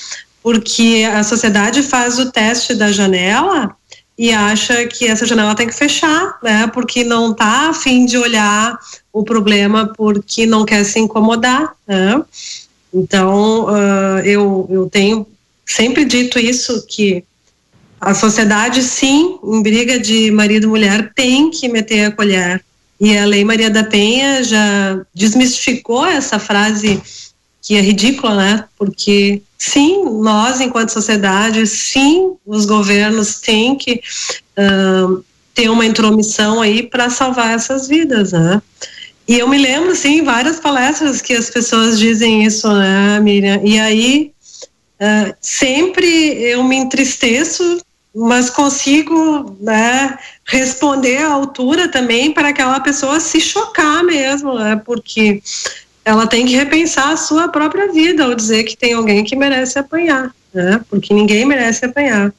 Porque 0.42 1.08
a 1.14 1.22
sociedade 1.22 1.82
faz 1.82 2.18
o 2.18 2.32
teste 2.32 2.74
da 2.74 2.90
janela 2.90 3.76
e 4.16 4.30
acha 4.32 4.86
que 4.86 5.06
essa 5.06 5.26
janela 5.26 5.54
tem 5.54 5.66
que 5.66 5.74
fechar, 5.74 6.38
né? 6.42 6.66
Porque 6.68 7.02
não 7.02 7.32
está 7.32 7.70
a 7.70 7.74
fim 7.74 8.04
de 8.04 8.18
olhar 8.18 8.78
o 9.12 9.22
problema 9.22 9.92
porque 9.96 10.46
não 10.46 10.64
quer 10.64 10.84
se 10.84 10.98
incomodar, 10.98 11.74
né? 11.86 12.22
Então, 12.92 13.64
uh, 13.64 14.18
eu, 14.24 14.68
eu 14.70 14.90
tenho 14.90 15.26
sempre 15.66 16.04
dito 16.04 16.38
isso, 16.38 16.86
que 16.86 17.24
a 18.00 18.14
sociedade, 18.14 18.82
sim, 18.82 19.38
em 19.42 19.62
briga 19.62 19.98
de 19.98 20.30
marido 20.30 20.66
e 20.66 20.70
mulher, 20.70 21.12
tem 21.14 21.50
que 21.50 21.68
meter 21.68 22.06
a 22.06 22.10
colher. 22.10 22.62
E 23.00 23.16
a 23.16 23.24
Lei 23.24 23.44
Maria 23.44 23.70
da 23.70 23.84
Penha 23.84 24.42
já 24.44 25.00
desmistificou 25.14 26.04
essa 26.04 26.38
frase 26.38 27.00
que 27.62 27.76
é 27.76 27.80
ridícula, 27.80 28.36
né? 28.36 28.64
Porque 28.76 29.40
sim, 29.64 30.02
nós 30.20 30.60
enquanto 30.60 30.90
sociedade, 30.90 31.64
sim, 31.68 32.34
os 32.44 32.66
governos 32.66 33.36
têm 33.36 33.76
que 33.76 34.02
uh, 34.58 35.24
ter 35.54 35.68
uma 35.68 35.86
intromissão 35.86 36.60
aí 36.60 36.82
para 36.82 37.08
salvar 37.08 37.54
essas 37.54 37.86
vidas, 37.86 38.32
né? 38.32 38.60
E 39.28 39.38
eu 39.38 39.46
me 39.46 39.56
lembro, 39.56 39.94
sim, 39.94 40.22
várias 40.24 40.58
palestras 40.58 41.22
que 41.22 41.32
as 41.32 41.48
pessoas 41.48 41.96
dizem 41.96 42.44
isso, 42.44 42.68
né, 42.72 43.20
Miriam? 43.20 43.60
E 43.62 43.78
aí 43.78 44.32
uh, 45.00 45.32
sempre 45.40 46.06
eu 46.42 46.64
me 46.64 46.74
entristeço, 46.74 47.80
mas 48.12 48.50
consigo, 48.50 49.56
né, 49.60 50.18
responder 50.44 51.18
à 51.18 51.30
altura 51.30 51.86
também 51.86 52.32
para 52.32 52.48
aquela 52.48 52.80
pessoa 52.80 53.20
se 53.20 53.40
chocar 53.40 54.02
mesmo, 54.02 54.58
né? 54.58 54.74
Porque 54.84 55.40
ela 56.04 56.26
tem 56.26 56.46
que 56.46 56.56
repensar 56.56 57.10
a 57.10 57.16
sua 57.16 57.48
própria 57.48 57.92
vida 57.92 58.24
ao 58.24 58.34
dizer 58.34 58.64
que 58.64 58.76
tem 58.76 58.94
alguém 58.94 59.22
que 59.24 59.36
merece 59.36 59.78
apanhar, 59.78 60.34
né? 60.52 60.80
Porque 60.90 61.14
ninguém 61.14 61.44
merece 61.44 61.84
apanhar. 61.84 62.32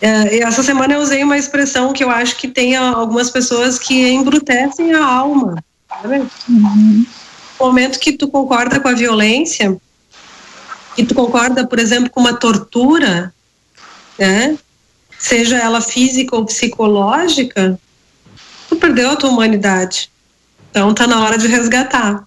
É, 0.00 0.38
essa 0.38 0.62
semana 0.62 0.94
eu 0.94 1.00
usei 1.00 1.22
uma 1.22 1.38
expressão 1.38 1.92
que 1.92 2.02
eu 2.02 2.10
acho 2.10 2.36
que 2.36 2.48
tem 2.48 2.76
algumas 2.76 3.30
pessoas 3.30 3.78
que 3.78 4.08
embrutecem 4.08 4.92
a 4.92 5.04
alma. 5.04 5.62
Sabe? 5.88 6.26
Uhum. 6.48 7.06
No 7.60 7.66
momento 7.66 7.98
que 7.98 8.12
tu 8.12 8.28
concorda 8.28 8.80
com 8.80 8.88
a 8.88 8.94
violência, 8.94 9.76
que 10.96 11.04
tu 11.04 11.14
concorda, 11.14 11.66
por 11.66 11.78
exemplo, 11.78 12.10
com 12.10 12.20
uma 12.20 12.34
tortura, 12.34 13.32
né? 14.18 14.58
Seja 15.18 15.56
ela 15.56 15.80
física 15.80 16.34
ou 16.34 16.44
psicológica, 16.44 17.78
tu 18.68 18.76
perdeu 18.76 19.10
a 19.10 19.16
tua 19.16 19.30
humanidade. 19.30 20.10
Então 20.70 20.92
tá 20.92 21.06
na 21.06 21.22
hora 21.22 21.38
de 21.38 21.46
resgatar. 21.46 22.26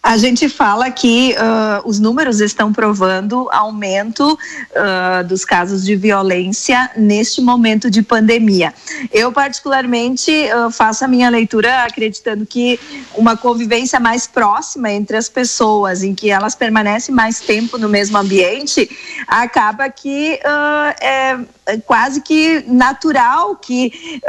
A 0.00 0.16
gente 0.16 0.48
fala 0.48 0.90
que 0.92 1.34
uh, 1.34 1.86
os 1.86 1.98
números 1.98 2.40
estão 2.40 2.72
provando 2.72 3.48
aumento 3.50 4.32
uh, 4.32 5.24
dos 5.26 5.44
casos 5.44 5.84
de 5.84 5.96
violência 5.96 6.90
neste 6.96 7.40
momento 7.40 7.90
de 7.90 8.00
pandemia. 8.00 8.72
Eu, 9.12 9.32
particularmente, 9.32 10.30
uh, 10.30 10.70
faço 10.70 11.04
a 11.04 11.08
minha 11.08 11.28
leitura 11.28 11.82
acreditando 11.82 12.46
que 12.46 12.78
uma 13.16 13.36
convivência 13.36 13.98
mais 13.98 14.26
próxima 14.26 14.90
entre 14.90 15.16
as 15.16 15.28
pessoas, 15.28 16.04
em 16.04 16.14
que 16.14 16.30
elas 16.30 16.54
permanecem 16.54 17.12
mais 17.12 17.40
tempo 17.40 17.76
no 17.76 17.88
mesmo 17.88 18.16
ambiente, 18.18 18.88
acaba 19.26 19.90
que 19.90 20.38
é 21.00 21.38
quase 21.84 22.20
que 22.22 22.64
natural 22.66 23.56
que 23.56 24.20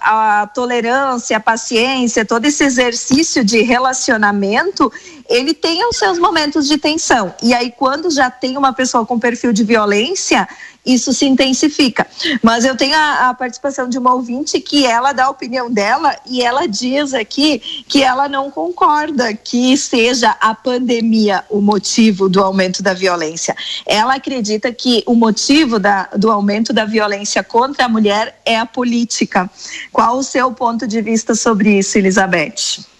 a 0.00 0.48
tolerância, 0.54 1.36
a 1.36 1.40
paciência, 1.40 2.24
todo 2.24 2.46
esse 2.46 2.64
exercício 2.64 3.44
de 3.44 3.60
relacionamento, 3.62 4.90
ele 5.28 5.54
tenha 5.54 5.88
os 5.88 5.96
seus 5.96 6.18
momentos 6.18 6.66
de 6.66 6.76
tensão. 6.76 7.32
E 7.42 7.54
aí, 7.54 7.70
quando 7.70 8.10
já 8.10 8.28
tem 8.30 8.56
uma 8.56 8.72
pessoa 8.72 9.06
com 9.06 9.18
perfil 9.18 9.52
de 9.52 9.62
violência, 9.62 10.48
isso 10.84 11.12
se 11.12 11.26
intensifica. 11.26 12.06
Mas 12.42 12.64
eu 12.64 12.76
tenho 12.76 12.96
a, 12.96 13.28
a, 13.28 13.34
participação 13.34 13.88
de 13.88 13.98
uma 13.98 14.14
ouvinte 14.14 14.58
que 14.60 14.86
ela 14.86 15.12
dá 15.12 15.26
a 15.26 15.30
opinião 15.30 15.70
dela 15.70 16.16
e 16.26 16.42
ela 16.42 16.66
diz 16.66 17.14
aqui 17.14 17.84
que 17.86 18.02
ela 18.02 18.28
não 18.28 18.50
concorda 18.50 19.32
que 19.34 19.76
seja 19.76 20.36
a 20.40 20.54
pandemia 20.54 21.44
o 21.50 21.60
motivo 21.60 22.28
do 22.28 22.42
aumento 22.42 22.82
da 22.82 22.94
violência. 22.94 23.54
Ela 23.86 24.14
acredita 24.14 24.72
que 24.72 25.02
o 25.06 25.14
motivo 25.14 25.78
da, 25.78 26.08
do 26.16 26.30
aumento 26.30 26.72
da 26.72 26.84
violência 26.84 27.42
contra 27.44 27.84
a 27.84 27.88
mulher 27.88 28.40
é 28.44 28.58
a 28.58 28.66
política. 28.66 29.48
Qual 29.92 30.18
o 30.18 30.22
seu 30.22 30.50
ponto 30.52 30.88
de 30.88 31.00
vista 31.00 31.34
sobre 31.34 31.78
isso, 31.78 31.98
Elizabeth? 31.98 32.90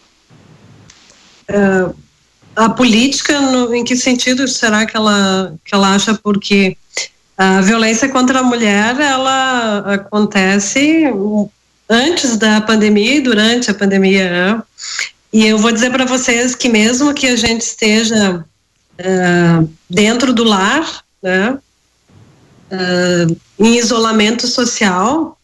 Uh, 1.50 1.94
a 2.56 2.68
política, 2.68 3.40
no, 3.40 3.74
em 3.74 3.84
que 3.84 3.96
sentido 3.96 4.46
será 4.46 4.86
que 4.86 4.96
ela, 4.96 5.54
que 5.64 5.74
ela 5.74 5.94
acha? 5.94 6.14
Porque 6.14 6.76
a 7.36 7.60
violência 7.60 8.08
contra 8.08 8.40
a 8.40 8.42
mulher, 8.42 8.98
ela 9.00 9.94
acontece 9.94 11.04
antes 11.88 12.36
da 12.36 12.60
pandemia 12.60 13.16
e 13.16 13.20
durante 13.20 13.70
a 13.70 13.74
pandemia, 13.74 14.30
né? 14.30 14.62
E 15.32 15.46
eu 15.46 15.58
vou 15.58 15.72
dizer 15.72 15.90
para 15.90 16.04
vocês 16.04 16.54
que 16.54 16.68
mesmo 16.68 17.14
que 17.14 17.26
a 17.26 17.36
gente 17.36 17.62
esteja 17.62 18.44
uh, 19.00 19.70
dentro 19.88 20.32
do 20.32 20.44
lar, 20.44 21.04
né, 21.22 21.58
uh, 22.72 23.36
em 23.58 23.78
isolamento 23.78 24.46
social, 24.46 25.38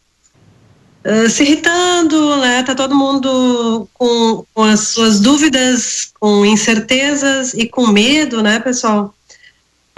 uh, 1.06 1.30
se 1.30 1.44
irritando, 1.44 2.36
né, 2.38 2.62
tá 2.62 2.74
todo 2.74 2.94
mundo 2.94 3.88
com, 3.94 4.44
com 4.52 4.62
as 4.64 4.88
suas 4.88 5.20
dúvidas, 5.20 6.10
com 6.18 6.44
incertezas 6.44 7.54
e 7.54 7.66
com 7.66 7.86
medo, 7.86 8.42
né, 8.42 8.58
pessoal? 8.58 9.14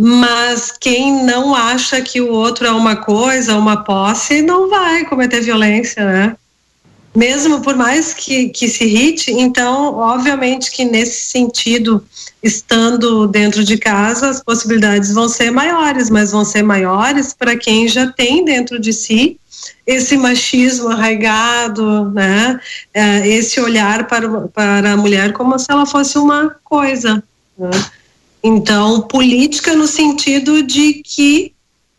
Mas 0.01 0.71
quem 0.71 1.25
não 1.25 1.55
acha 1.55 2.01
que 2.01 2.21
o 2.21 2.31
outro 2.31 2.67
é 2.67 2.71
uma 2.71 2.97
coisa, 2.97 3.57
uma 3.57 3.83
posse, 3.83 4.43
não 4.43 4.69
vai 4.69 5.05
cometer 5.07 5.41
violência, 5.41 6.05
né? 6.05 6.37
Mesmo 7.17 7.63
por 7.63 7.75
mais 7.75 8.15
que, 8.15 8.51
que 8.51 8.69
se 8.69 8.85
irrite, 8.85 9.33
então, 9.33 9.97
obviamente 9.97 10.71
que 10.71 10.85
nesse 10.85 11.31
sentido, 11.31 12.05
estando 12.41 13.27
dentro 13.27 13.65
de 13.65 13.77
casa, 13.77 14.29
as 14.29 14.41
possibilidades 14.41 15.13
vão 15.13 15.29
ser 15.29 15.51
maiores, 15.51 16.11
mas 16.11 16.31
vão 16.31 16.45
ser 16.45 16.63
maiores 16.63 17.35
para 17.35 17.57
quem 17.57 17.89
já 17.89 18.07
tem 18.13 18.45
dentro 18.45 18.79
de 18.79 18.93
si 18.93 19.41
esse 19.87 20.17
machismo 20.17 20.89
arraigado, 20.89 22.11
né? 22.11 22.61
É, 22.93 23.27
esse 23.27 23.61
olhar 23.61 24.07
para, 24.07 24.29
para 24.49 24.93
a 24.93 24.97
mulher 24.97 25.33
como 25.33 25.59
se 25.59 25.67
ela 25.71 25.87
fosse 25.87 26.19
uma 26.19 26.57
coisa. 26.65 27.23
Né? 27.57 27.71
Então, 28.43 29.03
política 29.03 29.75
no 29.75 29.87
sentido 29.87 30.63
de 30.63 30.95
que 31.05 31.53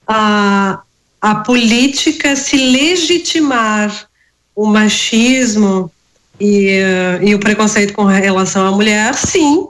a, 0.07 0.81
a 1.21 1.35
política 1.35 2.35
se 2.35 2.57
legitimar 2.57 4.07
o 4.55 4.65
machismo 4.65 5.91
e, 6.39 6.81
uh, 6.81 7.23
e 7.23 7.35
o 7.35 7.39
preconceito 7.39 7.93
com 7.93 8.05
relação 8.05 8.65
à 8.67 8.71
mulher, 8.71 9.13
sim. 9.15 9.67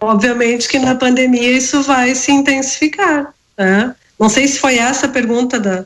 Obviamente 0.00 0.68
que 0.68 0.78
na 0.78 0.94
pandemia 0.94 1.52
isso 1.52 1.82
vai 1.82 2.14
se 2.14 2.32
intensificar. 2.32 3.32
Né? 3.56 3.94
Não 4.18 4.28
sei 4.28 4.46
se 4.48 4.58
foi 4.58 4.76
essa 4.78 5.06
a 5.06 5.10
pergunta 5.10 5.58
da, 5.58 5.84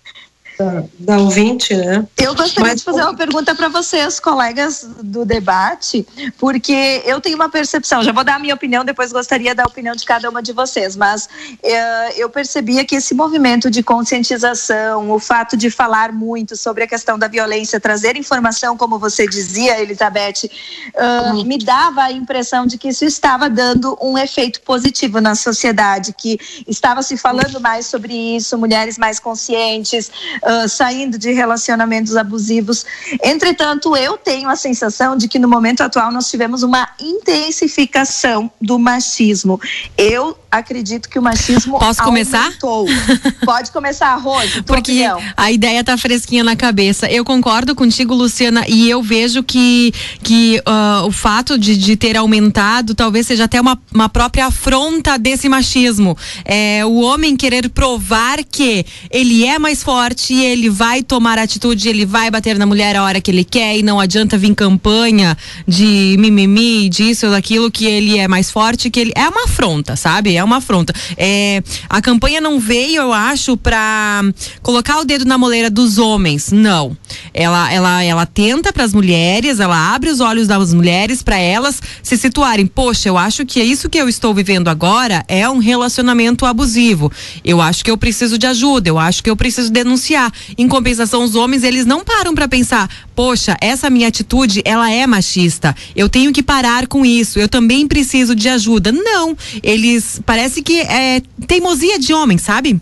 da, 0.58 0.84
da 0.98 1.18
ouvinte, 1.18 1.74
né? 1.74 2.06
Eu 2.16 2.34
gostaria 2.34 2.70
Mas, 2.70 2.80
de 2.80 2.84
fazer 2.84 3.02
uma 3.02 3.14
pergunta 3.14 3.54
para 3.54 3.68
vocês, 3.68 4.18
colegas 4.18 4.86
do 5.02 5.24
debate, 5.24 6.06
porque 6.38 7.02
eu 7.04 7.20
tenho 7.20 7.36
uma 7.36 7.48
percepção, 7.48 8.02
já 8.02 8.12
vou 8.12 8.24
dar 8.24 8.36
a 8.36 8.38
minha 8.38 8.54
opinião, 8.54 8.84
depois 8.84 9.12
gostaria 9.12 9.54
da 9.54 9.64
opinião 9.64 9.94
de 9.94 10.04
cada 10.04 10.28
uma 10.30 10.42
de 10.42 10.52
vocês, 10.52 10.96
mas 10.96 11.26
uh, 11.26 12.12
eu 12.16 12.30
percebia 12.30 12.84
que 12.84 12.96
esse 12.96 13.14
movimento 13.14 13.70
de 13.70 13.82
conscientização, 13.82 15.10
o 15.10 15.18
fato 15.18 15.56
de 15.56 15.70
falar 15.70 16.12
muito 16.12 16.56
sobre 16.56 16.84
a 16.84 16.86
questão 16.86 17.18
da 17.18 17.28
violência, 17.28 17.78
trazer 17.78 18.16
informação, 18.16 18.76
como 18.76 18.98
você 18.98 19.26
dizia, 19.26 19.80
Elizabeth, 19.80 20.48
uh, 20.94 21.36
uhum. 21.36 21.44
me 21.44 21.58
dava 21.58 22.02
a 22.02 22.12
impressão 22.12 22.66
de 22.66 22.78
que 22.78 22.88
isso 22.88 23.04
estava 23.04 23.50
dando 23.50 23.96
um 24.00 24.16
efeito 24.16 24.60
positivo 24.62 25.20
na 25.20 25.34
sociedade, 25.34 26.14
que 26.14 26.38
estava 26.66 27.02
se 27.02 27.16
falando 27.16 27.60
mais 27.60 27.86
sobre 27.86 28.14
isso, 28.14 28.56
mulheres 28.56 28.96
mais 28.96 29.20
conscientes, 29.20 30.10
uh, 30.46 30.68
saindo 30.68 31.18
de 31.18 31.32
relacionamentos 31.32 32.16
abusivos. 32.16 32.86
Entretanto, 33.22 33.96
eu 33.96 34.16
tenho 34.16 34.48
a 34.48 34.56
sensação 34.56 35.16
de 35.16 35.28
que 35.28 35.38
no 35.38 35.48
momento 35.48 35.82
atual 35.82 36.12
nós 36.12 36.30
tivemos 36.30 36.62
uma 36.62 36.88
intensificação 37.00 38.50
do 38.60 38.78
machismo. 38.78 39.60
Eu 39.98 40.36
acredito 40.58 41.08
que 41.08 41.18
o 41.18 41.22
machismo 41.22 41.78
Posso 41.78 42.02
começar? 42.02 42.52
Pode 43.44 43.70
começar, 43.70 44.14
Rose. 44.16 44.62
Porque 44.62 44.92
opinião. 44.92 45.20
a 45.36 45.50
ideia 45.50 45.82
tá 45.84 45.96
fresquinha 45.96 46.42
na 46.42 46.56
cabeça. 46.56 47.10
Eu 47.10 47.24
concordo 47.24 47.74
contigo, 47.74 48.14
Luciana, 48.14 48.64
e 48.68 48.88
eu 48.88 49.02
vejo 49.02 49.42
que, 49.42 49.92
que 50.22 50.60
uh, 50.66 51.06
o 51.06 51.12
fato 51.12 51.58
de, 51.58 51.76
de 51.76 51.96
ter 51.96 52.16
aumentado 52.16 52.94
talvez 52.94 53.26
seja 53.26 53.44
até 53.44 53.60
uma, 53.60 53.78
uma 53.92 54.08
própria 54.08 54.46
afronta 54.46 55.18
desse 55.18 55.48
machismo. 55.48 56.16
É, 56.44 56.84
o 56.84 57.00
homem 57.00 57.36
querer 57.36 57.68
provar 57.68 58.42
que 58.44 58.84
ele 59.10 59.44
é 59.44 59.58
mais 59.58 59.82
forte, 59.82 60.34
ele 60.34 60.70
vai 60.70 61.02
tomar 61.02 61.38
atitude, 61.38 61.88
ele 61.88 62.06
vai 62.06 62.30
bater 62.30 62.58
na 62.58 62.66
mulher 62.66 62.96
a 62.96 63.04
hora 63.04 63.20
que 63.20 63.30
ele 63.30 63.44
quer 63.44 63.76
e 63.76 63.82
não 63.82 64.00
adianta 64.00 64.38
vir 64.38 64.54
campanha 64.54 65.36
de 65.66 66.16
mimimi, 66.18 66.88
disso 66.88 67.26
ou 67.26 67.32
daquilo, 67.32 67.70
que 67.70 67.86
ele 67.86 68.18
é 68.18 68.26
mais 68.26 68.50
forte, 68.50 68.90
que 68.90 69.00
ele. 69.00 69.12
É 69.14 69.28
uma 69.28 69.44
afronta, 69.44 69.96
sabe? 69.96 70.36
É 70.36 70.42
uma 70.46 70.56
afronta. 70.58 70.92
É, 71.16 71.62
a 71.88 72.00
campanha 72.00 72.40
não 72.40 72.58
veio, 72.58 73.02
eu 73.02 73.12
acho, 73.12 73.56
para 73.56 74.22
colocar 74.62 75.00
o 75.00 75.04
dedo 75.04 75.24
na 75.24 75.36
moleira 75.36 75.68
dos 75.68 75.98
homens. 75.98 76.50
Não. 76.50 76.96
Ela, 77.34 77.72
ela, 77.72 78.02
ela 78.02 78.26
tenta 78.26 78.72
para 78.72 78.84
as 78.84 78.94
mulheres, 78.94 79.60
ela 79.60 79.94
abre 79.94 80.08
os 80.10 80.20
olhos 80.20 80.46
das 80.48 80.72
mulheres 80.72 81.22
para 81.22 81.38
elas 81.38 81.82
se 82.02 82.16
situarem. 82.16 82.66
Poxa, 82.66 83.08
eu 83.08 83.18
acho 83.18 83.44
que 83.44 83.60
é 83.60 83.64
isso 83.64 83.90
que 83.90 83.98
eu 83.98 84.08
estou 84.08 84.32
vivendo 84.32 84.68
agora 84.68 85.24
é 85.28 85.48
um 85.48 85.58
relacionamento 85.58 86.46
abusivo. 86.46 87.10
Eu 87.44 87.60
acho 87.60 87.84
que 87.84 87.90
eu 87.90 87.96
preciso 87.96 88.38
de 88.38 88.46
ajuda, 88.46 88.88
eu 88.88 88.98
acho 88.98 89.22
que 89.22 89.30
eu 89.30 89.36
preciso 89.36 89.70
denunciar. 89.70 90.32
Em 90.56 90.68
compensação, 90.68 91.22
os 91.22 91.34
homens, 91.34 91.62
eles 91.64 91.84
não 91.84 92.04
param 92.04 92.34
para 92.34 92.48
pensar, 92.48 92.88
poxa, 93.16 93.56
essa 93.62 93.88
minha 93.88 94.08
atitude, 94.08 94.60
ela 94.64 94.90
é 94.90 95.06
machista. 95.06 95.74
Eu 95.96 96.08
tenho 96.08 96.32
que 96.32 96.42
parar 96.42 96.86
com 96.86 97.04
isso. 97.04 97.38
Eu 97.38 97.48
também 97.48 97.88
preciso 97.88 98.34
de 98.34 98.48
ajuda. 98.48 98.92
Não, 98.92 99.36
eles 99.62 100.20
parece 100.24 100.62
que 100.62 100.80
é 100.82 101.22
teimosia 101.46 101.98
de 101.98 102.12
homem, 102.12 102.36
sabe? 102.36 102.80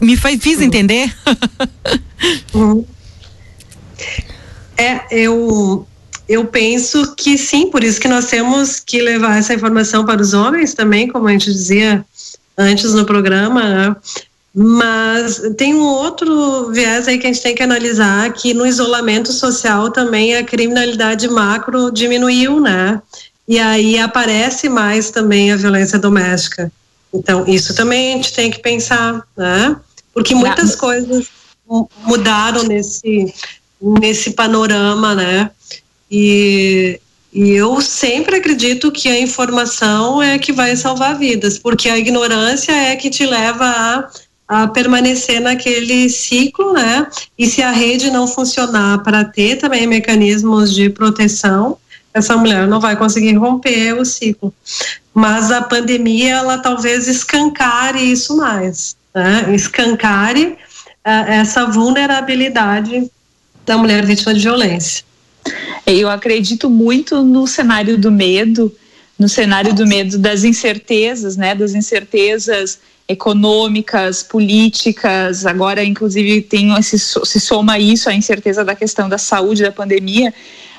Me 0.00 0.16
faz, 0.16 0.40
fiz 0.40 0.58
uhum. 0.58 0.64
entender? 0.64 1.16
uhum. 2.52 2.84
É, 4.76 5.00
eu 5.10 5.86
eu 6.28 6.46
penso 6.46 7.14
que 7.14 7.36
sim, 7.36 7.70
por 7.70 7.82
isso 7.82 8.00
que 8.00 8.08
nós 8.08 8.26
temos 8.26 8.80
que 8.80 9.02
levar 9.02 9.38
essa 9.38 9.54
informação 9.54 10.04
para 10.04 10.20
os 10.20 10.32
homens 10.34 10.74
também, 10.74 11.08
como 11.08 11.28
a 11.28 11.32
gente 11.32 11.52
dizia 11.52 12.04
antes 12.56 12.92
no 12.94 13.04
programa, 13.04 13.62
né? 13.62 13.96
Mas 14.54 15.40
tem 15.56 15.74
um 15.74 15.82
outro 15.82 16.70
viés 16.70 17.08
aí 17.08 17.18
que 17.18 17.26
a 17.26 17.32
gente 17.32 17.42
tem 17.42 17.54
que 17.54 17.62
analisar, 17.62 18.30
que 18.34 18.52
no 18.52 18.66
isolamento 18.66 19.32
social 19.32 19.90
também 19.90 20.36
a 20.36 20.44
criminalidade 20.44 21.26
macro 21.28 21.90
diminuiu, 21.90 22.60
né? 22.60 23.00
E 23.48 23.58
aí 23.58 23.98
aparece 23.98 24.68
mais 24.68 25.10
também 25.10 25.50
a 25.50 25.56
violência 25.56 25.98
doméstica. 25.98 26.70
Então, 27.12 27.44
isso 27.46 27.74
também 27.74 28.12
a 28.12 28.16
gente 28.16 28.32
tem 28.34 28.50
que 28.50 28.60
pensar, 28.60 29.22
né? 29.36 29.76
Porque 30.12 30.34
muitas 30.34 30.76
coisas 30.76 31.28
mudaram 32.04 32.62
nesse, 32.64 33.32
nesse 33.80 34.32
panorama, 34.32 35.14
né? 35.14 35.50
E, 36.10 37.00
e 37.32 37.50
eu 37.52 37.80
sempre 37.80 38.36
acredito 38.36 38.92
que 38.92 39.08
a 39.08 39.18
informação 39.18 40.22
é 40.22 40.38
que 40.38 40.52
vai 40.52 40.76
salvar 40.76 41.18
vidas, 41.18 41.58
porque 41.58 41.88
a 41.88 41.96
ignorância 41.96 42.72
é 42.72 42.94
que 42.96 43.08
te 43.08 43.24
leva 43.24 43.64
a 43.64 44.10
a 44.52 44.68
permanecer 44.68 45.40
naquele 45.40 46.10
ciclo, 46.10 46.74
né? 46.74 47.06
E 47.38 47.46
se 47.46 47.62
a 47.62 47.70
rede 47.70 48.10
não 48.10 48.26
funcionar 48.26 49.02
para 49.02 49.24
ter 49.24 49.56
também 49.56 49.86
mecanismos 49.86 50.74
de 50.74 50.90
proteção, 50.90 51.78
essa 52.12 52.36
mulher 52.36 52.66
não 52.66 52.78
vai 52.78 52.94
conseguir 52.94 53.32
romper 53.32 53.94
o 53.94 54.04
ciclo. 54.04 54.52
Mas 55.14 55.50
a 55.50 55.62
pandemia, 55.62 56.32
ela 56.32 56.58
talvez 56.58 57.08
escancare 57.08 58.12
isso 58.12 58.36
mais, 58.36 58.94
né? 59.14 59.54
Escancare 59.54 60.48
uh, 60.48 61.30
essa 61.30 61.64
vulnerabilidade 61.64 63.10
da 63.64 63.78
mulher 63.78 64.04
vítima 64.04 64.34
de 64.34 64.40
violência. 64.40 65.02
Eu 65.86 66.10
acredito 66.10 66.68
muito 66.68 67.24
no 67.24 67.46
cenário 67.46 67.96
do 67.96 68.10
medo, 68.10 68.70
no 69.18 69.30
cenário 69.30 69.72
do 69.72 69.86
medo 69.86 70.18
das 70.18 70.44
incertezas, 70.44 71.38
né? 71.38 71.54
Das 71.54 71.74
incertezas 71.74 72.78
econômicas, 73.08 74.22
políticas, 74.22 75.44
agora 75.44 75.84
inclusive 75.84 76.42
tem 76.42 76.74
esse, 76.76 76.98
se 76.98 77.40
soma 77.40 77.78
isso 77.78 78.08
a 78.08 78.14
incerteza 78.14 78.64
da 78.64 78.74
questão 78.74 79.08
da 79.08 79.18
saúde 79.18 79.62
da 79.62 79.72
pandemia 79.72 80.32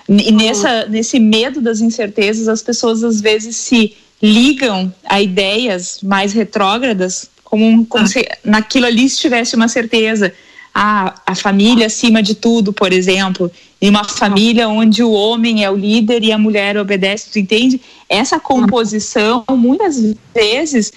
e 0.08 0.30
uhum. 0.30 0.38
nessa 0.38 0.86
nesse 0.86 1.20
medo 1.20 1.62
das 1.62 1.80
incertezas 1.80 2.48
as 2.48 2.62
pessoas 2.62 3.04
às 3.04 3.22
vezes 3.22 3.56
se 3.56 3.96
ligam 4.22 4.94
a 5.06 5.22
ideias 5.22 6.00
mais 6.02 6.34
retrógradas 6.34 7.30
como, 7.44 7.86
como 7.86 8.04
ah. 8.04 8.08
se 8.08 8.28
naquilo 8.44 8.86
ali 8.86 9.06
estivesse 9.06 9.56
uma 9.56 9.68
certeza 9.68 10.34
a, 10.74 11.14
a 11.26 11.36
família 11.36 11.86
acima 11.86 12.24
de 12.24 12.34
tudo, 12.34 12.74
por 12.74 12.92
exemplo, 12.92 13.52
em 13.80 13.90
uma 13.90 14.04
família 14.04 14.68
onde 14.68 15.04
o 15.04 15.12
homem 15.12 15.64
é 15.64 15.70
o 15.70 15.76
líder 15.76 16.24
e 16.24 16.32
a 16.32 16.38
mulher 16.38 16.78
obedece, 16.78 17.30
tu 17.32 17.38
entende? 17.38 17.80
Essa 18.10 18.40
composição 18.40 19.44
muitas 19.52 20.16
vezes 20.34 20.92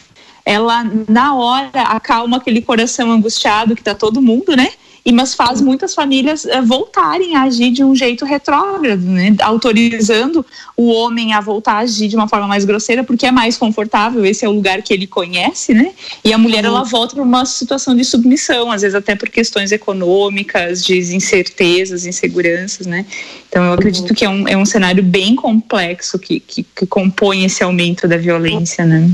ela 0.46 0.88
na 1.08 1.34
hora 1.34 1.82
acalma 1.82 2.36
aquele 2.36 2.62
coração 2.62 3.10
angustiado 3.10 3.74
que 3.74 3.80
está 3.80 3.96
todo 3.96 4.22
mundo, 4.22 4.56
né? 4.56 4.68
E 5.04 5.12
mas 5.12 5.34
faz 5.34 5.60
muitas 5.60 5.94
famílias 5.94 6.44
uh, 6.44 6.64
voltarem 6.64 7.36
a 7.36 7.42
agir 7.42 7.70
de 7.70 7.82
um 7.84 7.94
jeito 7.94 8.24
retrógrado, 8.24 9.02
né? 9.02 9.34
Autorizando 9.40 10.44
o 10.76 10.88
homem 10.88 11.32
a 11.32 11.40
voltar 11.40 11.74
a 11.74 11.78
agir 11.78 12.08
de 12.08 12.16
uma 12.16 12.28
forma 12.28 12.48
mais 12.48 12.64
grosseira, 12.64 13.04
porque 13.04 13.26
é 13.26 13.30
mais 13.30 13.56
confortável, 13.56 14.24
esse 14.24 14.44
é 14.44 14.48
o 14.48 14.52
lugar 14.52 14.82
que 14.82 14.92
ele 14.92 15.06
conhece, 15.06 15.74
né? 15.74 15.92
E 16.24 16.32
a 16.32 16.38
mulher 16.38 16.64
ela 16.64 16.82
volta 16.82 17.14
para 17.14 17.24
uma 17.24 17.44
situação 17.44 17.96
de 17.96 18.04
submissão, 18.04 18.70
às 18.70 18.82
vezes 18.82 18.96
até 18.96 19.14
por 19.14 19.28
questões 19.28 19.70
econômicas, 19.70 20.84
de 20.84 20.98
incertezas, 21.14 22.04
inseguranças, 22.04 22.86
né? 22.86 23.04
Então 23.48 23.64
eu 23.64 23.72
acredito 23.74 24.12
que 24.12 24.24
é 24.24 24.28
um, 24.28 24.48
é 24.48 24.56
um 24.56 24.66
cenário 24.66 25.04
bem 25.04 25.36
complexo 25.36 26.18
que, 26.18 26.40
que, 26.40 26.64
que 26.64 26.86
compõe 26.86 27.44
esse 27.44 27.62
aumento 27.62 28.08
da 28.08 28.16
violência, 28.16 28.84
né? 28.84 29.08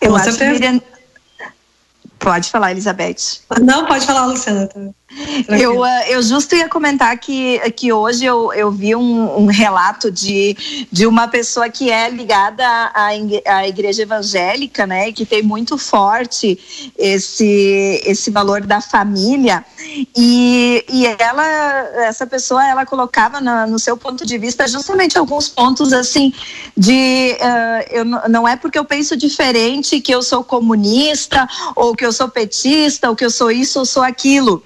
Eu 0.00 0.10
Com 0.10 0.16
acho 0.16 0.32
certeza. 0.32 0.44
que 0.44 0.50
Miriam... 0.50 0.82
Pode 2.18 2.50
falar, 2.50 2.72
Elizabeth. 2.72 3.40
Não, 3.60 3.86
pode 3.86 4.06
falar, 4.06 4.26
Luciana. 4.26 4.68
Eu, 5.48 5.84
eh, 5.84 6.14
eu 6.14 6.22
justo 6.22 6.56
ia 6.56 6.68
comentar 6.68 7.16
que, 7.18 7.58
que 7.70 7.92
hoje 7.92 8.24
eu, 8.24 8.52
eu 8.52 8.72
vi 8.72 8.96
um, 8.96 9.38
um 9.38 9.46
relato 9.46 10.10
de, 10.10 10.86
de 10.90 11.06
uma 11.06 11.28
pessoa 11.28 11.68
que 11.68 11.90
é 11.90 12.10
ligada 12.10 12.66
à, 12.66 13.10
à 13.46 13.68
igreja 13.68 14.02
evangélica, 14.02 14.84
né, 14.84 15.12
que 15.12 15.24
tem 15.24 15.42
muito 15.42 15.78
forte 15.78 16.58
esse, 16.98 18.02
esse 18.04 18.30
valor 18.32 18.62
da 18.62 18.80
família. 18.80 19.64
E, 20.16 20.84
e 20.88 21.06
ela, 21.06 21.46
essa 22.04 22.26
pessoa, 22.26 22.66
ela 22.66 22.84
colocava 22.84 23.40
na, 23.40 23.64
no 23.66 23.78
seu 23.78 23.96
ponto 23.96 24.26
de 24.26 24.36
vista 24.36 24.66
justamente 24.66 25.16
alguns 25.16 25.48
pontos 25.48 25.92
assim 25.92 26.32
de 26.76 27.36
uh, 27.40 27.86
eu, 27.90 28.04
não 28.04 28.46
é 28.46 28.56
porque 28.56 28.78
eu 28.78 28.84
penso 28.84 29.16
diferente 29.16 30.00
que 30.00 30.12
eu 30.12 30.22
sou 30.22 30.42
comunista, 30.42 31.48
ou 31.76 31.94
que 31.94 32.04
eu 32.04 32.12
sou 32.12 32.28
petista, 32.28 33.08
ou 33.08 33.14
que 33.14 33.24
eu 33.24 33.30
sou 33.30 33.52
isso 33.52 33.78
ou 33.78 33.86
sou 33.86 34.02
aquilo. 34.02 34.62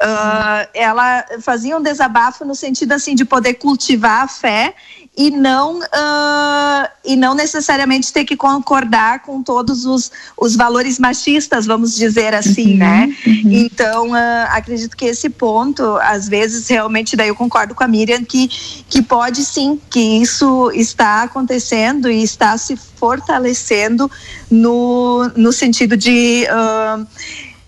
Uh, 0.00 0.68
ela 0.74 1.24
fazia 1.40 1.76
um 1.76 1.82
desabafo 1.82 2.44
no 2.44 2.54
sentido 2.54 2.92
assim 2.92 3.16
de 3.16 3.24
poder 3.24 3.54
cultivar 3.54 4.22
a 4.22 4.28
fé 4.28 4.72
e 5.16 5.32
não 5.32 5.80
uh, 5.80 6.88
e 7.04 7.16
não 7.16 7.34
necessariamente 7.34 8.12
ter 8.12 8.24
que 8.24 8.36
concordar 8.36 9.22
com 9.22 9.42
todos 9.42 9.84
os, 9.84 10.12
os 10.36 10.54
valores 10.54 11.00
machistas, 11.00 11.66
vamos 11.66 11.96
dizer 11.96 12.32
assim, 12.32 12.74
uhum, 12.74 12.78
né? 12.78 13.16
Uhum. 13.26 13.42
Então 13.52 14.10
uh, 14.10 14.46
acredito 14.50 14.96
que 14.96 15.06
esse 15.06 15.28
ponto, 15.28 15.82
às 16.00 16.28
vezes 16.28 16.68
realmente 16.68 17.16
daí 17.16 17.26
eu 17.26 17.34
concordo 17.34 17.74
com 17.74 17.82
a 17.82 17.88
Miriam 17.88 18.22
que 18.24 18.46
que 18.88 19.02
pode 19.02 19.44
sim, 19.44 19.80
que 19.90 19.98
isso 19.98 20.70
está 20.72 21.24
acontecendo 21.24 22.08
e 22.08 22.22
está 22.22 22.56
se 22.56 22.76
fortalecendo 22.76 24.08
no, 24.48 25.28
no 25.36 25.52
sentido 25.52 25.96
de 25.96 26.46
uh, 26.46 27.04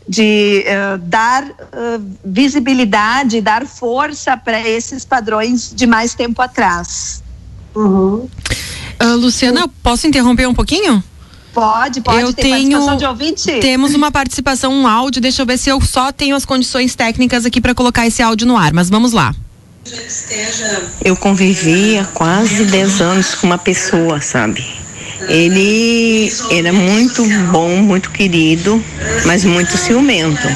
de 0.08 0.64
uh, 0.66 0.98
dar 0.98 1.44
uh, 1.44 2.02
visibilidade, 2.24 3.40
dar 3.40 3.66
força 3.66 4.36
para 4.36 4.66
esses 4.68 5.04
padrões 5.04 5.72
de 5.74 5.86
mais 5.86 6.14
tempo 6.14 6.42
atrás. 6.42 7.22
Uhum. 7.74 8.28
Uh, 9.02 9.16
Luciana, 9.16 9.68
posso 9.82 10.06
interromper 10.06 10.46
um 10.46 10.54
pouquinho? 10.54 11.02
Pode, 11.52 12.00
pode. 12.00 12.20
Eu 12.20 12.32
Tem 12.32 12.44
tenho, 12.44 12.70
participação 12.70 12.96
de 12.96 13.06
ouvinte? 13.06 13.60
Temos 13.60 13.94
uma 13.94 14.10
participação, 14.10 14.72
um 14.72 14.86
áudio. 14.86 15.20
Deixa 15.20 15.42
eu 15.42 15.46
ver 15.46 15.58
se 15.58 15.68
eu 15.68 15.80
só 15.80 16.12
tenho 16.12 16.36
as 16.36 16.44
condições 16.44 16.94
técnicas 16.94 17.44
aqui 17.44 17.60
para 17.60 17.74
colocar 17.74 18.06
esse 18.06 18.22
áudio 18.22 18.46
no 18.46 18.56
ar, 18.56 18.72
mas 18.72 18.88
vamos 18.88 19.12
lá. 19.12 19.34
Eu 21.04 21.16
convivi 21.16 21.98
há 21.98 22.04
quase 22.04 22.64
10 22.66 23.00
anos 23.00 23.34
com 23.34 23.46
uma 23.46 23.58
pessoa, 23.58 24.20
sabe? 24.20 24.79
Ele 25.28 26.32
era 26.50 26.72
muito 26.72 27.24
bom, 27.50 27.76
muito 27.76 28.10
querido, 28.10 28.82
mas 29.26 29.44
muito 29.44 29.76
ciumento. 29.76 30.46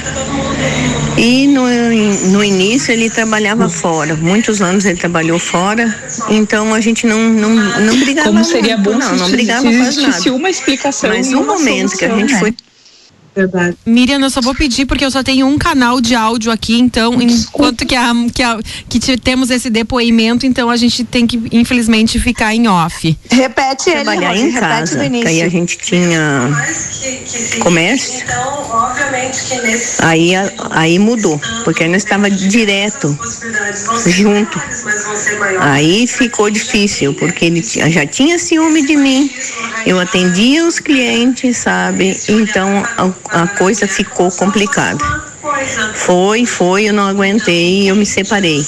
E 1.17 1.47
no, 1.47 1.63
no 2.33 2.43
início 2.43 2.91
ele 2.93 3.09
trabalhava 3.09 3.69
fora, 3.69 4.17
muitos 4.17 4.61
anos 4.61 4.85
ele 4.85 4.99
trabalhou 4.99 5.39
fora, 5.39 5.95
então 6.29 6.75
a 6.75 6.81
gente 6.81 7.07
não, 7.07 7.29
não, 7.29 7.51
não 7.51 8.01
brigava 8.01 8.29
Como 8.29 8.45
seria 8.45 8.77
muito, 8.77 8.91
bom 8.91 8.99
não, 8.99 9.17
não 9.17 9.31
brigava 9.31 9.63
quase 9.63 10.01
nada. 10.03 10.33
uma 10.33 10.51
explicação 10.51 11.11
Mas 11.11 11.31
no 11.31 11.45
momento 11.45 11.91
solução, 11.91 11.99
que 11.99 12.05
a 12.05 12.17
gente 12.17 12.33
né? 12.33 12.41
foi 12.41 12.55
Verdade. 13.35 13.77
Miriam, 13.85 14.21
eu 14.21 14.31
só 14.31 14.41
vou 14.41 14.55
pedir 14.55 14.87
porque 14.87 15.05
eu 15.05 15.11
só 15.11 15.23
tenho 15.23 15.47
um 15.47 15.59
canal 15.59 16.01
de 16.01 16.15
áudio 16.15 16.53
aqui, 16.53 16.79
então 16.79 17.21
enquanto 17.21 17.85
que, 17.85 17.97
a, 17.97 18.13
que, 18.33 18.43
a, 18.43 18.59
que 18.89 19.17
temos 19.19 19.51
esse 19.51 19.69
depoimento, 19.69 20.47
então 20.47 20.71
a 20.71 20.77
gente 20.77 21.03
tem 21.05 21.27
que 21.27 21.43
infelizmente 21.51 22.21
ficar 22.21 22.55
em 22.55 22.69
off. 22.69 23.19
Repete 23.31 23.91
ele, 23.91 24.05
Trabalhar 24.05 24.37
em 24.37 24.53
casa, 24.53 25.01
aí 25.01 25.43
a 25.43 25.49
gente 25.49 25.77
tinha 25.79 26.49
comércio. 27.61 28.25
Aí, 30.01 30.31
aí 30.71 30.99
mudou, 30.99 31.41
porque 31.65 31.85
aí 31.85 31.89
nós 31.89 32.05
estava 32.05 32.31
direto 32.31 33.19
junto. 34.07 34.61
Aí 35.61 36.07
ficou 36.07 36.51
difícil, 36.51 37.15
porque 37.15 37.47
ele 37.47 37.63
já 37.63 38.07
tinha 38.07 38.39
ciúme 38.39 38.87
de 38.87 38.97
mim. 38.97 39.31
Eu 39.85 39.99
atendia 39.99 40.65
os 40.67 40.79
clientes, 40.79 41.57
sabe? 41.59 42.17
Então 42.29 42.85
a 43.31 43.47
coisa 43.47 43.87
ficou 43.87 44.31
complicada. 44.31 45.05
Foi, 45.95 46.47
foi, 46.47 46.89
eu 46.89 46.93
não 46.93 47.07
aguentei 47.07 47.83
e 47.83 47.89
eu 47.89 47.97
me 47.97 48.07
separei. 48.07 48.65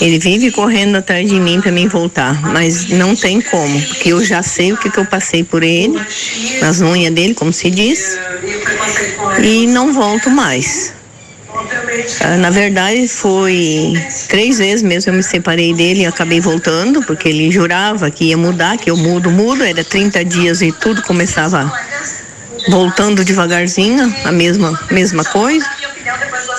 Ele 0.00 0.18
vive 0.18 0.50
correndo 0.50 0.96
atrás 0.96 1.28
de 1.28 1.38
mim 1.38 1.60
para 1.60 1.70
mim 1.70 1.86
voltar, 1.86 2.40
mas 2.42 2.88
não 2.88 3.14
tem 3.14 3.40
como, 3.40 3.80
porque 3.80 4.12
eu 4.12 4.24
já 4.24 4.42
sei 4.42 4.72
o 4.72 4.76
que, 4.76 4.90
que 4.90 4.98
eu 4.98 5.06
passei 5.06 5.44
por 5.44 5.62
ele, 5.62 5.98
nas 6.60 6.80
unhas 6.80 7.14
dele, 7.14 7.34
como 7.34 7.52
se 7.52 7.70
diz, 7.70 8.18
e 9.42 9.66
não 9.66 9.92
volto 9.92 10.30
mais. 10.30 10.92
Ah, 12.20 12.36
na 12.36 12.50
verdade, 12.50 13.06
foi 13.06 13.94
três 14.28 14.58
vezes 14.58 14.82
mesmo 14.82 15.12
eu 15.12 15.16
me 15.16 15.22
separei 15.22 15.72
dele 15.72 16.00
e 16.00 16.06
acabei 16.06 16.40
voltando, 16.40 17.02
porque 17.02 17.28
ele 17.28 17.50
jurava 17.52 18.10
que 18.10 18.24
ia 18.26 18.36
mudar, 18.36 18.76
que 18.76 18.90
eu 18.90 18.96
mudo, 18.96 19.30
mudo, 19.30 19.62
era 19.62 19.84
30 19.84 20.24
dias 20.24 20.60
e 20.60 20.72
tudo 20.72 21.02
começava 21.02 21.72
voltando 22.68 23.24
devagarzinho, 23.24 24.14
a 24.24 24.32
mesma, 24.32 24.78
mesma 24.90 25.24
coisa. 25.24 25.66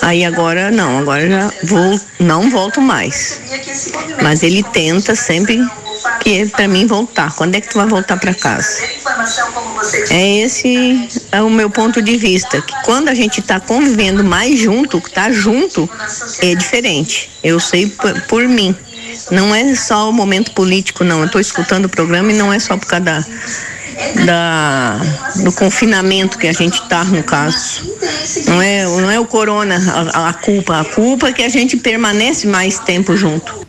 Aí 0.01 0.23
agora 0.23 0.71
não, 0.71 0.99
agora 0.99 1.27
já 1.27 1.51
vou, 1.63 1.99
não 2.19 2.49
volto 2.49 2.81
mais. 2.81 3.39
Mas 4.21 4.43
ele 4.43 4.63
tenta 4.63 5.15
sempre 5.15 5.59
que 6.21 6.41
é 6.41 6.45
para 6.45 6.67
mim 6.67 6.85
voltar. 6.85 7.33
Quando 7.35 7.55
é 7.55 7.61
que 7.61 7.69
tu 7.69 7.77
vai 7.77 7.87
voltar 7.87 8.17
para 8.17 8.33
casa? 8.33 8.81
É 10.09 10.39
esse 10.41 11.09
é 11.31 11.41
o 11.41 11.49
meu 11.49 11.69
ponto 11.69 12.01
de 12.01 12.17
vista, 12.17 12.61
que 12.61 12.73
quando 12.83 13.09
a 13.09 13.13
gente 13.13 13.39
está 13.39 13.59
convivendo 13.59 14.23
mais 14.23 14.59
junto, 14.59 15.01
tá 15.01 15.31
junto, 15.31 15.89
é 16.39 16.55
diferente. 16.55 17.31
Eu 17.43 17.59
sei 17.59 17.87
por, 17.87 18.21
por 18.21 18.47
mim. 18.47 18.75
Não 19.31 19.55
é 19.55 19.73
só 19.75 20.09
o 20.09 20.13
momento 20.13 20.51
político, 20.51 21.03
não. 21.03 21.19
Eu 21.19 21.25
estou 21.25 21.41
escutando 21.41 21.85
o 21.85 21.89
programa 21.89 22.31
e 22.31 22.35
não 22.35 22.51
é 22.51 22.59
só 22.59 22.77
por 22.77 22.85
causa 22.85 23.05
da, 23.05 23.25
da, 24.25 24.99
do 25.43 25.51
confinamento 25.51 26.37
que 26.37 26.47
a 26.47 26.53
gente 26.53 26.81
está 26.81 27.03
no 27.03 27.23
caso. 27.23 27.81
Não 28.47 28.61
é, 28.61 28.85
não 28.85 29.11
é 29.11 29.19
o 29.19 29.25
corona 29.25 29.77
a, 30.13 30.29
a 30.29 30.33
culpa. 30.33 30.79
A 30.79 30.85
culpa 30.85 31.29
é 31.29 31.33
que 31.33 31.43
a 31.43 31.49
gente 31.49 31.77
permanece 31.77 32.47
mais 32.47 32.79
tempo 32.79 33.15
junto. 33.15 33.65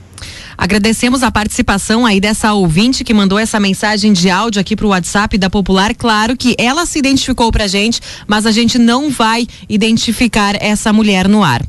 Agradecemos 0.59 1.23
a 1.23 1.31
participação 1.31 2.07
aí 2.07 2.19
dessa 2.19 2.55
ouvinte 2.55 3.05
que 3.05 3.13
mandou 3.13 3.39
essa 3.39 3.61
mensagem 3.61 4.13
de 4.13 4.31
áudio 4.31 4.61
aqui 4.61 4.75
para 4.75 4.87
o 4.87 4.89
WhatsApp 4.89 5.37
da 5.37 5.51
Popular. 5.51 5.95
Claro 5.95 6.35
que 6.37 6.57
ela 6.59 6.87
se 6.87 6.99
identificou 6.99 7.53
pra 7.53 7.67
gente, 7.67 8.01
mas 8.27 8.47
a 8.47 8.51
gente 8.51 8.79
não 8.79 9.11
vai 9.11 9.47
identificar 9.69 10.57
essa 10.61 10.93
mulher 10.93 11.29
no 11.29 11.45
ar. 11.45 11.63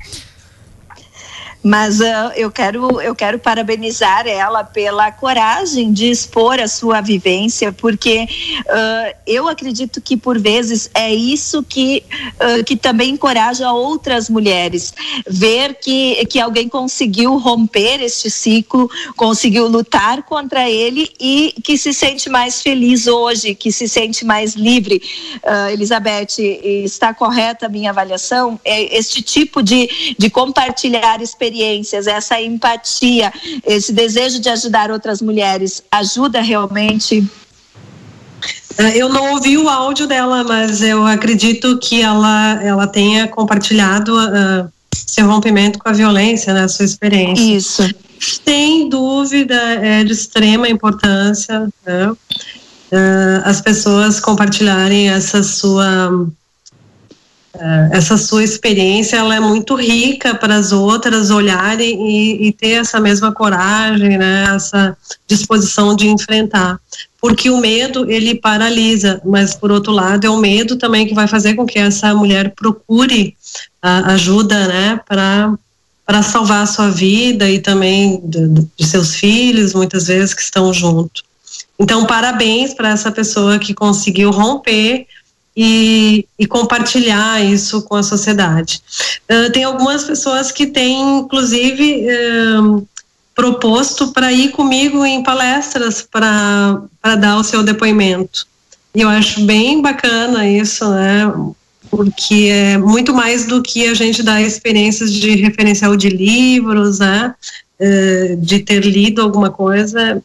Mas 1.64 2.00
uh, 2.00 2.32
eu, 2.36 2.52
quero, 2.52 3.02
eu 3.02 3.16
quero 3.16 3.40
parabenizar 3.40 4.28
ela 4.28 4.64
pela 4.64 5.12
coragem 5.12 5.92
de 5.92 6.10
expor 6.10 6.60
a 6.60 6.68
sua 6.68 7.02
vivência, 7.02 7.72
porque 7.72 8.28
uh, 8.62 9.18
eu 9.26 9.48
acredito 9.48 10.00
que 10.00 10.16
por 10.16 10.40
vezes 10.40 10.90
é 10.94 11.14
isso 11.14 11.64
que, 11.64 12.04
uh, 12.36 12.64
que 12.64 12.76
também 12.76 13.12
encoraja 13.12 13.72
outras 13.72 14.30
mulheres. 14.30 14.94
Ver 15.28 15.76
que, 15.76 16.26
que 16.28 16.40
alguém 16.40 16.70
conseguiu 16.70 17.38
romper 17.38 18.02
este 18.02 18.30
ciclo, 18.30 18.90
conseguiu 19.16 19.68
lutar 19.68 20.24
contra 20.24 20.70
ele 20.70 21.10
e 21.20 21.56
que 21.64 21.78
se 21.78 21.94
sente 21.94 22.30
mais 22.30 22.62
feliz 22.62 23.08
hoje, 23.08 23.56
que 23.56 23.72
se 23.72 23.88
sente 23.88 24.24
mais 24.24 24.54
livre. 24.54 25.02
Elizabeth, 25.72 26.40
está 26.40 27.14
correta 27.14 27.66
a 27.66 27.70
minha 27.70 27.90
avaliação? 27.90 28.60
É 28.64 28.98
este 28.98 29.22
tipo 29.22 29.62
de, 29.62 30.16
de 30.18 30.30
compartilhar 30.30 31.22
experiências 31.22 31.47
experiências, 31.48 32.08
essa 32.08 32.42
empatia, 32.42 33.32
esse 33.66 33.94
desejo 33.94 34.40
de 34.40 34.50
ajudar 34.50 34.92
outras 34.92 35.22
mulheres, 35.22 35.84
ajuda 35.92 36.42
realmente? 36.42 37.26
É, 38.78 38.98
eu 38.98 39.10
não 39.10 39.34
ouvi 39.34 39.58
o 39.58 39.68
áudio 39.68 40.08
dela, 40.08 40.44
mas 40.44 40.82
eu 40.82 41.06
acredito 41.06 41.80
que 41.80 42.02
ela, 42.02 42.62
ela 42.62 42.88
tenha 42.88 43.28
compartilhado 43.28 44.16
uh, 44.16 44.70
seu 44.94 45.26
rompimento 45.26 45.80
com 45.80 45.90
a 45.90 45.94
violência, 45.94 46.54
né, 46.54 46.68
sua 46.68 46.86
experiência. 46.86 47.58
Isso. 47.58 47.96
Sem 48.20 48.90
dúvida, 48.90 49.56
é 49.56 50.04
de 50.04 50.12
extrema 50.12 50.70
importância 50.70 51.68
né, 51.86 52.12
uh, 52.12 52.18
as 53.46 53.62
pessoas 53.62 54.20
compartilharem 54.20 55.10
essa 55.10 55.42
sua 55.42 56.28
essa 57.92 58.18
sua 58.18 58.44
experiência 58.44 59.18
ela 59.18 59.36
é 59.36 59.40
muito 59.40 59.76
rica 59.76 60.36
para 60.36 60.56
as 60.56 60.72
outras 60.72 61.30
olharem 61.30 62.10
e, 62.10 62.48
e, 62.48 62.52
ter 62.52 62.72
essa 62.72 63.00
mesma 63.00 63.32
coragem, 63.32 64.18
né, 64.18 64.46
essa 64.56 64.98
disposição 65.28 65.96
de 65.96 66.08
enfrentar, 66.08 66.80
porque 67.20 67.50
o 67.50 67.60
medo 67.60 68.10
ele 68.10 68.36
paralisa, 68.36 69.22
mas 69.26 69.56
por 69.56 69.72
outro 69.72 69.92
lado 69.92 70.26
é 70.26 70.30
o 70.30 70.38
medo 70.38 70.76
também 70.76 71.08
que 71.08 71.14
vai 71.14 71.28
fazer 71.28 71.56
com 71.56 71.66
que 71.66 71.80
essa 71.80 72.14
mulher 72.14 72.54
procure 72.56 73.36
a 73.82 74.14
ajuda, 74.14 74.68
né, 74.68 75.00
para 75.08 75.54
para 76.06 76.24
salvar 76.24 76.64
a 76.64 76.66
sua 76.66 76.90
vida 76.90 77.50
e 77.50 77.60
também 77.60 78.22
de, 78.24 78.66
de 78.78 78.86
seus 78.86 79.14
filhos, 79.16 79.74
muitas 79.74 80.08
vezes 80.08 80.34
que 80.34 80.42
estão 80.42 80.74
junto. 80.74 81.22
Então, 81.78 82.06
parabéns 82.06 82.74
para 82.74 82.92
essa 82.92 83.12
pessoa 83.12 83.60
que 83.60 83.74
conseguiu 83.74 84.32
romper 84.32 85.06
e, 85.60 86.28
e 86.38 86.46
compartilhar 86.46 87.44
isso 87.44 87.82
com 87.82 87.96
a 87.96 88.04
sociedade. 88.04 88.80
Uh, 89.28 89.52
tem 89.52 89.64
algumas 89.64 90.04
pessoas 90.04 90.52
que 90.52 90.68
têm, 90.68 91.18
inclusive, 91.18 92.06
uh, 92.06 92.88
proposto 93.34 94.10
para 94.10 94.32
ir 94.32 94.52
comigo 94.52 95.04
em 95.04 95.24
palestras 95.24 96.04
para 96.04 96.80
dar 97.20 97.38
o 97.38 97.44
seu 97.44 97.64
depoimento. 97.64 98.46
E 98.94 99.02
eu 99.02 99.10
acho 99.10 99.42
bem 99.46 99.82
bacana 99.82 100.48
isso, 100.48 100.88
né? 100.92 101.34
Porque 101.90 102.50
é 102.52 102.78
muito 102.78 103.12
mais 103.12 103.48
do 103.48 103.64
que 103.64 103.88
a 103.88 103.96
gente 103.96 104.22
dar 104.22 104.40
experiências 104.42 105.12
de 105.12 105.36
referencial 105.38 105.98
de 105.98 106.10
livros, 106.10 107.00
né? 107.00 107.34
Uh, 107.80 108.38
de 108.38 108.60
ter 108.60 108.86
lido 108.86 109.24
alguma 109.24 109.50
coisa. 109.50 110.22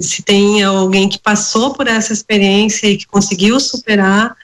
Se 0.00 0.20
tem 0.20 0.64
alguém 0.64 1.08
que 1.08 1.18
passou 1.18 1.72
por 1.74 1.86
essa 1.86 2.12
experiência 2.12 2.88
e 2.88 2.96
que 2.96 3.06
conseguiu 3.06 3.60
superar, 3.60 4.36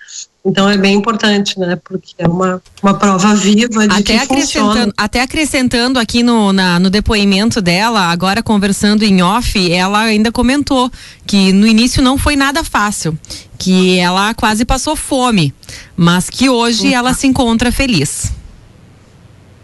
então 0.45 0.71
é 0.71 0.77
bem 0.77 0.95
importante, 0.97 1.59
né? 1.59 1.77
Porque 1.85 2.15
é 2.17 2.27
uma, 2.27 2.63
uma 2.83 2.95
prova 2.95 3.35
viva 3.35 3.87
de 3.87 3.95
até 3.95 4.21
que 4.21 4.27
funciona. 4.27 4.93
Até 4.97 5.21
acrescentando 5.21 5.99
aqui 5.99 6.23
no, 6.23 6.51
na, 6.53 6.79
no 6.81 6.89
depoimento 6.89 7.61
dela, 7.61 8.11
agora 8.11 8.43
conversando 8.43 9.03
em 9.03 9.23
off, 9.23 9.71
ela 9.71 10.01
ainda 10.01 10.33
comentou 10.33 10.91
que 11.27 11.53
no 11.53 11.67
início 11.67 12.03
não 12.03 12.17
foi 12.17 12.37
nada 12.37 12.65
fácil, 12.65 13.19
que 13.59 13.99
ela 13.99 14.33
quase 14.33 14.65
passou 14.65 14.97
fome, 14.97 15.53
mas 15.95 16.31
que 16.31 16.49
hoje 16.49 16.89
uhum. 16.89 16.95
ela 16.95 17.13
se 17.13 17.27
encontra 17.27 17.71
feliz. 17.71 18.33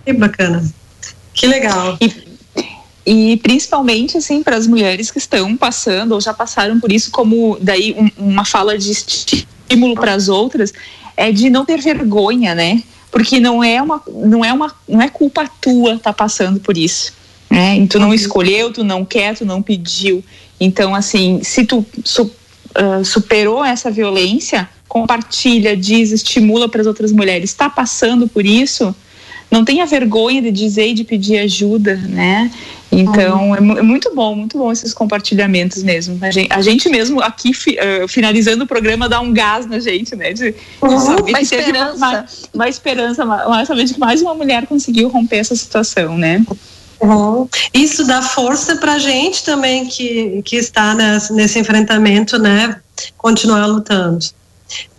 Que 0.04 0.12
bacana. 0.12 0.62
Que 1.32 1.46
legal. 1.46 1.96
E, 2.02 3.32
e 3.32 3.36
principalmente 3.38 4.18
assim 4.18 4.42
para 4.42 4.56
as 4.56 4.66
mulheres 4.66 5.10
que 5.10 5.18
estão 5.18 5.56
passando 5.56 6.12
ou 6.12 6.20
já 6.20 6.34
passaram 6.34 6.78
por 6.78 6.92
isso 6.92 7.10
como 7.10 7.56
daí 7.62 7.96
um, 7.98 8.10
uma 8.30 8.44
fala 8.44 8.76
de 8.76 8.90
estímulo 8.90 9.55
para 9.94 10.14
as 10.14 10.28
outras 10.28 10.72
é 11.16 11.32
de 11.32 11.50
não 11.50 11.64
ter 11.64 11.80
vergonha, 11.80 12.54
né? 12.54 12.82
Porque 13.10 13.40
não 13.40 13.64
é 13.64 13.80
uma, 13.80 14.02
não 14.08 14.44
é 14.44 14.52
uma, 14.52 14.74
não 14.88 15.00
é 15.00 15.08
culpa 15.08 15.48
tua 15.60 15.94
estar 15.94 16.12
tá 16.12 16.12
passando 16.12 16.60
por 16.60 16.76
isso, 16.76 17.12
né? 17.50 17.78
E 17.78 17.86
tu 17.86 17.98
não 17.98 18.08
uhum. 18.08 18.14
escolheu, 18.14 18.72
tu 18.72 18.84
não 18.84 19.04
quer, 19.04 19.36
tu 19.36 19.44
não 19.44 19.62
pediu. 19.62 20.22
Então, 20.60 20.94
assim, 20.94 21.40
se 21.42 21.64
tu 21.64 21.84
su, 22.04 22.22
uh, 22.24 23.04
superou 23.04 23.64
essa 23.64 23.90
violência, 23.90 24.68
compartilha, 24.88 25.76
diz, 25.76 26.12
estimula 26.12 26.68
para 26.68 26.80
as 26.80 26.86
outras 26.86 27.12
mulheres. 27.12 27.50
Está 27.50 27.68
passando 27.68 28.28
por 28.28 28.44
isso? 28.44 28.94
Não 29.50 29.64
tenha 29.64 29.86
vergonha 29.86 30.42
de 30.42 30.50
dizer 30.50 30.88
e 30.88 30.94
de 30.94 31.04
pedir 31.04 31.38
ajuda, 31.38 31.96
né? 31.96 32.50
Então, 32.90 33.54
é, 33.54 33.58
é, 33.58 33.82
muito 33.82 34.14
bom, 34.14 34.34
muito 34.34 34.56
bom 34.56 34.72
esses 34.72 34.94
compartilhamentos 34.94 35.82
mesmo. 35.82 36.18
A 36.22 36.30
gente, 36.30 36.52
a 36.52 36.62
gente 36.62 36.88
mesmo 36.88 37.20
aqui, 37.20 37.52
fi, 37.52 37.76
uh, 37.76 38.08
finalizando 38.08 38.64
o 38.64 38.66
programa, 38.66 39.08
dá 39.08 39.20
um 39.20 39.32
gás 39.32 39.66
na 39.66 39.78
gente, 39.78 40.14
né? 40.14 40.32
De, 40.32 40.52
de 40.52 40.56
uhum, 40.80 41.16
uma 41.28 41.40
esperança. 41.40 41.96
Uma, 41.96 42.26
uma, 42.54 42.68
esperança, 42.68 43.24
uma, 43.24 43.64
saber 43.64 43.84
que 43.86 43.98
mais 43.98 44.22
uma 44.22 44.34
mulher 44.34 44.66
conseguiu 44.66 45.08
romper 45.08 45.38
essa 45.38 45.54
situação, 45.54 46.16
né? 46.16 46.44
Uhum. 47.00 47.48
Isso 47.74 48.06
dá 48.06 48.22
força 48.22 48.76
para 48.76 48.94
a 48.94 48.98
gente 48.98 49.44
também 49.44 49.86
que, 49.86 50.40
que 50.44 50.56
está 50.56 50.94
nesse, 50.94 51.32
nesse 51.32 51.58
enfrentamento, 51.58 52.38
né? 52.38 52.80
Continuar 53.18 53.66
lutando. 53.66 54.24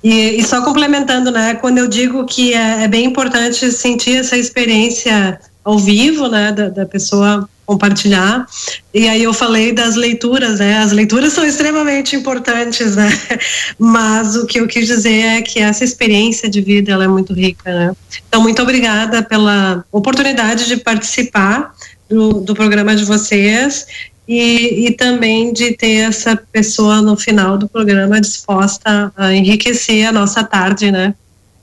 E, 0.04 0.40
e, 0.40 0.44
só 0.44 0.64
complementando, 0.64 1.32
né? 1.32 1.56
Quando 1.56 1.78
eu 1.78 1.88
digo 1.88 2.26
que 2.26 2.54
é, 2.54 2.84
é 2.84 2.88
bem 2.88 3.06
importante 3.06 3.72
sentir 3.72 4.18
essa 4.18 4.38
experiência 4.38 5.40
ao 5.64 5.78
vivo, 5.78 6.28
né? 6.28 6.52
Da, 6.52 6.70
da 6.70 6.86
pessoa 6.86 7.48
compartilhar. 7.68 8.48
E 8.94 9.10
aí 9.10 9.22
eu 9.22 9.34
falei 9.34 9.74
das 9.74 9.96
leituras, 9.96 10.60
né? 10.60 10.78
As 10.78 10.94
leituras 10.94 11.34
são 11.34 11.46
extremamente 11.46 12.16
importantes, 12.16 12.96
né? 12.96 13.10
Mas 13.78 14.38
o 14.38 14.48
que 14.48 14.60
eu 14.62 14.68
quis 14.68 14.88
dizer 14.88 15.26
é 15.26 15.42
que 15.42 15.60
essa 15.60 15.84
experiência 15.84 16.50
de 16.50 16.62
vida 16.62 16.94
ela 16.94 17.04
é 17.04 17.08
muito 17.08 17.34
rica, 17.34 17.72
né? 17.74 17.96
Então 18.30 18.42
muito 18.42 18.62
obrigada 18.62 19.22
pela 19.22 19.84
oportunidade 19.92 20.66
de 20.66 20.78
participar 20.78 21.76
do, 22.10 22.40
do 22.40 22.56
programa 22.56 22.96
de 22.96 23.04
vocês 23.04 23.86
e, 24.28 24.88
e 24.88 24.92
também 24.92 25.54
de 25.54 25.72
ter 25.74 26.10
essa 26.10 26.36
pessoa 26.36 27.02
no 27.02 27.16
final 27.16 27.58
do 27.58 27.68
programa 27.68 28.20
disposta 28.20 29.12
a 29.16 29.34
enriquecer 29.34 30.08
a 30.08 30.12
nossa 30.12 30.44
tarde, 30.44 30.92
né? 30.92 31.16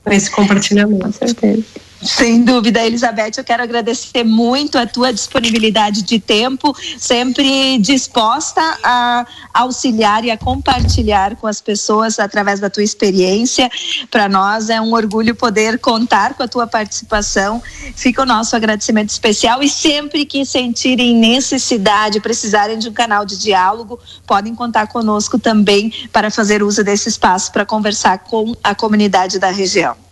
Com 0.03 0.11
esse 0.11 0.31
compartilhamento. 0.31 1.05
Com 1.05 1.11
certeza. 1.11 1.63
Sem 2.05 2.43
dúvida, 2.43 2.85
Elizabeth, 2.85 3.31
eu 3.37 3.43
quero 3.43 3.63
agradecer 3.63 4.23
muito 4.23 4.77
a 4.77 4.85
tua 4.85 5.11
disponibilidade 5.11 6.03
de 6.03 6.19
tempo, 6.19 6.75
sempre 6.99 7.79
disposta 7.79 8.61
a 8.83 9.25
auxiliar 9.51 10.23
e 10.23 10.29
a 10.29 10.37
compartilhar 10.37 11.35
com 11.35 11.47
as 11.47 11.59
pessoas 11.59 12.19
através 12.19 12.59
da 12.59 12.69
tua 12.69 12.83
experiência. 12.83 13.71
Para 14.11 14.29
nós 14.29 14.69
é 14.69 14.79
um 14.79 14.93
orgulho 14.93 15.33
poder 15.33 15.79
contar 15.79 16.35
com 16.35 16.43
a 16.43 16.47
tua 16.47 16.67
participação. 16.67 17.61
Fica 17.95 18.21
o 18.21 18.25
nosso 18.25 18.55
agradecimento 18.55 19.09
especial 19.09 19.63
e 19.63 19.69
sempre 19.69 20.25
que 20.25 20.45
sentirem 20.45 21.15
necessidade, 21.15 22.19
precisarem 22.19 22.77
de 22.77 22.87
um 22.87 22.93
canal 22.93 23.25
de 23.25 23.35
diálogo, 23.35 23.99
podem 24.27 24.53
contar 24.53 24.87
conosco 24.87 25.39
também 25.39 25.91
para 26.13 26.29
fazer 26.29 26.61
uso 26.61 26.83
desse 26.83 27.09
espaço 27.09 27.51
para 27.51 27.65
conversar 27.65 28.19
com 28.19 28.55
a 28.63 28.75
comunidade 28.75 29.39
da 29.39 29.49
região. 29.49 30.04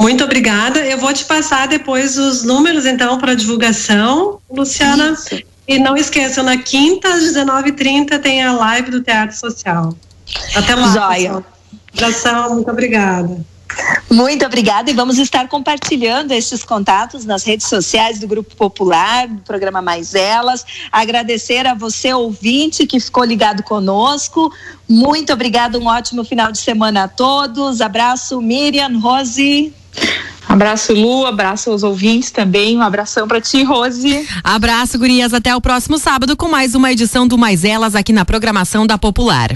Muito 0.00 0.24
obrigada. 0.24 0.80
Eu 0.80 0.96
vou 0.96 1.12
te 1.12 1.26
passar 1.26 1.68
depois 1.68 2.16
os 2.16 2.42
números, 2.42 2.86
então, 2.86 3.18
para 3.18 3.34
divulgação, 3.34 4.40
Luciana. 4.50 5.12
Isso. 5.12 5.42
E 5.68 5.78
não 5.78 5.94
esqueçam, 5.94 6.42
na 6.42 6.56
quinta, 6.56 7.08
às 7.08 7.22
19h30, 7.22 8.18
tem 8.18 8.42
a 8.42 8.52
live 8.52 8.90
do 8.90 9.02
Teatro 9.02 9.36
Social. 9.36 9.94
Até 10.56 10.74
lá. 10.74 10.88
Joia. 10.88 11.44
Abração, 11.92 12.54
muito 12.54 12.70
obrigada. 12.70 13.44
Muito 14.10 14.44
obrigada 14.44 14.90
e 14.90 14.94
vamos 14.94 15.18
estar 15.18 15.46
compartilhando 15.48 16.32
esses 16.32 16.64
contatos 16.64 17.24
nas 17.24 17.44
redes 17.44 17.68
sociais 17.68 18.18
do 18.18 18.26
Grupo 18.26 18.56
Popular, 18.56 19.28
do 19.28 19.40
programa 19.42 19.80
Mais 19.80 20.14
Elas. 20.14 20.66
Agradecer 20.90 21.66
a 21.66 21.74
você, 21.74 22.12
ouvinte, 22.12 22.86
que 22.86 22.98
ficou 22.98 23.24
ligado 23.24 23.62
conosco. 23.62 24.52
Muito 24.88 25.32
obrigada, 25.32 25.78
um 25.78 25.86
ótimo 25.86 26.24
final 26.24 26.50
de 26.50 26.58
semana 26.58 27.04
a 27.04 27.08
todos. 27.08 27.80
Abraço, 27.80 28.40
Miriam, 28.40 28.98
Rose. 28.98 29.72
Abraço, 30.48 30.92
Lu, 30.92 31.24
abraço 31.24 31.70
aos 31.70 31.84
ouvintes 31.84 32.32
também, 32.32 32.76
um 32.76 32.82
abração 32.82 33.28
para 33.28 33.40
ti, 33.40 33.62
Rose. 33.62 34.26
Abraço, 34.42 34.98
gurias, 34.98 35.32
até 35.32 35.54
o 35.54 35.60
próximo 35.60 35.96
sábado 35.96 36.36
com 36.36 36.48
mais 36.48 36.74
uma 36.74 36.90
edição 36.90 37.28
do 37.28 37.38
Mais 37.38 37.62
Elas 37.62 37.94
aqui 37.94 38.12
na 38.12 38.24
programação 38.24 38.84
da 38.84 38.98
Popular. 38.98 39.50